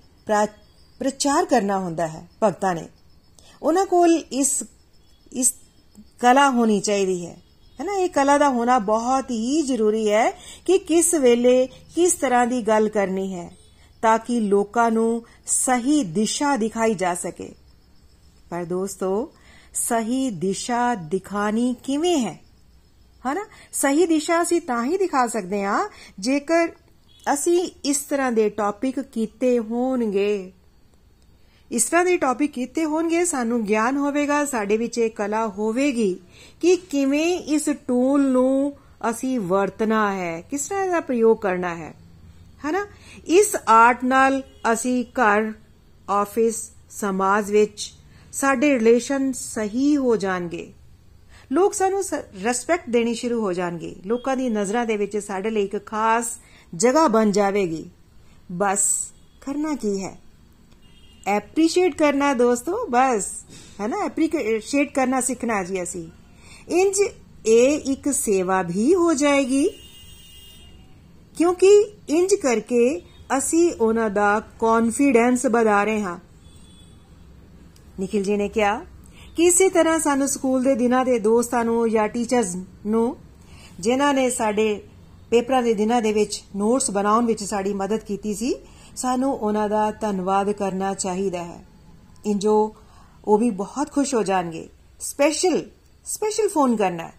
ਪ੍ਰਚਾਰ 1.01 1.45
ਕਰਨਾ 1.45 1.79
ਹੁੰਦਾ 1.79 2.07
ਹੈ 2.07 2.27
ਭਗਤਾਂ 2.43 2.75
ਨੇ। 2.75 2.87
ਉਹਨਾਂ 3.63 3.87
ਕੋਲ 3.87 4.25
ਇਸ 4.33 4.65
ਇਸ 5.33 5.55
ਕਲਾ 6.21 6.51
ਹੋਣੀ 6.51 6.81
ਚਾਹੀਦੀ 6.81 7.27
ਹੈ। 7.27 7.43
ਹੈ 7.81 7.85
ਨਾ? 7.85 7.93
ਇਹ 7.93 8.09
ਕਲਾ 8.09 8.39
ਦਾ 8.39 8.49
ਹੋਣਾ 8.49 8.79
ਬਹੁਤ 8.79 9.31
ਹੀ 9.31 9.63
ਜ਼ਰੂਰੀ 9.63 10.11
ਹੈ 10.11 10.31
ਕਿ 10.65 10.79
ਕਿਸ 10.79 11.15
ਵੇਲੇ 11.15 11.67
ਕਿਸ 11.67 12.13
ਤਰ੍ਹਾਂ 12.13 12.47
ਦੀ 12.47 12.63
ਗੱਲ 12.63 12.89
ਕਰਨੀ 12.89 13.35
ਹੈ 13.35 13.57
ਤਾਂ 14.03 14.19
ਕਿ 14.19 14.41
ਲੋਕਾਂ 14.41 14.91
ਨੂੰ 14.91 15.23
ਸਹੀ 15.47 16.05
ਦਿਸ਼ਾ 16.05 16.57
ਦਿਖਾਈ 16.57 16.95
ਜਾ 16.95 17.15
ਸਕੇ। 17.15 17.53
ਪਰ 18.51 18.65
ਦੋਸਤੋ, 18.65 19.33
ਸਹੀ 19.75 20.31
ਦਿਸ਼ਾ 20.31 20.95
ਦਿਖਾਣੀ 20.95 21.75
ਕਿਵੇਂ 21.85 22.19
ਹੈ? 22.19 22.41
ਹਨਾ 23.33 23.47
ਸਹੀ 23.73 24.07
ਦਿਸ਼ਾ 24.07 24.43
ਅਸੀਂ 24.43 24.61
ਤਾਂ 24.61 24.85
ਹੀ 24.85 24.97
ਦਿਖਾ 24.97 25.27
ਸਕਦੇ 25.27 25.65
ਹਾਂ 25.65 25.89
ਜੇਕਰ 26.19 26.69
ਅਸੀਂ 27.33 27.71
ਇਸ 27.85 27.99
ਤਰ੍ਹਾਂ 27.99 28.33
ਦੇ 28.33 28.49
ਟੌਪਿਕ 28.49 29.01
ਕੀਤੇ 29.01 29.59
ਹੋਣਗੇ। 29.59 30.53
ਇਸ 31.73 31.85
ਤਰ੍ਹਾਂ 31.85 32.05
ਦੇ 32.05 32.17
ਟੌਪਿਕ 32.17 32.53
ਕੀਤੇ 32.53 32.85
ਹੋਣਗੇ, 32.85 33.25
ਸਾਨੂੰ 33.25 33.65
ਗਿਆਨ 33.65 33.97
ਹੋਵੇਗਾ, 33.97 34.45
ਸਾਡੇ 34.45 34.77
ਵਿੱਚ 34.77 34.99
ਇਹ 34.99 35.11
ਕਲਾ 35.11 35.49
ਹੋਵੇਗੀ 35.49 36.21
ਕਿ 36.61 36.77
ਕਿਵੇਂ 36.77 37.39
ਇਸ 37.39 37.69
ਟੂਲ 37.89 38.31
ਨੂੰ 38.31 38.77
ਅਸੀਂ 39.11 39.41
ਵਰਤਣਾ 39.41 40.15
ਹੈ, 40.15 40.41
ਕਿਸ 40.41 40.69
ਤਰ੍ਹਾਂ 40.69 40.87
ਦਾ 40.87 41.01
ਪ੍ਰਯੋਗ 41.01 41.39
ਕਰਨਾ 41.39 41.75
ਹੈ। 41.75 41.95
ਹਨਾ? 42.67 42.87
ਇਸ 43.27 43.57
ਆਰਟ 43.69 44.05
ਨਾਲ 44.05 44.43
ਅਸੀਂ 44.73 45.05
ਘਰ 45.05 45.53
ਆਫਿਸ 46.11 46.71
ਸਮਾਜ 46.91 47.51
ਵਿੱਚ 47.51 47.95
ਸਾਡੇ 48.33 48.75
ਰਿਲੇਸ਼ਨ 48.75 49.33
ਸਹੀ 49.33 49.97
ਹੋ 49.97 50.17
ਜਾਣਗੇ। 50.17 50.73
ਲੋਕ 51.53 51.75
ਸਾਨੂੰ 51.75 52.05
ਰਿਸਪੈਕਟ 52.43 52.91
ਦੇਣੀ 52.91 53.15
ਸ਼ੁਰੂ 53.15 53.41
ਹੋ 53.41 53.53
ਜਾਣਗੇ। 53.53 53.97
ਲੋਕਾਂ 54.07 54.37
ਦੀ 54.37 54.49
ਨਜ਼ਰਾਂ 54.49 54.87
ਦੇ 54.87 54.97
ਵਿੱਚ 54.97 55.17
ਸਾਡੇ 55.17 55.51
ਲਈ 55.51 55.65
ਇੱਕ 55.65 55.87
ਖਾਸ 55.87 56.39
ਜਗ੍ਹਾ 56.75 57.09
ਬਣ 57.09 57.31
ਜਾਵੇਗੀ। 57.31 57.91
ਬਸ, 58.53 59.13
ਕਰਨਾ 59.47 59.75
ਕੀ 59.75 60.05
ਹੈ? 60.05 60.32
ਐਪਰੀਸ਼ੀਏਟ 61.27 61.95
ਕਰਨਾ 61.95 62.33
ਦੋਸਤੋ, 62.35 62.87
ਬਸ 62.91 63.27
ਹੈ 63.81 63.87
ਨਾ 63.87 63.97
ਐਪਰੀਸ਼ੀਏਟ 64.05 64.93
ਕਰਨਾ 64.95 65.21
ਸਿੱਖਣਾ 65.21 65.63
ਜੀ 65.65 65.83
ਅਸੀਂ। 65.83 66.09
ਇੰਜ 66.69 66.97
ਇਹ 67.47 67.81
ਇੱਕ 67.93 68.13
ਸੇਵਾ 68.13 68.63
ਵੀ 68.63 68.95
ਹੋ 68.95 69.15
ਜਾਏਗੀ, 69.15 69.69
ਕਿਉਂਕਿ 71.37 71.69
ਇੰਜ 72.09 72.35
ਕਰਕੇ 72.35 73.01
ਅਸੀਂ 73.39 73.73
ਉਹਨਾਂ 73.73 74.11
ਦਾ 74.11 74.41
ਕੌਨਫੀਡੈਂਸ 74.59 75.47
ਵਧਾ 75.47 75.85
ਰਹੇ 75.85 76.03
ਹਾਂ। 76.03 76.19
ਨikhil 78.01 78.25
ji 78.25 78.37
ਨੇ 78.37 78.49
ਕਿਹਾ 78.49 78.85
ਕਿ 79.37 79.45
ਇਸੇ 79.45 79.69
ਤਰ੍ਹਾਂ 79.69 79.99
ਸਾਨੂੰ 79.99 80.29
ਸਕੂਲ 80.29 80.63
ਦੇ 80.63 80.75
ਦਿਨਾਂ 80.75 81.05
ਦੇ 81.05 81.19
ਦੋਸਤਾਂ 81.19 81.65
ਨੂੰ 81.65 81.91
ਜਾਂ 81.91 82.09
ਟੀਚਰਸ 82.09 82.57
ਨੂੰ, 82.87 83.17
ਜਿਨ੍ਹਾਂ 83.81 84.15
ਨੇ 84.15 84.31
ਸਾਡੇ 84.31 84.83
ਪੇਪਰਾਂ 85.31 85.63
ਦੇ 85.63 85.75
ਦਿਨਾਂ 85.75 86.03
ਦੇ 86.03 86.13
ਵਿੱਚ 86.13 86.43
ਨੋਟਸ 86.57 86.91
ਬਣਾਉਣ 86.91 87.27
ਵਿੱਚ 87.27 87.45
ਸਾਡੀ 87.45 87.73
ਮਦਦ 87.73 87.99
ਕੀਤੀ 87.99 88.35
ਸੀ 88.35 88.55
ਸਾਨੂੰ 88.97 89.35
ਉਹਨਾਂ 89.35 89.69
ਦਾ 89.69 89.91
ਧੰਨਵਾਦ 89.91 90.51
ਕਰਨਾ 90.51 90.95
ਚਾਹੀਦਾ 90.95 91.45
ਹੈ। 91.45 91.65
ਇੰਜੋ 92.27 92.75
ਉਹ 93.25 93.39
ਵੀ 93.39 93.51
ਬਹੁਤ 93.51 93.91
ਖੁਸ਼ 93.91 94.15
ਹੋ 94.15 94.23
ਜਾਣਗੇ। 94.23 94.69
ਸਪੈਸ਼ਲ 95.01 95.63
ਸਪੈਸ਼ਲ 96.05 96.49
ਫੋਨ 96.49 96.77
ਕਰਨਾ 96.77 97.03
ਹੈ। 97.03 97.13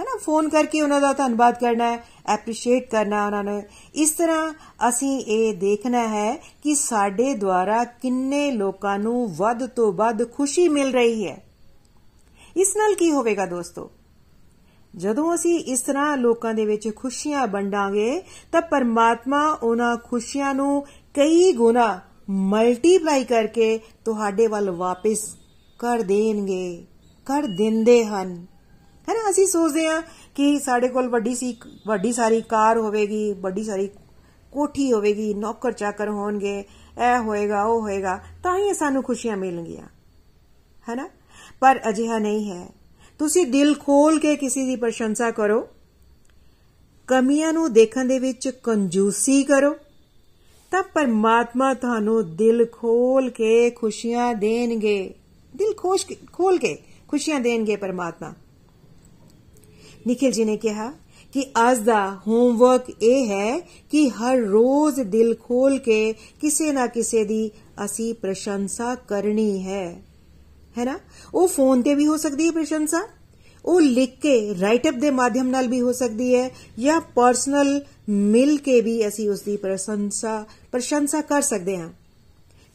ਹੈਨਾ? 0.00 0.18
ਫੋਨ 0.18 0.48
ਕਰਕੇ 0.48 0.80
ਉਹਨਾਂ 0.80 1.00
ਦਾ 1.00 1.12
ਧੰਨਵਾਦ 1.12 1.60
ਕਰਨਾ 1.60 1.92
ਹੈ 1.92 2.04
ਐਪਰੀਸ਼ੀਏਟ 2.26 2.90
ਕਰਨਾ 2.90 3.26
ਉਹਨਾਂ 3.26 3.44
ਨੂੰ। 3.44 3.62
ਇਸ 3.94 4.10
ਤਰ੍ਹਾਂ 4.10 4.54
ਅਸੀਂ 4.88 5.20
ਇਹ 5.20 5.56
ਦੇਖਣਾ 5.56 6.08
ਹੈ 6.08 6.36
ਕਿ 6.36 6.74
ਸਾਡੇ 6.74 7.34
ਦੁਆਰਾ 7.34 7.84
ਕਿੰਨੇ 7.84 8.50
ਲੋਕਾਂ 8.50 8.98
ਨੂੰ 8.98 9.34
ਵੱਧ 9.34 9.66
ਤੋਂ 9.66 9.92
ਵੱਧ 9.92 10.32
ਖੁਸ਼ੀ 10.32 10.68
ਮਿਲ 10.68 10.92
ਰਹੀ 10.92 11.26
ਹੈ। 11.26 11.42
ਇਸ 12.56 12.76
ਨਾਲ 12.76 12.94
ਕੀ 12.94 13.12
ਹੋਵੇਗਾ 13.12 13.46
ਦੋਸਤੋ? 13.46 13.90
ਜਦੋਂ 14.96 15.34
ਅਸੀਂ 15.34 15.60
ਇਸ 15.60 15.80
ਤਰ੍ਹਾਂ 15.80 16.16
ਲੋਕਾਂ 16.16 16.54
ਦੇ 16.54 16.66
ਵਿੱਚ 16.66 16.96
ਖੁਸ਼ੀਆਂ 16.96 17.46
ਵੰਡਾਂਗੇ, 17.46 18.22
ਤਾਂ 18.52 18.62
ਪਰਮਾਤਮਾ 18.62 19.58
ਉਹਨਾਂ 19.62 19.96
ਖੁਸ਼ੀਆਂ 19.96 20.54
ਨੂੰ 20.54 20.86
ਕਈ 21.18 21.52
ਗੁਣਾ 21.52 22.00
ਮਲਟੀਪਲਾਈ 22.30 23.24
ਕਰਕੇ 23.24 23.80
ਤੁਹਾਡੇ 24.04 24.46
ਵੱਲ 24.46 24.70
ਵਾਪਸ 24.70 25.36
ਕਰ 25.78 25.98
ਦੇਣਗੇ, 25.98 26.84
ਕਰ 27.26 27.42
ਦਿੰਦੇ 27.42 28.04
ਹਨ। 28.04 28.46
ਹੈ 29.08 29.14
ਨਾ 29.14 29.30
ਅਸੀਂ 29.30 29.46
ਸੋਚਦੇ 29.46 29.86
ਆ 29.86 30.02
ਕਿ 30.34 30.58
ਸਾਡੇ 30.58 30.88
ਕੋਲ 30.88 31.08
ਵੱਡੀ 31.08 31.34
ਸੀ, 31.34 31.56
ਵੱਡੀ 31.86 32.12
ਸਾਰੀ 32.12 32.40
ਕਾਰ 32.40 32.78
ਹੋਵੇਗੀ, 32.78 33.32
ਵੱਡੀ 33.32 33.64
ਸਾਰੀ 33.64 33.88
ਕੋਠੀ 34.52 34.92
ਹੋਵੇਗੀ, 34.92 35.34
ਨੌਕਰ 35.34 35.72
ਚਾਕਰ 35.72 36.08
ਹੋਣਗੇ, 36.08 36.58
ਇਹ 36.58 37.18
ਹੋਏਗਾ, 37.18 37.64
ਉਹ 37.64 37.80
ਹੋਏਗਾ, 37.80 38.20
ਤਾਂ 38.42 38.58
ਹੀ 38.58 38.74
ਸਾਨੂੰ 38.74 39.02
ਖੁਸ਼ੀਆਂ 39.02 39.36
ਮਿਲਣਗੀਆਂ। 39.36 39.86
ਹੈ 40.88 40.94
ਨਾ 40.94 41.10
ਪਰ 41.60 41.80
ਅਜਿਹਾ 41.88 42.18
ਨਹੀਂ 42.18 42.50
ਹੈ। 42.50 42.68
ਤੁਸੀਂ 43.18 43.46
ਦਿਲ 43.46 43.74
ਖੋਲ 43.74 44.18
ਕੇ 44.18 44.36
ਕਿਸੇ 44.36 44.66
ਦੀ 44.66 44.76
ਪ੍ਰਸ਼ੰਸਾ 44.76 45.30
ਕਰੋ। 45.30 45.68
ਕਮੀਆਂ 47.06 47.52
ਨੂੰ 47.52 47.72
ਦੇਖਣ 47.72 48.04
ਦੇ 48.04 48.18
ਵਿੱਚ 48.18 48.48
ਕੰਜੂਸੀ 48.48 49.42
ਕਰੋ। 49.44 49.76
ਤਾਂ 50.70 50.82
ਪਰਮਾਤਮਾ 50.82 51.74
ਤੁਹਾਨੂੰ 51.74 52.36
ਦਿਲ 52.36 52.66
ਖੋਲ 52.72 53.30
ਕੇ 53.30 53.70
ਖੁਸ਼ੀਆਂ 53.70 54.34
ਦੇਣਗੇ। 54.34 55.14
ਦਿਲ 55.56 55.74
ਖੋਸ਼ 55.76 56.06
ਖੋਲ 56.32 56.58
ਕੇ 56.58 56.78
ਖੁਸ਼ੀਆਂ 57.08 57.40
ਦੇਣਗੇ 57.40 57.76
ਪਰਮਾਤਮਾ। 57.76 58.34
ਨikhil 60.06 60.36
ji 60.36 60.44
ਨੇ 60.46 60.56
ਕਿਹਾ 60.56 60.92
ਕਿ 61.32 61.44
ਅੱਜ 61.70 61.78
ਦਾ 61.78 62.18
ਹੋਮਵਰਕ 62.26 63.02
ਇਹ 63.02 63.26
ਹੈ 63.26 63.58
ਕਿ 63.90 64.08
ਹਰ 64.08 64.36
ਰੋਜ਼ 64.36 65.00
ਦਿਲ 65.00 65.36
ਖੋਲ 65.42 65.78
ਕੇ 65.78 66.12
ਕਿਸੇ 66.12 66.72
ਨਾ 66.72 66.86
ਕਿਸੇ 66.86 67.24
ਦੀ 67.24 67.50
ਅਸੀਂ 67.84 68.14
ਪ੍ਰਸ਼ੰਸਾ 68.14 68.94
ਕਰਨੀ 68.94 69.66
ਹੈ। 69.66 70.02
ਹੈ 70.78 70.84
ਨਾ? 70.84 71.00
ਉਹ 71.34 71.48
ਫੋਨ 71.48 71.82
ਤੇ 71.82 71.94
ਵੀ 71.94 72.06
ਹੋ 72.06 72.16
ਸਕਦੀ 72.16 72.46
ਹੈ 72.46 72.50
ਪ੍ਰਸ਼ੰਸਾ। 72.50 73.08
ਉਹ 73.64 73.80
ਲਿਖ 73.80 74.20
ਕੇ 74.20 74.54
ਰਾਈਟ 74.60 74.88
ਅਪ 74.88 74.94
ਦੇ 74.94 75.10
ਮਾਧਿਅਮ 75.10 75.48
ਨਾਲ 75.48 75.68
ਵੀ 75.68 75.80
ਹੋ 75.80 75.92
ਸਕਦੀ 75.92 76.34
ਹੈ 76.34 76.50
ਜਾਂ 76.78 77.00
ਪਰਸਨਲ 77.00 77.82
ਮਿਲ 78.08 78.56
ਕੇ 78.56 78.80
ਵੀ 78.80 79.08
ਅਸੀਂ 79.08 79.30
ਉਸ 79.30 79.40
ਦੀ 79.40 79.56
ਪ੍ਰਸ਼ੰਸਾ 79.56 80.46
ਪ੍ਰਸ਼ੰਸਾ 80.72 81.20
ਕਰ 81.22 81.42
ਸਕਦੇ 81.42 81.76
ਹਾਂ। 81.78 81.88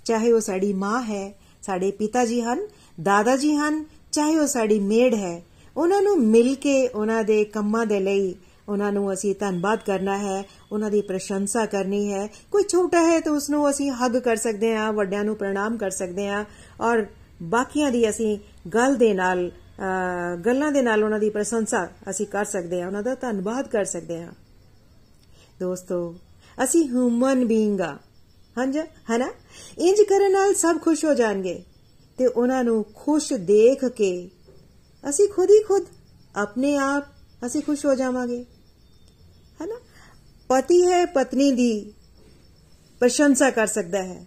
ਚਾਹੇ 0.05 0.31
ਉਹ 0.31 0.39
ਸਾਡੀ 0.39 0.73
ਮਾਂ 0.73 1.01
ਹੈ, 1.03 1.33
ਸਾਡੇ 1.61 1.91
ਪਿਤਾ 1.91 2.25
ਜੀ 2.25 2.41
ਹਨ 2.41 2.67
ਦਾਦਾ 2.97 3.35
ਜੀ 3.37 3.53
ਹਨ, 3.53 3.83
ਚਾਹੇ 4.11 4.37
ਉਹ 4.37 4.47
ਸਾਡੀ 4.47 4.79
ਮੇਡ 4.79 5.13
ਹੈ, 5.15 5.41
ਉਹਨਾਂ 5.77 6.01
ਨੂੰ 6.01 6.17
ਮਿਲ 6.21 6.53
ਕੇ 6.55 6.87
ਉਹਨਾਂ 6.87 7.23
ਦੇ 7.23 7.43
ਕੰਮਾਂ 7.45 7.85
ਦੇ 7.85 7.99
ਲਈ 7.99 8.35
ਉਹਨਾਂ 8.69 8.91
ਨੂੰ 8.91 9.11
ਅਸੀਂ 9.13 9.33
ਧੰਨਵਾਦ 9.39 9.79
ਕਰਨਾ 9.85 10.17
ਹੈ, 10.17 10.43
ਉਹਨਾਂ 10.71 10.89
ਦੀ 10.91 11.01
ਪ੍ਰਸ਼ੰਸਾ 11.01 11.65
ਕਰਨੀ 11.65 12.11
ਹੈ। 12.13 12.27
ਕੋਈ 12.51 12.63
ਛੋਟਾ 12.63 13.01
ਹੈ 13.03 13.19
ਤਾਂ 13.19 13.31
ਉਸ 13.31 13.49
ਨੂੰ 13.49 13.69
ਅਸੀਂ 13.69 13.89
ਹੱਗ 13.91 14.17
ਕਰ 14.17 14.35
ਸਕਦੇ 14.35 14.75
ਹਾਂ, 14.75 14.91
ਵੱਡਿਆਂ 14.93 15.23
ਨੂੰ 15.23 15.35
ਪ੍ਰਣਾਮ 15.35 15.77
ਕਰ 15.77 15.89
ਸਕਦੇ 15.91 16.27
ਹਾਂ 16.27 16.43
ਔਰ 16.81 17.05
ਬਾਕੀਆਂ 17.43 17.91
ਦੀ 17.91 18.09
ਅਸੀਂ 18.09 18.37
ਗੱਲ 18.69 18.95
ਦੇ 18.95 19.13
ਨਾਲ 19.13 19.49
ਗੱਲਾਂ 20.45 20.71
ਦੇ 20.71 20.81
ਨਾਲ 20.81 21.03
ਉਹਨਾਂ 21.03 21.19
ਦੀ 21.19 21.29
ਪ੍ਰਸ਼ੰਸਾ 21.29 21.87
ਅਸੀਂ 22.09 22.27
ਕਰ 22.27 22.45
ਸਕਦੇ 22.45 22.81
ਹਾਂ, 22.81 22.87
ਉਹਨਾਂ 22.87 23.03
ਦਾ 23.03 23.15
ਧੰਨਵਾਦ 23.15 23.67
ਕਰ 23.67 23.85
ਸਕਦੇ 23.85 24.21
ਹਾਂ। 24.21 24.31
ਦੋਸਤੋ 25.59 26.15
ਅਸੀਂ 26.63 26.89
ਹਿਊਮਨ 26.89 27.45
ਬੀਇੰਗ 27.45 27.81
ਆ। 27.81 27.97
ਹਾਂਜੀ, 28.57 28.79
ਹਨਾ? 28.79 29.31
ਇੰਜ 29.77 30.01
ਕਰਨ 30.01 30.31
ਨਾਲ 30.31 30.53
ਸਭ 30.53 30.81
ਖੁਸ਼ 30.81 31.05
ਹੋ 31.05 31.13
ਜਾਣਗੇ। 31.13 31.63
ਤੇ 32.17 32.25
ਉਹਨਾਂ 32.25 32.63
ਨੂੰ 32.63 32.85
ਖੁਸ਼ 32.95 33.33
ਦੇਖ 33.33 33.85
ਕੇ 33.85 34.29
ਅਸੀਂ 35.09 35.29
ਖੁਦ 35.29 35.49
ਹੀ 35.49 35.63
ਖੁਦ 35.63 35.85
ਆਪਣੇ 36.35 36.75
ਆਪ 36.75 37.03
ਅਸੀਂ 37.45 37.61
ਖੁਸ਼ 37.61 37.85
ਹੋ 37.85 37.95
ਜਾਵਾਂਗੇ। 37.95 38.45
ਹਨਾ? 39.63 39.81
ਪਤੀ 40.47 40.91
ਹੈ, 40.91 41.05
ਪਤਨੀ 41.05 41.51
ਦੀ 41.51 41.93
ਪ੍ਰਸ਼ੰਸਾ 42.99 43.49
ਕਰ 43.49 43.67
ਸਕਦਾ 43.67 44.03
ਹੈ। 44.03 44.25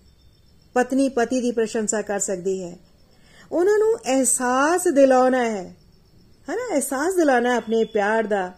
ਪਤਨੀ, 0.75 1.09
ਪਤੀ 1.09 1.41
ਦੀ 1.41 1.53
ਪ੍ਰਸ਼ੰਸਾ 1.53 2.03
ਕਰ 2.03 2.19
ਸਕਦੀ 2.19 2.63
ਹੈ। 2.63 2.79
ਉਹਨਾਂ 3.53 3.79
ਨੂੰ 3.79 3.97
ਅਹਿਸਾਸ 3.97 4.89
ਦਿਲਾਉਣਾ 4.89 5.45
ਹੈ। 5.45 5.77
ਹਨਾ? 6.51 6.73
ਅਹਿਸਾਸ 6.73 7.15
ਦਿਲਾਉਣਾ 7.15 7.57
ਆਪਣੇ 7.57 7.85
ਪਿਆਰ 7.85 8.25
ਦਾ 8.25 8.53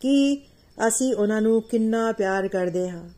ਕਿ 0.00 0.42
ਅਸੀਂ 0.78 1.14
ਉਹਨਾਂ 1.14 1.40
ਨੂੰ 1.42 1.60
ਕਿੰਨਾ 1.62 2.12
ਪਿਆਰ 2.12 2.48
ਕਰਦੇ 2.48 2.88
ਹਾਂ। 2.90 3.08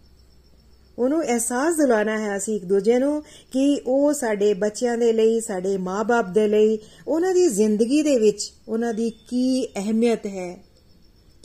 ਉਹਨੂੰ 0.98 1.22
ਅਹਿਸਾਸ 1.22 1.76
ਦਿਲਾਉਣਾ 1.76 2.18
ਹੈ 2.18 2.36
ਅਸੀਂ 2.36 2.56
ਇੱਕ 2.56 2.64
ਦੂਜੇ 2.64 2.98
ਨੂੰ 2.98 3.22
ਕਿ 3.52 3.80
ਉਹ 3.86 4.12
ਸਾਡੇ 4.12 4.52
ਬੱਚਿਆਂ 4.54 4.98
ਦੇ 4.98 5.12
ਲਈ, 5.12 5.40
ਸਾਡੇ 5.40 5.76
ਮਾਪੇ 5.78 6.32
ਦੇ 6.32 6.46
ਲਈ, 6.48 6.78
ਉਹਨਾਂ 7.08 7.32
ਦੀ 7.34 7.46
ਜ਼ਿੰਦਗੀ 7.48 8.02
ਦੇ 8.02 8.16
ਵਿੱਚ 8.18 8.52
ਉਹਨਾਂ 8.68 8.92
ਦੀ 8.94 9.10
ਕੀ 9.28 9.66
ਅਹਿਮੀਅਤ 9.76 10.26
ਹੈ, 10.26 10.64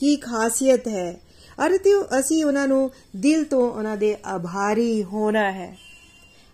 ਕੀ 0.00 0.16
ਖਾਸੀਅਤ 0.16 0.88
ਹੈ 0.88 1.20
ਅਰ 1.58 1.76
ਤੇ 1.78 1.90
ਅਸੀਂ 2.20 2.44
ਉਹਨਾਂ 2.44 2.68
ਨੂੰ 2.68 2.90
ਦਿਲ 3.16 3.44
ਤੋਂ 3.44 3.70
ਉਹਨਾਂ 3.70 3.96
ਦੇ 3.96 4.16
ਆਭਾਰੀ 4.24 5.02
ਹੋਣਾ 5.04 5.50
ਹੈ। 5.52 5.76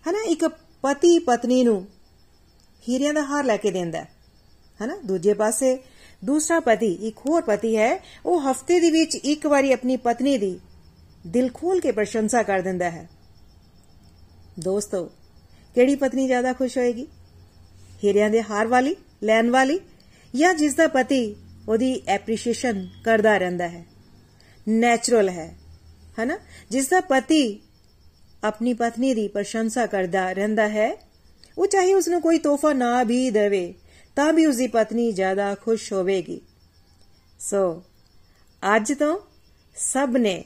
ਹਨਾ, 0.05 0.23
ਇੱਕ 0.27 0.47
ਪਤੀ 0.81 1.17
ਪਤਨੀ 1.19 1.63
ਨੂੰ 1.63 1.85
ਹੀਰਿਆਂ 2.83 3.13
ਦਾ 3.13 3.21
ਹਾਰ 3.21 3.43
ਲੈ 3.43 3.57
ਕੇ 3.57 3.71
ਦਿੰਦਾ 3.71 3.99
ਹੈ। 3.99 4.07
ਨਾ 4.79 4.97
ਦੂਜੇ 5.05 5.33
ਪਾਸੇ 5.33 5.77
ਦੂਸਰਾ 6.25 6.59
ਪਤੀ, 6.59 6.93
ਇੱਕ 6.93 7.17
ਹੋਰ 7.17 7.41
ਪਤੀ 7.41 7.77
ਹੈ, 7.77 8.03
ਉਹ 8.25 8.41
ਹਫ਼ਤੇ 8.41 8.79
ਦੇ 8.79 8.91
ਵਿੱਚ 8.91 9.15
ਇੱਕ 9.15 9.47
ਵਾਰੀ 9.47 9.71
ਆਪਣੀ 9.71 9.97
ਪਤਨੀ 9.97 10.37
ਦੀ 10.37 10.59
ਦਿਲ 11.27 11.49
ਖੋਲ 11.53 11.79
ਕੇ 11.79 11.91
ਪ੍ਰਸ਼ੰਸਾ 11.91 12.43
ਕਰ 12.43 12.59
ਦਿੰਦਾ 12.59 12.89
ਹੈ। 12.89 13.09
ਦੋਸਤੋ, 14.59 15.09
ਕਿਹੜੀ 15.75 15.95
ਪਤਨੀ 15.95 16.27
ਜ਼ਿਆਦਾ 16.27 16.53
ਖੁਸ਼ 16.53 16.77
ਹੋਏਗੀ? 16.77 17.07
ਹੀਰਿਆਂ 18.03 18.29
ਦੇ 18.29 18.41
ਹਾਰ 18.41 18.67
ਵਾਲੀ, 18.67 18.95
ਲੈਣ 19.23 19.49
ਵਾਲੀ, 19.49 19.79
ਜਾਂ 20.35 20.53
ਜਿਸ 20.53 20.73
ਦਾ 20.73 20.87
ਪਤੀ 20.87 21.35
ਉਹਦੀ 21.69 22.01
ਐਪਰੀਸ਼ੀਏਸ਼ਨ 22.07 22.87
ਕਰਦਾ 23.03 23.37
ਰਹਿੰਦਾ 23.37 23.67
ਹੈ? 23.67 23.85
ਨੈਚੁਰਲ 24.69 25.29
ਹੈ, 25.29 25.55
ਹੈਨਾ? 26.19 26.39
ਜਿਸ 26.71 26.87
ਦਾ 26.87 27.01
ਪਤੀ 27.01 27.59
ਆਪਣੀ 28.43 28.73
ਪਤਨੀ 28.73 29.13
ਦੀ 29.13 29.27
ਪ੍ਰਸ਼ੰਸਾ 29.27 29.85
ਕਰਦਾ 29.85 30.31
ਰਹਿੰਦਾ 30.31 30.69
ਹੈ, 30.69 30.97
ਉਹ 31.57 31.67
ਚਾਹੇ 31.67 31.93
ਉਸ 31.93 32.07
ਨੂੰ 32.07 32.21
ਕੋਈ 32.21 32.37
ਤੋਹਫਾ 32.37 32.73
ਨਾ 32.73 33.03
ਵੀ 33.03 33.29
ਦੇਵੇ 33.29 33.73
ਤਾਂ 34.17 34.33
ਵੀ 34.33 34.45
ਉਸ 34.45 34.55
ਦੀ 34.55 34.67
ਪਤਨੀ 34.67 35.11
ਜ਼ਿਆਦਾ 35.11 35.55
ਖੁਸ਼ 35.55 35.93
ਹੋਵੇਗੀ। 35.93 36.41
ਸੋ, 37.39 37.83
ਅੱਜ 38.75 38.93
ਤੋਂ 38.93 39.19
ਸਭ 39.75 40.15
ਨੇ 40.17 40.45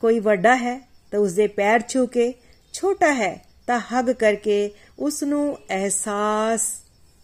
ਕੋਈ 0.00 0.20
ਵੱਡਾ 0.20 0.56
ਹੈ 0.56 0.88
ਤਾਂ 1.10 1.20
ਉਸ 1.20 1.32
ਦੇ 1.32 1.46
ਪੈਰ 1.46 1.80
ਛੂ 1.88 2.06
ਕੇ, 2.06 2.34
ਛੋਟਾ 2.72 3.12
ਹੈ 3.12 3.46
ਤਾਂ 3.66 3.80
ਹੱਗ 3.80 4.04
ਕਰਕੇ 4.04 4.70
ਉਸ 4.98 5.22
ਨੂੰ 5.22 5.58
ਅਹਿਸਾਸ 5.70 6.72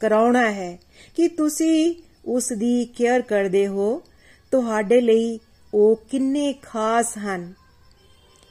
ਕਰਾਉਣਾ 0.01 0.53
ਹੈ 0.53 0.79
ਕਿ 1.17 1.29
ਤੁਸੀਂ 1.29 1.95
ਉਸ 2.25 2.53
ਦੀ 2.53 2.85
ਕੇਅਰ 2.85 3.23
ਕਰਦੇ 3.23 3.67
ਹੋ, 3.67 4.03
ਤੁਹਾਡੇ 4.51 5.01
ਲਈ 5.01 5.41
ਉਹ 5.75 5.97
ਕਿੰਨੇ 6.11 6.53
ਖਾਸ 6.63 7.19
ਹਨ। 7.19 7.55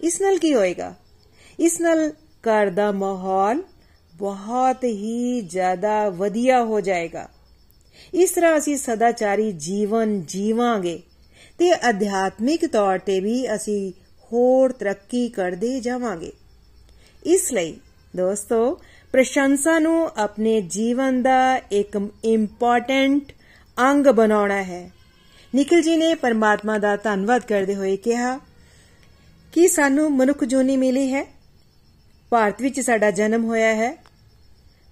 ਇਸ 0.02 0.22
ਨਾਲ 0.22 0.38
ਕੀ 0.38 0.56
ਹੋਏਗਾ? 0.56 0.96
ਇਸ 1.60 1.82
ਨਾਲ 1.82 2.10
ਘਰ 2.42 2.70
ਦਾ 2.70 2.92
ਮਾਹੌਲ 2.92 3.64
ਬਹੁਤ 4.18 4.84
ਹੀ 4.84 5.42
ਜ਼ਿਆਦਾ 5.42 6.10
ਵਧੀਆ 6.10 6.64
ਹੋ 6.64 6.82
ਜਾਏਗਾ। 6.82 7.30
ਇਸ 8.14 8.32
ਤਰ੍ਹਾਂ 8.32 8.58
ਅਸੀਂ 8.58 8.78
ਸਦਾਚਾਰੀ 8.78 9.52
ਜੀਵਨ 9.52 10.22
ਜੀਵਾਂਗੇ 10.22 11.00
ਤੇ 11.58 11.90
ਅਧਿਆਤਮਿਕ 11.90 12.66
ਤੌਰ 12.66 13.00
ਤੇ 13.00 13.20
ਵੀ 13.20 13.56
ਅਸੀਂ 13.56 13.94
ਹੋਰ 14.24 14.72
ਤਰੱਕੀ 14.72 15.30
ਕਰਦੇ 15.30 15.80
ਜਾਵਾਂਗੇ। 15.80 16.32
ਇਸ 17.26 17.54
ਲਈ 17.54 17.78
ਦੋਸਤੋ, 18.18 18.82
ਪ੍ਰਸ਼ੰਸਾ 19.12 19.80
ਨੂੰ 19.80 20.10
ਆਪਣੇ 20.18 20.62
ਜੀਵਨ 20.62 21.22
ਦਾ 21.22 21.58
ਇੱਕ 21.72 22.10
ਇੰਪੋਰਟੈਂਟ 22.26 23.32
ਅੰਗ 23.92 24.08
ਬਣਾਉਣਾ 24.08 24.64
ਹੈ। 24.64 24.92
ਨikhil 25.56 25.84
ji 25.88 25.98
ਨੇ 25.98 26.16
ਪਰਮਾਤਮਾ 26.16 26.78
ਦਾ 26.78 26.96
ਧੰਨਵਾਦ 26.96 27.42
ਕਰਦੇ 27.42 27.76
ਹੋਏ 27.76 27.98
ਕਿਹਾ 27.98 28.40
ਕਿ 29.52 29.68
ਸਾਨੂੰ 29.68 30.12
ਮਨੁੱਖ 30.12 30.44
ਜੋਨੀ 30.44 30.78
ਮਿਲੀ 30.78 31.14
ਹੈ। 31.14 31.35
ਭਾਰਤ 32.32 32.62
ਵਿੱਚ 32.62 32.80
ਸਾਡਾ 32.80 33.12
ਜਨਮ 33.12 33.46
ਹੋਇਆ 33.46 33.74
ਹੈ, 33.76 33.96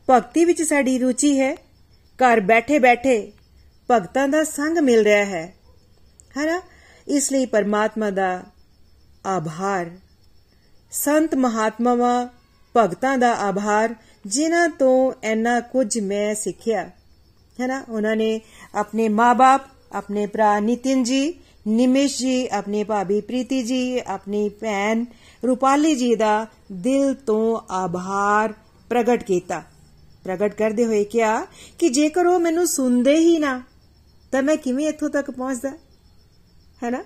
ਭਗਤੀ 0.08 0.46
ਵਿੱਚ 0.46 0.62
ਸਾਡੀ 0.62 0.98
ਰੁਚੀ 1.00 1.39
ਹੈ, 1.39 1.54
ਘਰ 2.19 2.39
ਬੈਠੇ 2.41 2.80
ਬੈਠੇ 2.80 3.32
ਭਗਤਾਂ 3.89 4.28
ਦਾ 4.28 4.43
ਸੰਗ 4.43 4.78
ਮਿਲ 4.78 5.04
ਰਿਹਾ 5.04 5.26
ਹੈ, 5.26 5.46
ਹੈਨਾ? 6.38 6.62
ਇਸ 7.08 7.32
ਲਈ 7.32 7.46
ਪਰਮਾਤਮਾ 7.46 8.10
ਦਾ 8.10 8.43
ਆਭਾਰ, 9.26 9.91
ਸੰਤ 10.91 11.36
ਮਹਾਤਮਾਵਾਂ 11.36 12.28
ਭਗਤਾਂ 12.76 13.17
ਦਾ 13.17 13.34
ਆਭਾਰ, 13.39 13.96
ਜਿਨ੍ਹਾਂ 14.26 14.67
ਤੋਂ 14.69 15.13
ਇੰਨਾ 15.24 15.60
ਕੁਝ 15.60 16.00
ਮੈਂ 16.00 16.34
ਸਿੱਖਿਆ, 16.36 16.84
ਹੈਨਾ? 17.58 17.84
ਉਹਨਾਂ 17.89 18.15
ਨੇ 18.15 18.39
ਆਪਣੇ 18.76 19.10
ਮਾਪੇ 19.10 19.72
ਆਪਣੇ 19.91 20.26
ਭਰਾ 20.26 20.60
ਨਿਤਿਨ 20.60 21.04
ਜੀ, 21.04 21.34
ਨਿਮਿਸ਼ 21.67 22.17
ਜੀ, 22.19 22.48
ਆਪਣੇ 22.48 22.84
ਭਾਬੀ 22.84 23.19
ਪ੍ਰੀਤੀ 23.22 23.62
ਜੀ, 23.63 24.00
ਆਪਣੀ 24.00 24.48
ਭੈਣ 24.50 25.04
ਰੂਪਾਲੀ 25.47 25.95
ਜੀ 25.95 26.15
ਦਾ 26.15 26.47
ਦਿਲ 26.71 27.13
ਤੋਂ 27.13 27.60
ਆਭਾਰ 27.69 28.53
ਪ੍ਰਗਟ 28.89 29.23
ਕੀਤਾ। 29.23 29.63
ਪ੍ਰਗਟ 30.23 30.53
ਕਰਦੇ 30.53 30.86
ਹੋਏ 30.86 31.03
ਕਿਹਾ 31.03 31.45
ਕਿ 31.79 31.89
ਜੇਕਰ 31.89 32.25
ਉਹ 32.25 32.39
ਮੈਨੂੰ 32.39 32.67
ਸੁਣਦੇ 32.67 33.15
ਹੀ 33.15 33.38
ਨਾ, 33.38 33.63
ਤਾਂ 34.32 34.43
ਮੈਂ 34.43 34.58
ਕਿਵੇਂ 34.58 34.88
ਇੱਥੋਂ 34.88 35.10
ਤੱਕ 35.10 35.32
ਪਹੁੰਚਦਾ? 35.32 35.69
ਹੈ 36.84 36.89
ਨਾ 36.89 37.03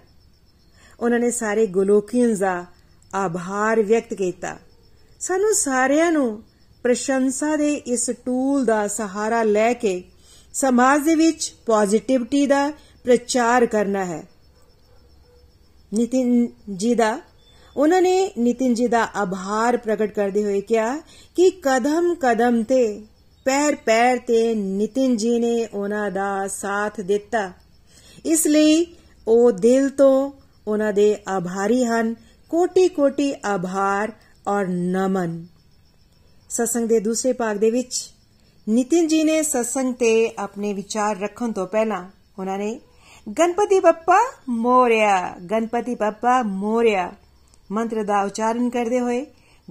ਉਹਨਾਂ 1.00 1.20
ਨੇ 1.20 1.32
ਸਾਰੇ 1.32 1.66
ਗੋਲੋਕੀਅਨਸ 1.68 2.40
ਦਾ 2.40 2.66
ਆਭਾਰ 3.16 3.82
ਵਿਅਕਤ 3.82 4.14
ਕੀਤਾ। 4.14 4.58
ਸਾਨੂੰ 5.20 5.54
ਸਾਰਿਆਂ 5.54 6.12
ਨੂੰ 6.12 6.44
ਪ੍ਰਸ਼ੰਸਾ 6.84 7.56
ਦੇ 7.56 7.74
ਇਸ 7.74 8.10
ਟੂਲ 8.26 8.66
ਦਾ 8.66 8.88
ਸਹਾਰਾ 8.88 9.44
ਲੈ 9.44 9.74
ਕੇ 9.74 10.04
ਸਮਾਜ 10.54 11.02
ਦੇ 11.02 11.16
ਵਿੱਚ 11.16 11.54
ਪੋਜ਼ਿਟਿਵਿਟੀ 11.66 12.46
ਦਾ 12.46 12.70
ਪ੍ਰਚਾਰ 13.04 13.66
ਕਰਨਾ 13.66 14.06
ਹੈ। 14.06 14.28
ਨਿਤਿਨ 15.94 16.48
ਜੀ 16.76 16.96
ਦਾ 16.96 17.20
ਉਹਨਾਂ 17.78 18.02
ਨੇ 18.02 18.32
ਨਿਤਿਨ 18.38 18.74
ਜੀ 18.74 18.88
ਦਾ 18.88 19.04
ਆਭਾਰ 19.16 19.78
ਪ੍ਰਗਟ 19.78 20.12
ਕਰਦੇ 20.12 20.44
ਹੋਏ 20.44 20.62
ਕਿਹਾ 20.62 20.98
ਕਿ 21.36 21.50
ਕਦਮ 21.50 22.16
ਕਦਮ 22.16 22.64
ਤੇ, 22.64 23.02
ਪੈਰ 23.46 23.76
ਪੈਰ 23.76 24.18
ਤੇ 24.18 24.56
ਨਿਤਿਨ 24.56 25.16
ਜੀ 25.18 25.40
ਨੇ 25.40 25.66
ਉਹਨਾਂ 25.66 26.10
ਦਾ 26.12 26.48
ਸਾਥ 26.48 27.02
ਦਿੱਤਾ। 27.02 27.52
ਇਸ 28.26 28.48
ਲਈ 28.48 28.86
ਉਹ 29.28 29.52
ਦਿਲ 29.52 29.90
ਤੋਂ 29.90 30.32
ਉਹਨਾਂ 30.68 30.94
ਦੇ 30.94 31.18
ਆਭਾਰੀ 31.28 31.84
ਹਨ 31.86 32.16
ਕੋਟੀ 32.50 32.88
ਕੋਟੀ 32.88 33.34
ਆਭਾਰ 33.46 34.12
ਔਰ 34.48 34.68
ਨਮਨ। 34.68 35.46
ਸਤਸੰਗ 36.50 36.88
ਦੇ 36.90 37.00
ਦੂਸਰੇ 37.00 37.34
ਭਾਗ 37.34 37.58
ਦੇ 37.58 37.72
ਵਿੱਚ 37.72 38.12
ਨਿਤਿਨ 38.68 39.08
ਜੀ 39.08 39.24
ਨੇ 39.24 39.42
ਸਤਸੰਗ 39.44 39.94
ਤੇ 39.94 40.32
ਆਪਣੇ 40.40 40.74
ਵਿਚਾਰ 40.74 41.20
ਰੱਖਣ 41.20 41.52
ਤੋਂ 41.52 41.68
ਪਹਿਲਾਂ 41.68 42.04
ਉਹਨਾਂ 42.40 42.58
ਨੇ, 42.58 42.80
ਗਣਪਤੀ 43.40 43.80
ਬੱਪਾ 43.80 44.18
ਮੋਰਿਆ, 44.50 45.36
ਗਣਪਤੀ 45.52 45.96
ਬੱਪਾ 45.96 46.42
ਮੋਰਿਆ। 46.44 47.12
ਮੰਤਰ 47.72 48.04
ਦਾ 48.04 48.22
ਉਚਾਰਨ 48.22 48.70
ਕਰਦੇ 48.70 49.00
ਹੋਏ 49.00 49.26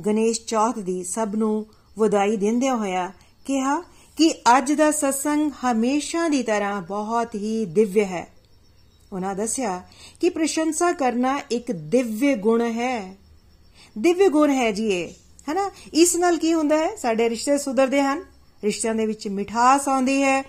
ਗਣੇਸ਼ 0.06 0.40
ਚੌਥ 0.46 0.78
ਦੀ 0.78 1.04
ਸਭ 1.04 1.32
ਨੂੰ 1.36 1.66
ਵਧਾਈ 1.98 2.36
ਦਿੰਦੇ 2.36 2.70
ਹੋਇਆ 2.70 3.12
ਕਿਹਾ 3.44 3.82
ਕਿ 4.16 4.34
ਅੱਜ 4.58 4.72
ਦਾ 4.72 4.90
ਸਤਸੰਗ 4.90 5.50
ਹਮੇਸ਼ਾ 5.64 6.28
ਦੀ 6.28 6.42
ਤਰ੍ਹਾਂ 6.42 6.82
ਬਹੁਤ 6.82 7.34
ਹੀ 7.34 7.64
ਦਿਵਯ 7.64 8.04
ਹੈ। 8.04 8.28
ਉਹਨਾਂ 9.12 9.34
ਦੱਸਿਆ 9.34 9.82
ਕਿ 10.20 10.28
ਪ੍ਰਸ਼ੰਸਾ 10.28 10.92
ਕਰਨਾ 10.92 11.40
ਇੱਕ 11.50 11.72
ਦਿਵਯ 11.72 12.34
ਗੁਣ 12.34 12.60
ਹੈ। 12.60 13.16
ਦਿਵਯ 13.98 14.28
ਗੁਣ 14.28 14.50
ਹੈ 14.50 14.72
ਜੀ 14.72 14.88
ਇਹ, 14.88 15.14
ਹੈਨਾ? 15.48 15.70
ਇਸ 15.94 16.16
ਨਾਲ 16.16 16.36
ਕੀ 16.36 16.54
ਹੁੰਦਾ 16.54 16.76
ਹੈ? 16.76 16.96
ਸਾਡੇ 16.96 17.30
ਰਿਸ਼ਤੇ 17.30 17.58
ਸੁਧਰਦੇ 17.58 18.02
ਹਨ, 18.02 18.24
ਰਿਸ਼ਤਿਆਂ 18.64 18.94
ਦੇ 18.94 19.06
ਵਿੱਚ 19.06 19.28
ਮਿਠਾਸ 19.28 19.88
ਆਉਂਦੀ 19.88 20.22
ਹੈ। 20.22 20.42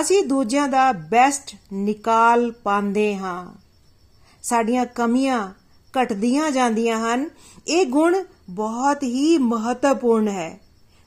ਅਸੀਂ 0.00 0.22
ਦੂਜਿਆਂ 0.22 0.68
ਦਾ 0.68 0.92
ਬੈਸਟ 0.92 1.56
ਨਿਕਾਲ 1.72 2.50
ਪਾਉਂਦੇ 2.50 3.16
ਹਾਂ। 3.16 3.54
ਸਾਡੀਆਂ 4.42 4.86
ਕਮੀਆਂ 4.86 5.54
ਘਟਦੀਆਂ 6.02 6.50
ਜਾਂਦੀਆਂ 6.50 7.14
ਹਨ। 7.14 7.30
ਇਹ 7.68 7.86
ਗੁਣ 7.86 8.24
ਬਹੁਤ 8.50 9.02
ਹੀ 9.02 9.38
ਮਹੱਤਵਪੂਰਨ 9.38 10.28
ਹੈ। 10.28 10.60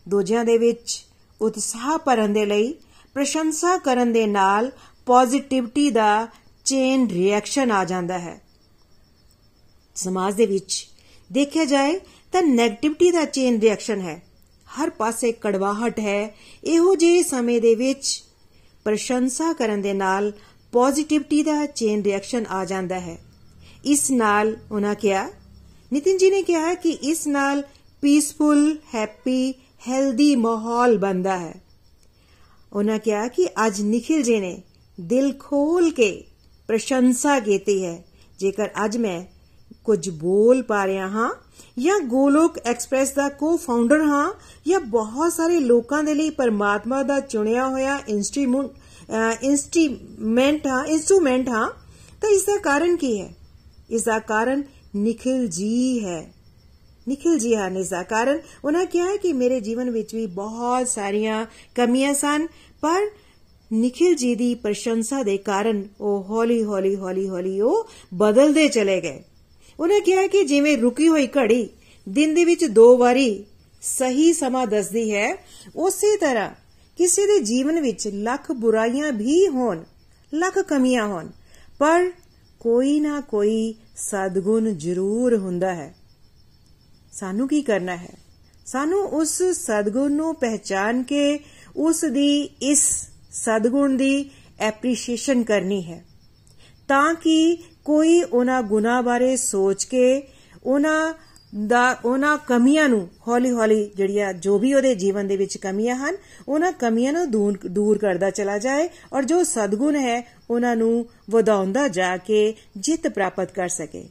ਦੂਜਿਆਂ 0.09 0.45
ਦੇ 0.45 0.57
ਵਿੱਚ 0.57 1.05
ਉਤਸ਼ਾਹ 1.41 1.97
ਭਰਨ 1.97 2.33
ਦੇ 2.33 2.45
ਲਈ, 2.45 2.75
ਪ੍ਰਸ਼ੰਸਾ 3.13 3.77
ਕਰਨ 3.77 4.13
ਦੇ 4.13 4.27
ਨਾਲ 4.27 4.71
ਪੋਜ਼ਿਟਿਵਿਟੀ 5.05 5.89
ਦਾ 5.89 6.27
ਚੇਨ 6.65 7.07
ਰਿਐਕਸ਼ਨ 7.07 7.71
ਆ 7.71 7.85
ਜਾਂਦਾ 7.85 8.19
ਹੈ। 8.19 8.41
ਸਮਾਜ 9.95 10.35
ਦੇ 10.35 10.45
ਵਿੱਚ 10.45 10.87
ਦੇਖਿਆ 11.31 11.65
ਜਾਏ 11.65 11.99
ਤਾਂ 12.31 12.41
네ਗੇਟਿਵਿਟੀ 12.41 13.11
ਦਾ 13.11 13.25
ਚੇਨ 13.25 13.59
ਰਿਐਕਸ਼ਨ 13.59 14.01
ਹੈ। 14.01 14.23
ਹਰ 14.65 14.89
ਪਾਸੇ 14.89 15.31
ਕੜਵਾਹਟ 15.31 15.99
ਹੈ। 15.99 16.35
ਇਹੋ 16.63 16.95
ਜਿਹੇ 16.95 17.23
ਸਮੇਂ 17.23 17.61
ਦੇ 17.61 17.75
ਵਿੱਚ 17.75 18.23
ਪ੍ਰਸ਼ੰਸਾ 18.83 19.53
ਕਰਨ 19.53 19.81
ਦੇ 19.81 19.93
ਨਾਲ 19.93 20.31
ਪੋਜ਼ਿਟਿਵਿਟੀ 20.71 21.43
ਦਾ 21.43 21.65
ਚੇਨ 21.65 22.01
ਰਿਐਕਸ਼ਨ 22.01 22.45
ਆ 22.45 22.65
ਜਾਂਦਾ 22.65 22.99
ਹੈ। 22.99 23.24
ਇਸ 23.85 24.11
ਨਾਲ 24.11 24.55
ਉਹਨਾਂ 24.71 24.95
ਕਿਹਾ 24.95 25.29
ਨਿਤਿਨ 25.93 26.17
ਜੀ 26.17 26.29
ਨੇ 26.29 26.41
ਕਿਹਾ 26.41 26.73
ਕਿ 26.73 26.89
ਇਸ 26.89 27.27
ਨਾਲ 27.27 27.63
ਪੀਸਫੁਲ 28.01 28.77
ਹੈਪੀ 28.95 29.53
ਹੈਲਦੀ 29.87 30.35
ਮਾਹੌਲ 30.35 30.97
ਬਣਦਾ 30.97 31.37
ਹੈ 31.37 31.53
ਉਹਨਾਂ 32.73 32.99
ਕਿਹਾ 32.99 33.27
ਕਿ 33.27 33.47
ਅੱਜ 33.67 33.81
ਨikhil 33.81 34.23
ਜੀ 34.23 34.39
ਨੇ 34.39 34.61
ਦਿਲ 35.01 35.33
ਖੋਲ 35.39 35.89
ਕੇ 35.91 36.23
ਪ੍ਰਸ਼ੰਸਾ 36.67 37.39
ਕੀਤੀ 37.39 37.85
ਹੈ 37.85 38.03
ਜੇਕਰ 38.39 38.69
ਅੱਜ 38.85 38.97
ਮੈਂ 38.97 39.23
ਕੁਝ 39.83 40.09
ਬੋਲ 40.09 40.61
ਪਾ 40.61 40.85
ਰਿਹਾ 40.87 41.07
ਹਾਂ 41.07 41.29
ਜਾਂ 41.79 41.99
ਗੋਲੋਕ 41.99 42.57
ਐਕਸਪ੍ਰੈਸ 42.57 43.11
ਦਾ 43.11 43.29
ਕੋ-ਫਾਊਂਡਰ 43.29 44.01
ਹਾਂ 44.01 44.31
ਜਾਂ 44.67 44.79
ਬਹੁਤ 44.79 45.33
ਸਾਰੇ 45.33 45.59
ਲੋਕਾਂ 45.59 46.03
ਦੇ 46.03 46.13
ਲਈ 46.13 46.29
ਪਰਮਾਤਮਾ 46.29 47.03
ਦਾ 47.03 47.19
ਚੁਣਿਆ 47.19 47.67
ਹੋਇਆ 47.67 47.99
ਇਨਸਟਰੂਮੈਂਟ 48.07 49.43
ਇਨਸਟਰੂਮੈਂਟ 49.43 50.67
ਹਾਂ 50.67 50.85
ਇਨਸਟਰੂਮੈਂਟ 50.85 51.49
ਹਾਂ 51.49 51.69
ਤਾਂ 52.21 52.29
ਇਸ 52.29 52.45
ਦਾ 52.45 52.57
ਕਾਰਨ 52.57 52.95
ਕੀ 52.95 53.21
ਹੈ 53.21 53.33
ਇਸ 53.89 54.03
ਦਾ 54.03 54.19
ਕਾਰਨ 54.19 54.63
ਨikhil 54.95 55.47
ਜੀ 55.47 56.05
ਹੈ। 56.05 56.33
ਨikhil 57.09 57.39
ਜੀ 57.39 57.55
ਹਨ 57.55 57.77
ਇਸ 57.77 57.89
ਦਾ 57.89 58.03
ਕਾਰਨ। 58.03 58.39
ਉਹਨਾਂ 58.65 58.85
ਕਿਹਾ 58.85 59.17
ਕਿ 59.17 59.33
ਮੇਰੇ 59.33 59.59
ਜੀਵਨ 59.59 59.89
ਵਿੱਚ 59.89 60.15
ਵੀ 60.15 60.25
ਬਹੁਤ 60.25 60.87
ਸਾਰੀਆਂ 60.87 61.45
ਕਮੀਆਂ 61.75 62.13
ਸਨ, 62.13 62.47
ਪਰ 62.81 63.01
ਨikhil 63.73 64.15
ਜੀ 64.15 64.35
ਦੀ 64.35 64.55
ਪ੍ਰਸ਼ੰਸਾ 64.55 65.23
ਦੇ 65.23 65.37
ਕਾਰਨ 65.37 65.87
ਉਹ 66.01 66.23
ਹੌਲੀ 66.23 66.63
ਹੌਲੀ 66.63 66.95
ਹੌਲੀ 66.95 67.29
ਹੌਲੀ 67.29 67.61
ਉਹ 67.61 67.87
ਬਦਲਦੇ 68.13 68.67
ਚਲੇ 68.67 69.01
ਗਏ। 69.01 69.23
ਉਹਨੇ 69.79 69.99
ਕਿਹਾ 69.99 70.27
ਕਿ 70.27 70.43
ਜਿਵੇਂ 70.43 70.77
ਰੁਕੀ 70.77 71.07
ਹੋਈ 71.07 71.27
ਘੜੀ 71.27 71.69
ਦਿਨ 72.09 72.33
ਦੇ 72.33 72.45
ਵਿੱਚ 72.45 72.65
ਦੋ 72.65 72.97
ਵਾਰੀ 72.97 73.43
ਸਹੀ 73.81 74.33
ਸਮਾਂ 74.33 74.67
ਦੱਸਦੀ 74.67 75.15
ਹੈ, 75.15 75.35
ਉਸੇ 75.75 76.17
ਤਰ੍ਹਾਂ 76.17 76.51
ਕਿਸੇ 76.97 77.25
ਦੇ 77.25 77.39
ਜੀਵਨ 77.39 77.81
ਵਿੱਚ 77.81 78.07
ਲੱਖ 78.07 78.51
ਬੁਰਾਈਆਂ 78.51 79.11
ਵੀ 79.11 79.47
ਹੋਣ, 79.47 79.83
ਲੱਖ 80.33 80.59
ਕਮੀਆਂ 80.59 81.05
ਹੋਣ, 81.05 81.27
ਪਰ 81.79 82.11
ਕੋਈ 82.65 82.99
ਨਾ 82.99 83.21
ਕੋਈ 83.21 83.75
ਸਦਗੁਣ 83.95 84.71
ਜ਼ਰੂਰ 84.71 85.37
ਹੁੰਦਾ 85.37 85.75
ਹੈ। 85.75 85.95
ਸਾਨੂੰ 87.11 87.47
ਕੀ 87.47 87.61
ਕਰਨਾ 87.61 87.95
ਹੈ? 87.95 88.17
ਸਾਨੂੰ 88.65 88.99
ਉਸ 88.99 89.43
ਸਦਗੁਣ 89.43 90.11
ਨੂੰ 90.11 90.35
ਪਹਿਚਾਨ 90.35 91.03
ਕੇ 91.03 91.39
ਉਸ 91.75 92.05
ਦੀ 92.05 92.41
ਇਸ 92.61 93.07
ਸਦਗੁਣ 93.31 93.97
ਦੀ 93.97 94.29
ਐਪਰੀਸ਼ੀਏਸ਼ਨ 94.59 95.43
ਕਰਨੀ 95.43 95.91
ਹੈ। 95.91 96.05
ਤਾਂ 96.87 97.13
ਕਿ 97.13 97.63
ਕੋਈ 97.85 98.23
ਉਹਨਾਂ 98.23 98.63
ਗੁਨਾ 98.63 99.01
ਬਾਰੇ 99.01 99.37
ਸੋਚ 99.37 99.83
ਕੇ 99.83 100.27
ਉਹਨਾਂ 100.63 101.13
ਦਾ 101.67 101.97
ਉਹਨਾਂ 102.05 102.37
ਕਮੀਆਂ 102.37 102.89
ਨੂੰ 102.89 103.09
ਹੌਲੀ-ਹੌਲੀ 103.27 103.91
ਜਿਹੜੀਆਂ 103.95 104.33
ਜੋ 104.33 104.59
ਵੀ 104.59 104.73
ਉਹਦੇ 104.73 104.95
ਜੀਵਨ 104.95 105.27
ਦੇ 105.27 105.37
ਵਿੱਚ 105.37 105.57
ਕਮੀਆਂ 105.57 105.95
ਹਨ, 105.95 106.15
ਉਹਨਾਂ 106.47 106.71
ਕਮੀਆਂ 106.71 107.13
ਨੂੰ 107.13 107.31
ਦੂਰ 107.31 107.57
ਦੂਰ 107.67 107.97
ਕਰਦਾ 107.97 108.29
ਚਲਾ 108.29 108.57
ਜਾਏ 108.57 108.89
ਔਰ 109.13 109.23
ਜੋ 109.23 109.43
ਸਦਗੁਣ 109.43 109.95
ਹੈ, 109.95 110.33
ਉਹਨਾਂ 110.49 110.75
ਨੂੰ 110.75 111.05
ਵਧਾਉਂਦਾ 111.29 111.87
ਜਾ 111.87 112.17
ਕੇ 112.17 112.53
ਜਿੱਤ 112.77 113.07
ਪ੍ਰਾਪਤ 113.07 113.51
ਕਰ 113.51 113.67
ਸਕੇ। 113.67 114.03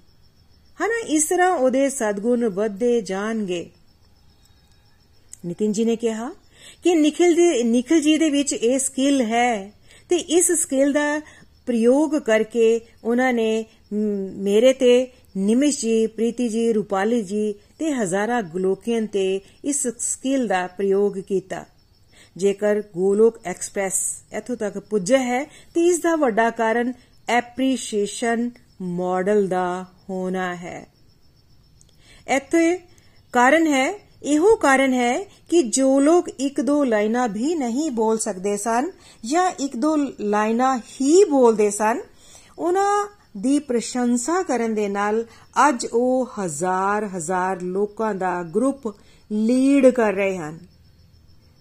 ਹਨਾ, 0.85 1.05
ਇਸ 1.07 1.25
ਤਰ੍ਹਾਂ 1.25 1.51
ਉਹਦੇ 1.51 1.91
ਸਦਗੁਣ 1.91 2.49
ਵੱਧਦੇ 2.49 3.01
ਜਾਣਗੇ। 3.01 3.71
ਨਿਤਿਨ 5.47 5.73
ਜੀ 5.73 5.85
ਨੇ 5.85 5.97
ਕਿਹਾ 5.97 6.31
ਕਿ 6.85 6.95
ਨikhil 6.95 7.37
ਦੇ 7.37 7.63
ਨikhil 7.63 8.01
ਜੀ 8.01 8.19
ਦੇ 8.19 8.31
ਵਿੱਚ 8.31 8.53
ਇਹ 8.53 8.79
ਸਕਿੱਲ 8.79 9.21
ਹੈ 9.21 9.73
ਤੇ 10.09 10.17
ਇਸ 10.17 10.53
ਸਕਿੱਲ 10.53 10.93
ਦਾ 10.93 11.21
ਪ੍ਰਯੋਗ 11.67 12.19
ਕਰਕੇ 12.19 12.81
ਉਹਨਾਂ 13.05 13.33
ਨੇ 13.33 13.65
ਮੇਰੇ 14.37 14.73
ਤੇ 14.73 15.07
ਨਿਮਿਸ਼ 15.35 15.81
ਜੀ, 15.81 16.07
ਪ੍ਰੀਤੀ 16.07 16.49
ਜੀ, 16.49 16.73
ਰੂਪਾਲੀ 16.73 17.23
ਜੀ 17.23 17.55
ਤੇ 17.79 17.93
ਹਜ਼ਾਰਾਂ 17.93 18.43
ਗਲੋਕੀਆਂ 18.43 19.01
ਤੇ 19.03 19.41
ਇਸ 19.65 19.87
ਸਕਿੱਲ 19.89 20.47
ਦਾ 20.49 20.67
ਪ੍ਰਯੋਗ 20.67 21.19
ਕੀਤਾ। 21.19 21.65
ਜੇਕਰ 22.37 22.83
ਗੋਲੋਕ 22.95 23.39
ਐਕਸਪ੍ਰੈਸ 23.45 23.95
ਇਥੋਂ 24.37 24.57
ਤੱਕ 24.57 24.79
ਪੁੱਜਿਆ 24.79 25.19
ਹੈ, 25.19 25.45
ਤੇ 25.75 25.87
ਇਸ 25.87 25.99
ਦਾ 26.01 26.15
ਵੱਡਾ 26.17 26.49
ਕਾਰਨ 26.51 26.93
ਐਪਰੀਸ਼ੀਏਸ਼ਨ 27.29 28.51
ਮਾਡਲ 28.83 29.47
ਦਾ 29.49 29.85
ਹੋਣਾ 30.11 30.55
ਹੈ। 30.55 30.87
ਇੱਥੇ 32.29 32.79
ਕਾਰਨ 33.35 33.67
ਹੈ, 33.67 33.93
ਇਹੋ 34.23 34.55
ਕਾਰਨ 34.57 34.95
ਹੈ 34.95 35.19
ਕਿ 35.49 35.63
ਜੋ 35.63 35.99
ਲੋਕ 36.01 36.29
ਇੱਕ 36.29 36.61
ਦੋ 36.61 36.83
ਲਾਈਨਾਂ 36.85 37.29
ਵੀ 37.29 37.55
ਨਹੀਂ 37.55 37.91
ਬੋਲ 37.91 38.19
ਸਕਦੇ 38.19 38.57
ਸਨ 38.57 38.91
ਜਾਂ 39.25 39.51
ਇੱਕ 39.61 39.77
ਦੋ 39.77 39.97
ਲਾਈਨਾਂ 40.21 40.77
ਹੀ 40.79 41.25
ਬੋਲਦੇ 41.25 41.71
ਸਨ, 41.71 42.01
ਉਹਨਾਂ 42.59 43.07
ਦੀ 43.37 43.59
ਪ੍ਰਸ਼ੰਸਾ 43.59 44.43
ਕਰਨ 44.43 44.75
ਦੇ 44.75 44.89
ਨਾਲ 44.89 45.25
ਅੱਜ 45.69 45.87
ਉਹ 45.93 46.29
ਹਜ਼ਾਰ 46.39 47.05
ਹਜ਼ਾਰ 47.05 47.61
ਲੋਕਾਂ 47.61 48.15
ਦਾ 48.15 48.43
ਗਰੁੱਪ 48.43 48.89
ਲੀਡ 49.33 49.87
ਕਰ 49.87 50.13
ਰਹੇ 50.13 50.37
ਹਨ। 50.39 50.59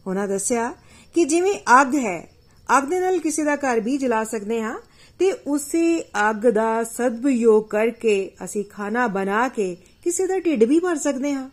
ਉਹਨਾਂ 0.07 0.27
ਦੱਸਿਆ 0.27 0.73
ਕਿ 1.13 1.25
ਜਿਵੇਂ 1.25 1.53
ਅੱਗ 1.81 1.95
ਹੈ, 1.95 2.29
ਅੱਗ 2.77 2.83
ਦੇ 2.83 2.99
ਨਾਲ 2.99 3.19
ਕਿਸੇ 3.19 3.43
ਦਾ 3.43 3.55
ਘਰ 3.55 3.79
ਵੀ 3.79 3.97
ਜਲਾ 3.97 4.23
ਸਕਦੇ 4.23 4.61
ਹਾਂ 4.61 4.79
ਤੇ 5.19 5.31
ਉਸੇ 5.31 6.01
ਅੱਗ 6.29 6.47
ਦਾ 6.47 6.83
ਸਦਉਪਯੋਗ 6.83 7.63
ਕਰਕੇ 7.63 8.31
ਅਸੀਂ 8.43 8.63
ਖਾਣਾ 8.65 9.07
ਬਣਾ 9.07 9.47
ਕੇ 9.47 9.77
ਕਿਸੇ 10.03 10.27
ਦਾ 10.27 10.39
ਢਿੱਡ 10.39 10.63
ਵੀ 10.63 10.79
ਭਰ 10.79 10.95
ਸਕਦੇ 10.95 11.33
ਹਾਂ। 11.33 11.49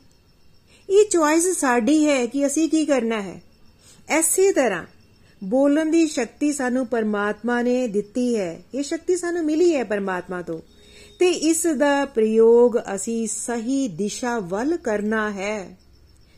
ਇਹ 0.90 1.08
ਚੁਆਇਸ 1.10 1.58
ਸਾਡੀ 1.58 2.06
ਹੈ 2.06 2.26
ਕਿ 2.26 2.46
ਅਸੀਂ 2.46 2.68
ਕੀ 2.68 2.86
ਕਰਨਾ 2.86 3.20
ਹੈ। 3.22 3.42
ਐਸੀ 4.08 4.52
ਤਰ੍ਹਾਂ 4.52 4.84
ਬੋਲਣ 5.44 5.90
ਦੀ 5.90 6.06
ਸ਼ਕਤੀ 6.06 6.52
ਸਾਨੂੰ 6.52 6.86
ਪਰਮਾਤਮਾ 6.86 7.62
ਨੇ 7.62 7.86
ਦਿੱਤੀ 7.88 8.36
ਹੈ। 8.36 8.62
ਇਹ 8.74 8.82
ਸ਼ਕਤੀ 8.82 9.16
ਸਾਨੂੰ 9.16 9.44
ਮਿਲੀ 9.44 9.74
ਹੈ 9.74 9.84
ਪਰਮਾਤਮਾ 9.84 10.42
ਤੋਂ। 10.42 10.60
ਤੇ 11.18 11.28
ਇਸ 11.28 11.66
ਦਾ 11.66 12.04
ਪ੍ਰਯੋਗ 12.04 12.76
ਅਸੀਂ 12.94 13.26
ਸਹੀ 13.26 13.88
ਦਿਸ਼ਾ 13.88 14.38
ਵੱਲ 14.38 14.76
ਕਰਨਾ 14.76 15.30
ਹੈ। 15.30 15.78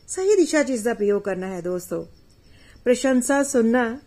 ਸਹੀ 0.07 0.35
ਦਿਸ਼ਾ 0.35 0.63
'ਚ 0.63 0.69
ਇਸ 0.69 0.81
ਦਾ 0.81 0.93
ਪ੍ਰਯੋਗ 0.93 1.21
ਕਰਨਾ 1.21 1.47
ਹੈ 1.47 1.61
ਦੋਸਤੋ। 1.61 2.07
ਪ੍ਰਸ਼ੰਸਾ 2.83 3.43
ਸੁਣਨਾ 3.43 3.99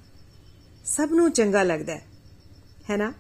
ਸਭ 0.85 1.09
ਨੂੰ 1.13 1.31
ਚੰਗਾ 1.31 1.63
ਲੱਗਦਾ 1.63 1.95
ਹੈ। 1.95 2.03
ਹੈ 2.91 2.97
ਨਾ? 2.97 3.13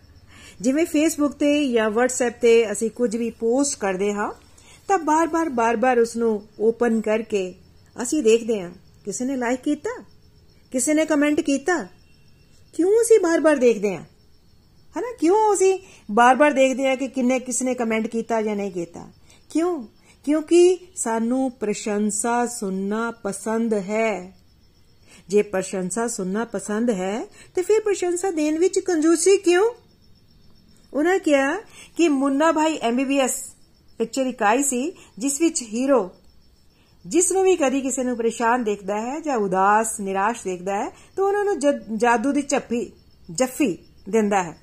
ਜਿਵੇਂ 0.60 0.86
ਫੇਸਬੁੱਕ 0.86 1.34
ਤੇ 1.34 1.72
ਜਾਂ 1.72 1.90
WhatsApp 1.90 2.34
ਤੇ 2.42 2.72
ਅਸੀਂ 2.72 2.90
ਕੁਝ 2.90 3.16
ਵੀ 3.16 3.30
ਪੋਸਟ 3.30 3.78
ਕਰਦੇ 3.78 4.12
ਹਾਂ, 4.12 4.32
ਤਾਂ 4.88 4.98
ਬਾਰ-ਬਾਰ 4.98 5.48
ਬਾਰ-ਬਾਰ 5.48 5.98
ਉਸ 5.98 6.16
ਨੂੰ 6.16 6.42
ਓਪਨ 6.60 7.00
ਕਰਕੇ 7.00 7.54
ਅਸੀਂ 8.02 8.22
ਦੇਖਦੇ 8.22 8.60
ਹਾਂ। 8.60 8.70
ਕਿਸੇ 9.04 9.24
ਨੇ 9.24 9.36
ਲਾਈਕ 9.36 9.60
ਕੀਤਾ? 9.60 10.04
ਕਿਸੇ 10.72 10.94
ਨੇ 10.94 11.04
ਕਮੈਂਟ 11.04 11.40
ਕੀਤਾ? 11.40 11.86
ਕਿਉਂ 12.72 12.90
ਅਸੀਂ 12.90 13.20
ਬਾਰ-ਬਾਰ 13.20 13.56
ਦੇਖਦੇ 13.56 13.96
ਹਾਂ? 13.96 14.04
ਹਨਾ? 14.98 15.16
ਕਿਉਂ 15.20 15.54
ਅਸੀਂ 15.54 15.78
ਬਾਰ-ਬਾਰ 16.10 16.52
ਦੇਖਦੇ 16.52 16.88
ਹਾਂ 16.88 16.96
ਕਿ 16.96 17.08
ਕਿੰਨੇ 17.08 17.40
ਕਿਸ 17.40 17.62
ਨੇ 17.62 17.74
ਕਮੈਂਟ 17.74 18.06
ਕੀਤਾ 18.06 18.42
ਜਾਂ 18.42 18.56
ਨਹੀਂ 18.56 18.72
ਕੀਤਾ? 18.72 19.08
ਕਿਉਂ? 19.50 19.86
ਕਿਉਂਕਿ 20.24 20.78
ਸਾਨੂੰ 20.96 21.50
ਪ੍ਰਸ਼ੰਸਾ 21.50 22.46
ਸੁਣਨਾ 22.46 23.10
ਪਸੰਦ 23.10 23.74
ਹੈ। 23.74 24.38
ਜੇ 25.28 25.42
ਪ੍ਰਸ਼ੰਸਾ 25.42 26.08
ਸੁਣਨਾ 26.08 26.44
ਪਸੰਦ 26.44 26.90
ਹੈ, 26.90 27.26
ਤੇ 27.54 27.62
ਫਿਰ 27.62 27.80
ਪ੍ਰਸ਼ੰਸਾ 27.80 28.30
ਦੇਣ 28.30 28.58
ਵਿੱਚ 28.58 28.78
ਕੰਜੂਸੀ 28.78 29.36
ਕਿਉਂ? 29.36 29.70
ਉਹਨਾਂ 30.94 31.18
ਕਿਹਾ 31.18 31.56
ਕਿ 31.96 32.08
ਮੁੰਨਾ 32.08 32.52
ਭਾਈ 32.52 32.78
ਐਮਬੀਬੀਐਸ 32.82 33.44
ਪਿਕਚਰ 33.98 34.26
ਇਕਾਈ 34.26 34.62
ਸੀ, 34.62 34.92
ਜਿਸ 35.18 35.40
ਵਿੱਚ 35.40 35.62
ਹੀਰੋ 35.62 36.10
ਜਿਸ 37.06 37.32
ਨੂੰ 37.32 37.42
ਵੀ 37.42 37.56
ਕਦੀ 37.56 37.80
ਕਿਸੇ 37.80 38.02
ਨੂੰ 38.02 38.16
ਪਰੇਸ਼ਾਨ 38.16 38.64
ਦੇਖਦਾ 38.64 39.00
ਹੈ 39.00 39.20
ਜਾਂ 39.20 39.36
ਉਦਾਸ, 39.36 40.00
ਨਿਰਾਸ਼ 40.00 40.44
ਦੇਖਦਾ 40.44 40.76
ਹੈ, 40.76 40.88
ਤਾਂ 41.16 41.24
ਉਹਨਾਂ 41.24 41.44
ਨੂੰ 41.44 41.58
ਜਾਦੂ 41.98 42.32
ਦੀ 42.32 42.42
ਝੱਫੀ 42.42 42.92
ਜੱਫੀ 43.30 43.78
ਦਿੰਦਾ 44.08 44.42
ਹੈ। 44.42 44.58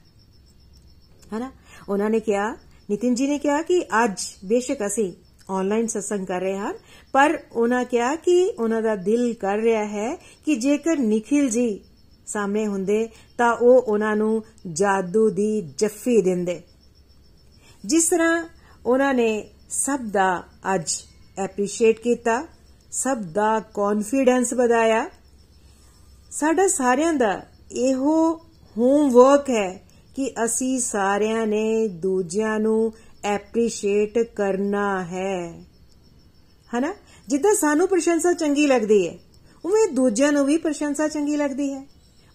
ਹਨਾ? 1.36 1.52
ਉਹਨਾਂ 1.90 2.10
ਨੇ 2.10 2.20
ਕਿਹਾ, 2.20 2.56
ਨਿਤਿਨ 2.90 3.16
ਜੀ 3.16 3.28
ਨੇ 3.28 3.40
ਕਿਹਾ 3.40 3.62
ਕਿ 3.62 3.86
ਅੱਜ 4.04 4.20
ਬੇਸ਼ੱਕ 4.46 4.86
ਅਸੀਂ 4.86 5.14
ਆਨਲਾਈਨ 5.50 5.88
ਸਤਸੰਗ 5.88 6.28
ਕਰ 6.28 6.42
ਰਹੇ 6.42 6.58
ਹਨ 6.58 6.74
ਪਰ 7.12 7.40
ਉਹਨਾਂ 7.52 7.86
ਕਿਹਾ 7.86 8.16
ਕਿ 8.16 8.54
ਉਹਨਾਂ 8.60 8.82
ਦਾ 8.82 8.96
ਦਿਲ 8.96 9.34
ਕਰ 9.34 9.58
ਰਿਹਾ 9.58 9.86
ਹੈ 9.86 10.16
ਕਿ 10.16 10.56
ਜੇਕਰ 10.56 10.98
ਨikhil 10.98 11.50
ਜੀ 11.50 11.80
ਸਾਹਮਣੇ 12.26 12.68
ਹੁੰਦੇ, 12.68 13.10
ਤਾਂ 13.38 13.54
ਉਹ 13.54 13.82
ਉਹਨਾਂ 13.82 14.16
ਨੂੰ 14.16 14.44
ਜਾਦੂ 14.72 15.30
ਦੀ 15.30 15.62
ਜੱਫੀ 15.78 16.22
ਦਿੰਦੇ। 16.22 16.62
ਜਿਸ 17.86 18.10
ਤਰ੍ਹਾਂ 18.10 18.50
ਉਹਨਾਂ 18.86 19.14
ਨੇ 19.14 19.50
ਸਭ 19.70 20.00
ਦਾ 20.00 20.44
ਅੱਜ 20.76 20.92
ਐਪਰੀਸ਼ੀਏਟ 21.38 22.00
ਕੀਤਾ। 22.00 22.48
ਸਭ 22.92 23.18
ਦਾ 23.18 23.60
ਕੌਨਫੀਡੈਂਸ 23.60 24.54
ਵਧਾਇਆ। 24.54 25.10
ਸਾਡਾ 26.32 26.68
ਸਾਰਿਆਂ 26.68 27.14
ਦਾ 27.14 27.42
ਇਹੋ 27.72 28.42
ਹੋਮਵਰਕ 28.78 29.50
ਹੈ 29.50 29.88
ਕਿ 30.16 30.34
ਅਸੀਂ 30.46 30.80
ਸਾਰਿਆਂ 30.80 31.48
ਨੇ 31.48 31.88
ਦੂਜਿਆਂ 31.88 32.60
ਨੂੰ 32.60 32.94
ਐਪਰੀਸ਼ੀਏਟ 33.24 34.20
ਕਰਨਾ 34.20 35.04
ਹੈ। 35.04 35.64
ਹਨਾ? 36.78 36.94
ਜਿੱਦਾਂ 37.28 37.56
ਸਾਨੂੰ 37.56 37.88
ਪ੍ਰਸ਼ੰਸਾ 37.88 38.34
ਚੰਗੀ 38.34 38.68
ਲੱਗਦੀ 38.68 39.10
ਹੈ, 39.10 39.18
ਉਵੇਂ 39.66 39.94
ਦੂਜਿਆਂ 39.94 40.32
ਨੂੰ 40.32 40.46
ਵੀ 40.46 40.58
ਪ੍ਰਸ਼ੰਸਾ 40.58 41.08
ਚੰਗੀ 41.08 41.36
ਲੱਗਦੀ 41.36 41.74
ਹੈ। 41.74 41.88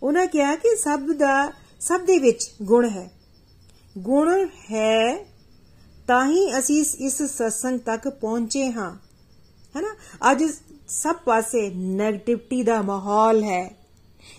ਉਹਨਾਂ 0.03 0.27
ਕਿਹਾ 0.27 0.55
ਕਿ 0.55 0.77
ਸਭ 0.77 1.01
ਦਾ, 1.01 1.53
ਸਭ 1.81 2.01
ਦੇ 2.01 2.19
ਵਿੱਚ 2.19 2.51
ਗੁਣ 2.63 2.89
ਹੈ। 2.89 3.11
ਗੁਣ 3.99 4.47
ਹੈ 4.47 5.27
ਤਾਂ 6.09 6.31
ਹੀ 6.31 6.59
ਅਸੀਂ 6.59 6.85
ਇਸ 6.99 7.23
ਸਤਸੰਗ 7.23 7.81
ਤੱਕ 7.81 8.09
ਪਹੁੰਚੇ 8.09 8.73
ਹਾਂ। 8.73 8.97
ਹੈਨਾ? 9.77 9.97
ਅੱਜ 10.31 10.45
ਸਭ 10.89 11.17
ਪਾਸੇ 11.25 11.69
네ਗੇਟਿਵਿਟੀ 11.69 12.63
ਦਾ 12.63 12.83
ਮਾਹੌਲ 12.83 13.43
ਹੈ। 13.43 13.77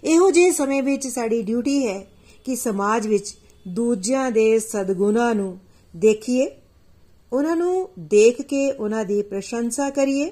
ਇਹੋ 0.04 0.32
ਜਿਹੇ 0.32 0.52
ਸਮੇਂ 0.52 0.84
ਵਿੱਚ 0.84 1.08
ਸਾਡੀ 1.08 1.42
ਡਿਊਟੀ 1.42 1.88
ਹੈ 1.88 2.06
ਕਿ 2.46 2.56
ਸਮਾਜ 2.56 3.08
ਵਿੱਚ 3.08 3.38
ਦੂਜਿਆਂ 3.68 4.32
ਦੇ 4.32 4.60
ਸਦਗੁਣਾਂ 4.60 5.36
ਨੂੰ 5.36 5.60
ਦੇਖੀਏ, 5.96 6.52
ਉਹਨਾਂ 7.34 7.56
ਨੂੰ 7.56 7.90
ਦੇਖ 8.00 8.42
ਕੇ 8.42 8.72
ਉਹਨਾਂ 8.72 9.06
ਦੀ 9.06 9.22
ਪ੍ਰਸ਼ੰਸਾ 9.22 9.90
ਕਰੀਏ, 9.90 10.32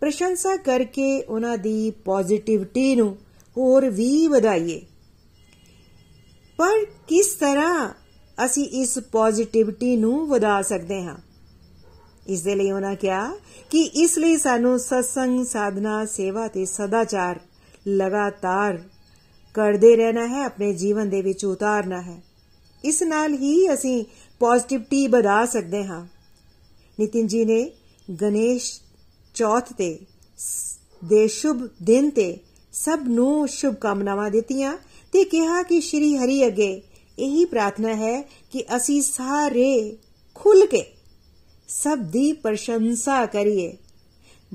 ਪ੍ਰਸ਼ੰਸਾ 0.00 0.56
ਕਰਕੇ 0.56 1.22
ਉਹਨਾਂ 1.22 1.58
ਦੀ 1.58 1.90
ਪੋਜ਼ਿਟਿਵਿਟੀ 1.90 2.96
ਨੂੰ 2.96 3.16
ਹੋਰ 3.56 3.88
ਵੀ 3.88 4.26
ਵਧਾਈਏ। 4.26 4.80
ਪਰ 6.56 6.84
ਕਿਸ 7.08 7.26
ਤਰ੍ਹਾਂ 7.26 7.94
ਅਸੀਂ 8.44 8.64
ਇਸ 8.64 8.98
ਪੋਜ਼ਿਟਿਵਿਟੀ 8.98 9.96
ਨੂੰ 9.96 10.28
ਵਧਾ 10.28 10.62
ਸਕਦੇ 10.62 11.02
ਹਾਂ। 11.02 11.16
ਇਸ 12.26 12.42
ਦੇ 12.42 12.54
ਲਈ 12.54 12.70
ਉਹਨਾਂ 12.70 12.94
ਕਿਹਾ 12.94 13.34
ਕਿ 13.70 13.80
ਇਸ 13.80 14.18
ਲਈ 14.18 14.36
ਸਾਨੂੰ 14.36 14.78
ਸਤਸੰਗ, 14.78 15.44
ਸਾਧਨਾ, 15.44 16.06
ਸੇਵਾ 16.06 16.48
ਤੇ 16.48 16.64
ਸਦਾਚਾਰ 16.64 17.40
ਲਗਾਤਾਰ 17.88 18.82
ਕਰਦੇ 19.54 19.96
ਰਹਿਣਾ 19.96 20.26
ਹੈ, 20.26 20.44
ਆਪਣੇ 20.44 20.72
ਜੀਵਨ 20.74 21.10
ਦੇ 21.10 21.22
ਵਿੱਚ 21.22 21.44
ਉਤਾਰਨਾ 21.44 22.02
ਹੈ। 22.02 22.22
ਇਸ 22.84 23.02
ਨਾਲ 23.02 23.34
ਹੀ 23.34 23.74
ਅਸੀਂ 23.74 24.04
ਪੋਜ਼ਿਟਿਵਿਟੀ 24.38 25.06
ਵਧਾ 25.06 25.46
ਸਕਦੇ 25.46 25.84
ਹਾਂ। 25.84 26.06
ਨਿਤਿਨ 27.00 27.26
ਜੀ 27.26 27.44
ਨੇ 27.44 27.70
ਗਣੇਸ਼ 28.20 28.80
ਚੌਥ 29.34 29.72
ਤੇ 29.72 29.98
ਦੇ 31.04 31.28
ਸ਼ੁਭ 31.28 31.68
ਦਿਨ 31.82 32.10
ਤੇ 32.10 32.38
ਸਭ 32.72 33.00
ਨੂੰ 33.08 33.48
ਸ਼ੁਭ 33.48 33.74
ਕਾਮਨਾਵਾਂ 33.74 34.30
ਦਿੱਤੀਆਂ 34.30 34.76
ਤੇ 35.12 35.24
ਕਿਹਾ 35.24 35.62
ਕਿ 35.62 35.80
ਸ਼੍ਰੀ 35.80 36.16
ਹਰੀ 36.16 36.46
ਅਗੇ 36.46 36.82
ਇਹੀ 37.18 37.44
ਪ੍ਰਾਰਥਨਾ 37.44 37.94
ਹੈ 37.94 38.22
ਕਿ 38.22 38.64
ਅਸੀਂ 38.76 39.02
ਸਾਰੇ 39.02 39.96
ਖੁੱਲ 40.34 40.66
ਕੇ 40.66 40.84
ਸਭ 41.68 41.98
ਦੀ 41.98 42.32
ਪ੍ਰਸ਼ੰਸਾ 42.32 43.26
ਕਰੀਏ। 43.26 43.76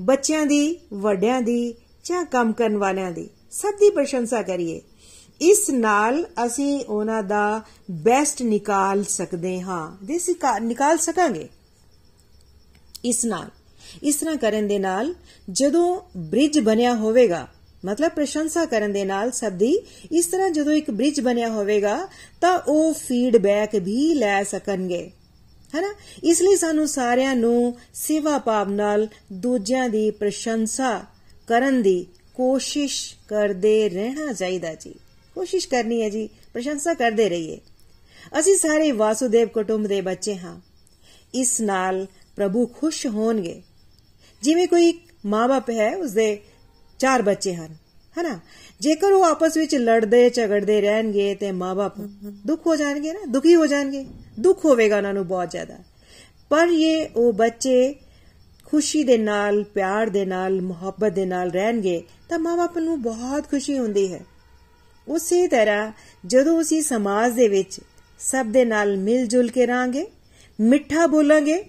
ਬੱਚਿਆਂ 0.00 0.46
ਦੀ, 0.46 0.76
ਵੱਡਿਆਂ 0.92 1.42
ਦੀ 1.42 1.74
ਜਾਂ 2.04 2.24
ਕੰਮ 2.24 2.52
ਕਰਨ 2.52 2.76
ਵਾਲਿਆਂ 2.76 3.12
ਦੀ 3.12 3.28
ਸਭ 3.50 3.68
ਦੀ 3.68 3.90
ਪ੍ਰਸ਼ੰਸਾ 3.90 4.42
ਕਰੀਏ। 4.42 4.80
ਇਸ 5.40 5.70
ਨਾਲ 5.70 6.26
ਅਸੀਂ 6.46 6.84
ਉਹਨਾਂ 6.84 7.22
ਦਾ 7.22 7.62
ਬੈਸਟ 7.90 8.42
ਨਿਕਾਲ 8.42 9.04
ਸਕਦੇ 9.04 9.60
ਹਾਂ। 9.60 10.04
ਦੇਸੀ 10.04 10.34
ਨਿਕਾਲ 10.60 10.98
ਸਕਾਂਗੇ। 10.98 11.48
ਇਸ 13.04 13.24
ਨਾਲ, 13.24 13.50
ਇਸ 14.02 14.16
ਤਰ੍ਹਾਂ 14.16 14.36
ਕਰਨ 14.36 14.68
ਦੇ 14.68 14.78
ਨਾਲ 14.78 15.14
ਜਦੋਂ 15.50 16.00
ਬ੍ਰਿਜ 16.16 16.58
ਬਣਿਆ 16.60 16.94
ਹੋਵੇਗਾ 16.94 17.48
ਮਤਲਬ 17.86 18.12
ਪ੍ਰਸ਼ੰਸਾ 18.12 18.64
ਕਰਨ 18.64 18.92
ਦੇ 18.92 19.04
ਨਾਲ 19.04 19.30
ਸਭ 19.30 19.52
ਦੀ 19.52 19.80
ਇਸ 20.12 20.26
ਤਰ੍ਹਾਂ 20.26 20.50
ਜਦੋਂ 20.50 20.72
ਇੱਕ 20.72 20.90
ਬ੍ਰਿਜ 20.90 21.20
ਬਣਿਆ 21.20 21.48
ਹੋਵੇਗਾ, 21.48 22.08
ਤਾਂ 22.40 22.58
ਉਹ 22.58 22.94
ਫੀਡਬੈਕ 22.94 23.74
ਵੀ 23.74 24.14
ਲੈ 24.14 24.42
ਸਕਣਗੇ। 24.42 25.10
ਹੈਨਾ? 25.74 25.94
ਇਸ 26.24 26.42
ਲਈ 26.42 26.56
ਸਾਨੂੰ 26.56 26.88
ਸਾਰਿਆਂ 26.88 27.36
ਨੂੰ 27.36 27.78
ਸੇਵਾ 27.94 28.38
ਭਾਵ 28.38 28.70
ਨਾਲ 28.70 29.08
ਦੂਜਿਆਂ 29.32 29.88
ਦੀ 29.88 30.10
ਪ੍ਰਸ਼ੰਸਾ 30.10 31.04
ਕਰਨ 31.46 31.82
ਦੀ 31.82 32.06
ਕੋਸ਼ਿਸ਼ 32.34 33.14
ਕਰਦੇ 33.28 33.88
ਰਹਿਣਾ 33.88 34.32
ਚਾਹੀਦਾ 34.32 34.74
ਜੀ। 34.74 34.94
ਕੋਸ਼ਿਸ਼ 35.34 35.68
ਕਰਨੀ 35.68 36.02
ਹੈ 36.02 36.08
ਜੀ, 36.08 36.28
ਪ੍ਰਸ਼ੰਸਾ 36.52 36.94
ਕਰਦੇ 36.94 37.28
ਰਹੀਏ। 37.28 37.60
ਅਸੀਂ 38.38 38.56
ਸਾਰੇ 38.56 38.92
ਵਾਸੂਦੇਵ 38.92 39.48
ਕੁਟੁੰਬ 39.48 39.86
ਦੇ 39.86 40.00
ਬੱਚੇ 40.00 40.36
ਹਾਂ। 40.36 40.60
ਇਸ 41.34 41.60
ਨਾਲ 41.60 42.06
ਪ੍ਰਭੂ 42.36 42.66
ਖੁਸ਼ 42.66 43.06
ਹੋਣਗੇ। 43.06 43.62
ਜਿਵੇਂ 44.42 44.68
ਕੋਈ 44.68 45.00
ਮਾਪੇ 45.26 45.74
ਹੈ, 45.74 45.96
ਉਸਦੇ 45.96 46.42
ਚਾਰ 46.98 47.22
ਬੱਚੇ 47.22 47.54
ਹਨ, 47.54 47.74
ਹਨਾ? 48.20 48.40
ਜੇਕਰ 48.80 49.12
ਉਹ 49.12 49.24
ਆਪਸ 49.24 49.56
ਵਿੱਚ 49.56 49.74
ਲੜਦੇ, 49.74 50.30
ਝਗੜਦੇ 50.30 50.80
ਰਹਿਣਗੇ 50.80 51.34
ਤੇ 51.34 51.52
ਮਾਪੇ 51.52 52.02
ਦੁੱਖ 52.46 52.66
ਹੋ 52.66 52.76
ਜਾਣਗੇ 52.76 53.12
ਨਾ? 53.12 53.20
ਦੁਖੀ 53.26 53.54
ਹੋ 53.54 53.66
ਜਾਣਗੇ। 53.66 54.06
ਦੁੱਖ 54.40 54.64
ਹੋਵੇਗਾ 54.64 54.96
ਉਹਨਾਂ 54.96 55.14
ਨੂੰ 55.14 55.26
ਬਹੁਤ 55.26 55.50
ਜ਼ਿਆਦਾ। 55.50 55.74
ਪਰ 56.50 56.68
ਇਹ 56.72 57.06
ਉਹ 57.16 57.32
ਬੱਚੇ 57.32 57.94
ਖੁਸ਼ੀ 58.64 59.04
ਦੇ 59.04 59.18
ਨਾਲ, 59.18 59.64
ਪਿਆਰ 59.64 60.06
ਦੇ 60.06 60.24
ਨਾਲ, 60.24 60.60
ਮੁਹੱਬਤ 60.60 61.12
ਦੇ 61.12 61.26
ਨਾਲ 61.26 61.50
ਰਹਿਣਗੇ 61.50 62.02
ਤਾਂ 62.28 62.38
ਮਾਪੇ 62.38 62.80
ਨੂੰ 62.80 63.02
ਬਹੁਤ 63.02 63.50
ਖੁਸ਼ੀ 63.50 63.78
ਹੁੰਦੀ 63.78 64.12
ਹੈ। 64.12 64.20
ਉਸੇ 65.08 65.48
ਤਰ੍ਹਾਂ 65.48 65.92
ਜਦੋਂ 66.26 66.62
ਅਸੀਂ 66.62 66.82
ਸਮਾਜ 66.82 67.32
ਦੇ 67.32 67.48
ਵਿੱਚ 67.48 67.80
ਸਭ 68.18 68.46
ਦੇ 68.46 68.64
ਨਾਲ 68.64 68.96
ਮਿਲ 68.96 69.26
ਜੁਲ 69.26 69.48
ਕੇ 69.48 69.66
ਰਾਂਗੇ 69.66 70.06
ਮਿੱਠਾ 70.60 71.06
ਬੋਲਾਂਗੇ, 71.06 71.64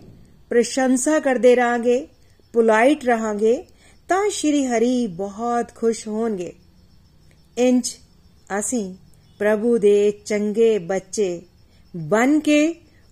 ਪ੍ਰਸ਼ੰਸਾ 0.49 1.19
ਕਰਦੇ 1.19 1.55
ਰਾਂਗੇ 1.55 2.07
ਪੁਲਾਈਟ 2.53 3.05
ਰਹਾਂਗੇ 3.05 3.65
ਤਾਂ 4.09 4.29
ਸ਼੍ਰੀ 4.29 4.65
ਹਰੀ 4.65 5.07
ਬਹੁਤ 5.07 5.73
ਖੁਸ਼ 5.75 6.07
ਹੋਣਗੇ 6.07 6.51
ਇੰਜ 7.57 7.89
ਅਸੀਂ 8.59 8.95
ਪ੍ਰਭੂ 9.39 9.77
ਦੇ 9.77 10.11
ਚੰਗੇ 10.25 10.77
ਬੱਚੇ 10.79 11.41
ਬਨ 11.93 12.39
ਕੇ 12.39 12.59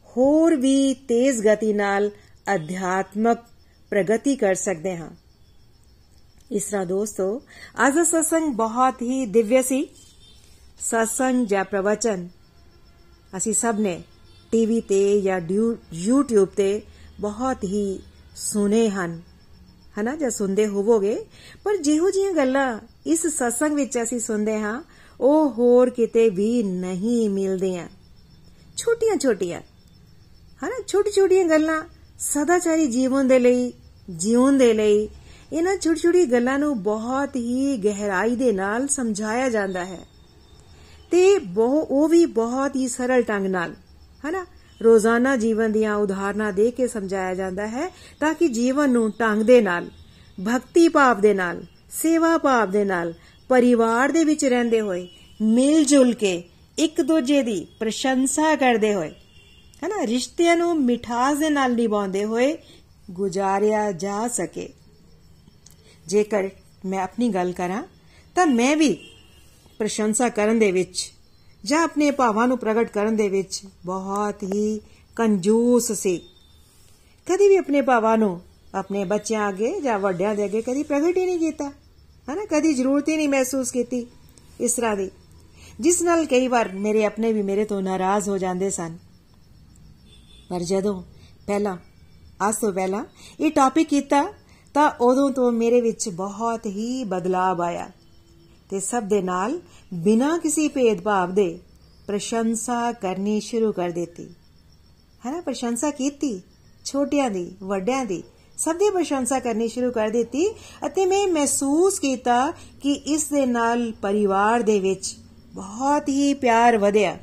ਹੋਰ 0.08 0.56
ਵੀ 0.56 0.94
ਤੇਜ਼ 1.08 1.42
ਗਤੀ 1.42 1.74
ਨਾਲ 1.74 2.10
ਅਧਿਆਤਮਕ 2.56 3.44
ਪ੍ਰਗਤੀ 3.92 4.36
ਕਰ 4.36 4.56
ਸਕਦੇ 4.56 4.96
ਹਾਂ 4.98 5.10
ਇਸ 6.52 6.66
ਤਰ੍ਹਾਂ 6.66 6.86
ਦੋਸਤੋ 6.86 7.28
ਅੱਜ 7.88 7.96
ਦਾ 7.96 8.04
ਸਤਸੰਗ 8.04 8.54
ਬਹੁਤ 8.54 9.02
ਹੀ 9.02 9.26
ਦਿਵਯ 9.26 9.62
ਸੀ 9.62 9.88
ਸਤਸੰਗ 10.80 11.46
ਜਾਂ 11.46 11.66
ਪ੍ਰਵਚਨ 11.66 12.28
ਅਸੀਂ 13.38 13.54
ਸਭ 13.54 13.80
ਨੇ 13.80 14.02
ਟੀਵੀ 14.52 14.82
ਤੇ 14.82 15.22
ਜਾਂ 15.22 15.40
YouTube 15.42 16.56
ਤੇ 16.56 16.82
ਬਹੁਤ 17.20 17.64
ਹੀ 17.64 18.00
ਸੁਨੇ 18.36 18.90
ਹਨ 18.90 19.22
ਹਨਾ, 20.02 20.16
ਜਾਂ 20.16 20.30
ਸੁਣਦੇ 20.30 20.68
ਹੋਵੋਗੇ। 20.68 21.26
ਪਰ 21.64 21.76
ਜਿਹੋ 21.78 22.12
ਜੀਆਂ 22.12 22.32
ਗੱਲਾਂ 22.32 22.80
ਇਸ 23.06 23.28
ਸਤਸੰਗ 23.28 23.74
ਵਿੱਚ 23.74 23.98
ਅਸੀਂ 24.04 24.20
ਸੁਣਦੇ 24.20 24.60
ਹਾਂ, 24.60 24.82
ਉਹ 25.22 25.50
ਹੋਰ 25.50 25.90
ਕਿਤੇ 25.90 26.30
ਵੀ 26.30 26.64
ਨਹੀਂ 26.64 27.30
ਮਿਲਦੀਆਂ। 27.30 27.88
ਛੋਟੀਆਂ 28.78 29.16
ਛੋਟੀਆਂ 29.18 29.62
ਹਨਾ 30.64 30.84
ਛੋਟੀ 30.88 31.12
ਛੋਟੀਆਂ 31.12 31.46
ਗੱਲਾਂ 31.46 31.82
ਸਦਾਚਾਰੀ 32.20 32.88
ਜੀਵਨ 32.88 33.28
ਦੇ 33.28 33.40
ਲਈ 33.40 33.74
ਜੀਵਨ 34.18 34.58
ਦੇ 34.58 34.74
ਲਈ, 34.74 35.10
ਇਹਨਾਂ 35.54 35.78
ਛੋਟੀ 35.78 36.00
ਛੋਟੀ 36.00 36.26
ਗੱਲਾਂ 36.26 36.60
ਨੂੰ 36.60 36.84
ਬਹੁਤ 36.84 37.36
ਹੀ 37.36 37.78
ਗਹਿਰਾਈ 37.78 38.36
ਦੇ 38.36 38.52
ਨਾਲ 38.52 38.88
ਸਮਝਾਇਆ 38.88 39.50
ਜਾਂਦਾ 39.50 39.86
ਹੈ। 39.86 40.00
ਤੇ 41.12 41.40
ਉਹ 41.58 42.08
ਵੀ 42.08 42.26
ਬਹੁਤ 42.26 42.76
ਹੀ 42.76 42.88
ਸਰਲ 42.88 43.22
ਢੰਗ 43.22 43.48
ਨਾਲ, 43.48 43.74
ਹਨਾ। 44.26 44.46
ਰੋਜ਼ਾਨਾ 44.84 45.36
ਜੀਵਨ 45.36 45.72
ਦੀਆਂ 45.72 45.96
ਉਦਾਹਰਨਾਂ 45.96 46.54
ਦੇ 46.54 46.72
ਕੇ 46.72 46.88
ਸਮਝਾਇਆ 46.88 47.36
ਜਾਂਦਾ 47.36 47.68
ਹੈ 47.68 47.88
ਤਾਂ 48.20 48.34
ਕਿ 48.34 48.48
ਜੀਵਨ 48.48 48.90
ਨੂੰ 48.90 49.12
ਢੰਗ 49.20 49.42
ਦੇ 49.42 49.62
ਨਾਲ, 49.62 49.90
ਭਗਤੀ 50.46 50.88
ਭਾਵ 50.90 51.22
ਦੇ 51.22 51.34
ਨਾਲ, 51.34 51.64
ਸੇਵਾ 51.92 52.38
ਭਾਵ 52.38 52.72
ਦੇ 52.72 52.84
ਨਾਲ, 52.84 53.14
ਪਰਿਵਾਰ 53.50 54.12
ਦੇ 54.12 54.24
ਵਿੱਚ 54.24 54.46
ਰਹਿੰਦੇ 54.46 54.82
ਹੋਏ 54.82 55.08
ਮਿਲ 55.42 55.84
ਜੁਲ 55.86 56.14
ਕੇ 56.14 56.44
ਇੱਕ 56.78 57.02
ਦੂਜੇ 57.02 57.42
ਦੀ 57.44 57.68
ਪ੍ਰਸ਼ੰਸਾ 57.80 58.56
ਕਰਦੇ 58.56 58.94
ਹੋਏ, 58.94 59.12
ਹਨਾ, 59.86 60.06
ਰਿਸ਼ਤਿਆਂ 60.08 60.56
ਨੂੰ 60.58 60.82
ਮਿਠਾਸ 60.82 61.38
ਦੇ 61.38 61.50
ਨਾਲ 61.50 61.76
ਨਿਭਾਉਂਦੇ 61.76 62.26
ਹੋਏ 62.26 62.58
ਗੁਜ਼ਾਰਿਆ 63.12 63.92
ਜਾ 63.92 64.28
ਸਕੇ। 64.28 64.70
ਜੇਕਰ 66.08 66.50
ਮੈਂ 66.86 67.04
ਆਪਣੀ 67.04 67.30
ਗੱਲ 67.30 67.52
ਕਰਾਂ, 67.52 67.84
ਤਾਂ 68.36 68.46
ਮੈਂ 68.46 68.78
ਵੀ 68.78 68.94
ਪ੍ਰਸ਼ੰਸਾ 69.80 70.30
ਕਰਨ 70.30 70.60
ਦੇ 70.60 70.72
ਵਿੱਚ 70.72 71.12
ਜਾਂ 71.66 71.84
ਆਪਣੇ 71.84 72.12
ਭਾਵਾਂ 72.12 72.48
ਨੂੰ 72.48 72.58
ਪ੍ਰਗਟ 72.58 72.90
ਕਰਨ 72.90 73.16
ਦੇ 73.16 73.30
ਵਿੱਚ 73.30 73.62
ਬਹੁਤ 73.86 74.44
ਹੀ 74.44 74.82
ਕੰਜੂਸ 75.16 75.92
ਸੀ। 75.92 76.18
ਕਦੀ 77.26 77.50
ਵੀ 77.50 77.56
ਆਪਣੇ 77.56 77.82
ਭਾਵਾਂ 77.82 78.18
ਨੂੰ 78.18 78.42
ਆਪਣੇ 78.76 79.06
ਬੱਚਿਆਂ 79.06 79.50
ਅੱਗੇ 79.50 79.82
ਜਾਂ 79.82 80.00
ਵੱਡਿਆਂ 80.00 80.36
ਦੇ 80.36 80.46
ਅੱਗੇ 80.46 80.62
ਕਦੀ 80.62 80.84
ਪ੍ਰਗਟ 80.84 81.18
ਹੀ 81.18 81.26
ਨਹੀਂ 81.26 81.40
ਕੀਤਾ। 81.40 81.70
ਹਨਾ? 82.34 82.46
ਕਦੀ 82.52 82.74
ਜ਼ਰੂਰਤ 82.74 83.10
ਹੀ 83.10 83.18
ਨਹੀਂ 83.18 83.30
ਮਹਿਸੂਸ 83.30 83.72
ਕੀਤੀ 83.72 84.08
ਇਸ 84.60 84.74
ਤਰ੍ਹਾਂ 84.74 84.96
ਦੀ। 84.96 85.12
ਜਿਸ 85.80 86.02
ਨਾਲ 86.02 86.26
ਕਈ 86.26 86.48
ਵਾਰ 86.48 86.72
ਮੇਰੇ 86.72 87.06
ਆਪਣੇ 87.06 87.34
ਵੀ 87.34 87.42
ਮੇਰੇ 87.42 87.66
ਤੋਂ 87.66 87.82
ਨਾਰਾਜ਼ 87.82 88.30
ਹੋ 88.30 88.38
ਜਾਂਦੇ 88.38 88.70
ਸਨ। 88.70 88.98
ਪਰ 90.50 90.60
ਜਦੋਂ 90.60 91.04
ਪਹਿਲਾਂ, 91.48 91.78
ਅੱਜ 92.50 92.56
ਤੋਂ 92.56 92.74
ਪਹਿਲਾਂ 92.74 93.06
ਇਹ 93.40 93.52
ਟਾਪਿਕ 93.52 93.88
ਕੀਤਾ, 93.88 94.34
ਤਾਂ 94.74 94.92
ਉਦੋਂ 95.02 95.32
ਤੋਂ 95.32 95.52
ਮੇਰੇ 95.52 95.82
ਵਿੱਚ 95.82 96.10
ਬਹੁਤ 96.10 96.66
ਹੀ 96.66 97.04
ਬਦਲਾਅ 97.04 97.56
ਆਇਆ। 97.56 97.90
ਤੇ 98.70 98.80
ਸਭ 98.80 99.04
ਦੇ 99.04 99.22
ਨਾਲ 99.22 99.60
ਬਿਨਾਂ 99.92 100.38
ਕਿਸੇ 100.40 100.68
ਭੇਦਭਾਵ 100.68 101.34
ਦੇ 101.34 101.58
ਪ੍ਰਸ਼ੰਸਾ 102.08 102.92
ਕਰਨੀ 102.92 103.40
ਸ਼ੁਰੂ 103.40 103.72
ਕਰ 103.72 103.90
ਦਿੱਤੀ। 103.90 104.28
ਹੈ 105.26 105.32
ਨਾ 105.32 105.42
ਪ੍ਰਸ਼ੰਸਾ 105.42 105.90
ਕੀਤੀ, 105.92 106.42
ਛੋਟਿਆਂ 106.86 107.30
ਦੀ, 107.30 107.52
ਵੱਡਿਆਂ 107.64 108.06
ਦੀ, 108.06 108.22
ਸਭ 108.58 108.76
ਦੀ 108.76 108.90
ਪ੍ਰਸ਼ੰਸਾ 108.90 109.40
ਕਰਨੀ 109.40 109.68
ਸ਼ੁਰੂ 109.68 109.92
ਕਰ 109.92 110.10
ਦਿੱਤੀ 110.10 110.48
ਅਤੇ 110.86 111.06
ਮੈਂ 111.06 111.28
ਮਹਿਸੂਸ 111.28 112.00
ਕੀਤਾ 112.00 112.52
ਕਿ 112.82 112.92
ਇਸ 112.92 113.28
ਦੇ 113.28 113.46
ਨਾਲ 113.46 113.92
ਪਰਿਵਾਰ 113.92 114.62
ਦੇ 114.62 114.80
ਵਿੱਚ 114.80 115.16
ਬਹੁਤ 115.54 116.10
ਹੀ 116.10 116.34
ਪਿਆਰ 116.34 116.78
ਵਧਿਆ। 116.78 117.18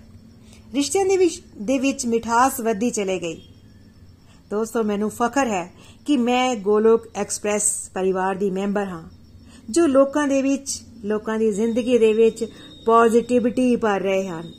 ਰਿਸ਼ਤਿਆਂ 0.75 1.05
ਦੇ 1.05 1.17
ਵਿੱਚ 1.17 1.43
ਦੇ 1.59 1.79
ਵਿੱਚ 1.79 2.07
ਮਿਠਾਸ 2.07 2.61
ਵਧਦੀ 2.61 2.91
ਚਲੇ 2.91 3.19
ਗਈ। 3.19 3.43
ਦੋਸਤੋ, 4.51 4.83
ਮੈਨੂੰ 4.83 5.11
ਫਖਰ 5.11 5.47
ਹੈ 5.47 5.73
ਕਿ 6.07 6.17
ਮੈਂ 6.17 6.57
ਗੋਲੋਕ 6.57 7.07
ਐਕਸਪ੍ਰੈਸ 7.15 7.73
ਪਰਿਵਾਰ 7.95 8.35
ਦੀ 8.35 8.51
ਮੈਂਬਰ 8.51 8.85
ਹਾਂ, 8.85 9.03
ਜੋ 9.71 9.87
ਲੋਕਾਂ 9.87 10.27
ਦੇ 10.29 10.43
ਵਿੱਚ 10.43 10.81
ਲੋਕਾਂ 11.05 11.39
ਦੀ 11.39 11.53
ਜ਼ਿੰਦਗੀ 11.53 11.99
ਦੇ 11.99 12.13
ਵਿੱਚ 12.13 12.45
ਪੋਜ਼ਿਟਿਵਿਟੀ 12.87 13.77
ਭਰ 13.77 14.01
ਰਹੇ 14.01 14.29
ਹਨ। 14.29 14.53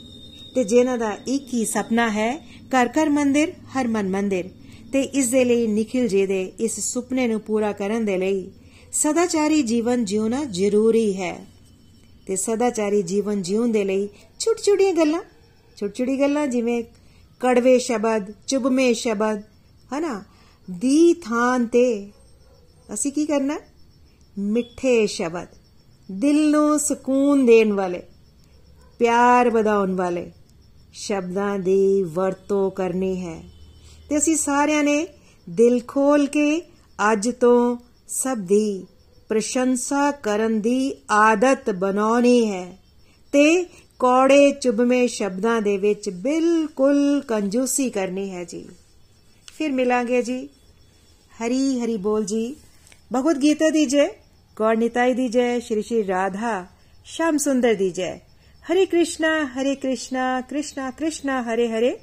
ਤੇ 0.55 0.63
ਜਿਨ੍ਹਾਂ 0.63 0.97
ਦਾ 0.97 1.17
ਇੱਕ 1.27 1.53
ਹੀ 1.53 1.65
ਸੁਪਨਾ 1.65 2.09
ਹੈ, 2.09 2.47
ਘਰ 2.67 2.89
ਘਰ 2.89 3.09
ਮੰਦਿਰ 3.09 3.51
ਹਰ 3.51 3.87
ਮਨ 3.87 4.09
ਮੰਦਿਰ। 4.09 4.49
ਤੇ 4.93 5.01
ਇਸ 5.01 5.29
ਦੇ 5.29 5.45
ਲਈ 5.45 5.67
ਨikhil 5.67 6.07
ਜੀ 6.07 6.25
ਦੇ 6.25 6.51
ਇਸ 6.59 6.79
ਸੁਪਨੇ 6.79 7.27
ਨੂੰ 7.27 7.41
ਪੂਰਾ 7.41 7.71
ਕਰਨ 7.71 8.05
ਦੇ 8.05 8.17
ਲਈ 8.17 8.51
ਸਦਾਚਾਰੀ 8.93 9.61
ਜੀਵਨ 9.61 10.05
ਜਿਉਣਾ 10.05 10.45
ਜ਼ਰੂਰੀ 10.45 11.17
ਹੈ। 11.17 11.45
ਤੇ 12.27 12.35
ਸਦਾਚਾਰੀ 12.35 13.01
ਜੀਵਨ 13.01 13.41
ਜਿਉਣ 13.41 13.71
ਦੇ 13.71 13.83
ਲਈ 13.83 14.09
ਛੋਟੀ 14.39 14.63
ਛੋਟੀਆਂ 14.63 14.93
ਗੱਲਾਂ 14.93 15.21
ਛੋਟੀ 15.77 15.93
ਛੋਟੀ 15.93 16.19
ਗੱਲਾਂ 16.19 16.47
ਜਿਵੇਂ 16.47 16.83
ਕੜਵੇ 17.39 17.79
ਸ਼ਬਦ, 17.79 18.33
ਚੁਬਮੇ 18.47 18.93
ਸ਼ਬਦ, 18.93 19.41
ਹਨਾ? 19.93 20.23
ਦੀ 20.71 21.13
ਥਾਂ 21.13 21.59
ਤੇ 21.59 22.09
ਅਸੀਂ 22.93 23.11
ਕੀ 23.11 23.25
ਕਰਨਾ? 23.25 23.59
ਮਿੱਠੇ 24.37 25.07
ਸ਼ਬਦ। 25.07 25.47
ਦਿਲ 26.11 26.51
ਨੂੰ 26.51 26.79
ਸਕੂਨ 26.79 27.45
ਦੇਣ 27.45 27.73
ਵਾਲੇ, 27.73 28.03
ਪਿਆਰ 28.99 29.49
ਵਧਾਉਣ 29.49 29.95
ਵਾਲੇ 29.95 30.31
ਸ਼ਬਦਾਂ 30.93 31.59
ਦੀ 31.59 32.03
ਵਰਤੋਂ 32.03 32.71
ਕਰਨੀ 32.71 33.25
ਹੈ। 33.25 33.43
ਤੇ 34.09 34.17
ਅਸੀਂ 34.17 34.35
ਸਾਰਿਆਂ 34.35 34.83
ਨੇ 34.83 35.07
ਦਿਲ 35.49 35.81
ਖੋਲ 35.87 36.27
ਕੇ 36.27 36.61
ਅੱਜ 37.11 37.29
ਤੋਂ 37.29 37.77
ਸਭ 38.07 38.37
ਦੀ 38.37 38.85
ਪ੍ਰਸ਼ੰਸਾ 39.29 40.11
ਕਰਨ 40.11 40.61
ਦੀ 40.61 40.93
ਆਦਤ 41.11 41.69
ਬਣਾਉਣੀ 41.69 42.51
ਹੈ। 42.51 42.77
ਤੇ 43.31 43.63
ਕੌੜੇ 43.99 44.51
ਚੁਬਮੇ 44.51 45.07
ਸ਼ਬਦਾਂ 45.07 45.61
ਦੇ 45.61 45.77
ਵਿੱਚ 45.77 46.09
ਬਿਲਕੁਲ 46.09 47.21
ਕੰਜੂਸੀ 47.27 47.89
ਕਰਨੀ 47.89 48.29
ਹੈ 48.29 48.43
ਜੀ। 48.43 48.69
ਫਿਰ 49.57 49.71
ਮਿਲਾਂਗੇ 49.71 50.21
ਜੀ। 50.21 50.49
ਹਰੀ 51.41 51.79
ਹਰੀ 51.79 51.97
ਬੋਲ 51.97 52.25
ਜੀ। 52.25 52.55
ਭਗਵਦ 53.15 53.41
ਗੀਤਾ 53.41 53.69
ਦੀ 53.69 53.85
ਜੈ 53.85 54.22
गौर 54.57 54.75
निताई 54.75 55.13
दी 55.13 55.29
जय, 55.29 55.61
श्री 55.61 55.81
श्री 55.81 56.01
राधा, 56.01 56.67
श्याम 57.05 57.37
सुंदर 57.37 57.73
दी 57.73 57.91
जय। 57.91 58.21
हरे 58.67 58.85
कृष्णा 58.85 59.51
हरे 59.53 59.75
कृष्णा 59.75 60.41
कृष्णा 60.41 60.91
कृष्णा, 60.91 61.41
हरे 61.41 61.67
हरे। 61.67 62.01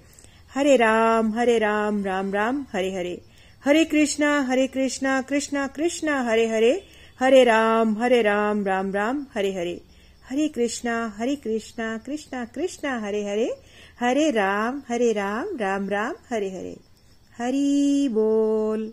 हरे 0.55 0.77
राम 0.77 1.33
हरे 1.33 1.59
राम 1.59 2.05
राम 2.05 2.33
राम, 2.33 2.67
हरे 2.73 2.95
हरे। 2.95 3.23
हरे 3.65 3.85
कृष्णा 3.85 4.41
हरे 4.41 4.67
कृष्णा 4.67 5.23
कृष्णा 5.23 5.67
कृष्णा, 5.67 6.23
हरे 6.23 6.49
हरे। 6.49 6.85
हरे 7.21 7.45
राम 7.45 7.99
हरे 7.99 8.23
राम 8.23 8.67
राम 8.67 8.93
राम, 8.93 9.27
हरे 9.35 9.55
हरे। 9.55 9.81
हरे 10.31 10.49
कृष्णा 10.49 11.15
हरे 11.19 11.37
कृष्णा 11.37 11.99
कृष्णा 11.99 12.45
कृष्णा, 12.45 12.99
हरे 12.99 13.25
हरे। 13.25 13.55
हरे 14.01 14.31
राम 14.31 14.83
हरे 14.89 15.13
राम 15.13 15.57
राम 15.57 15.89
राम, 15.89 16.15
हरे 16.31 16.51
हरे। 16.51 16.77
हरि 17.39 18.09
बोल। 18.13 18.93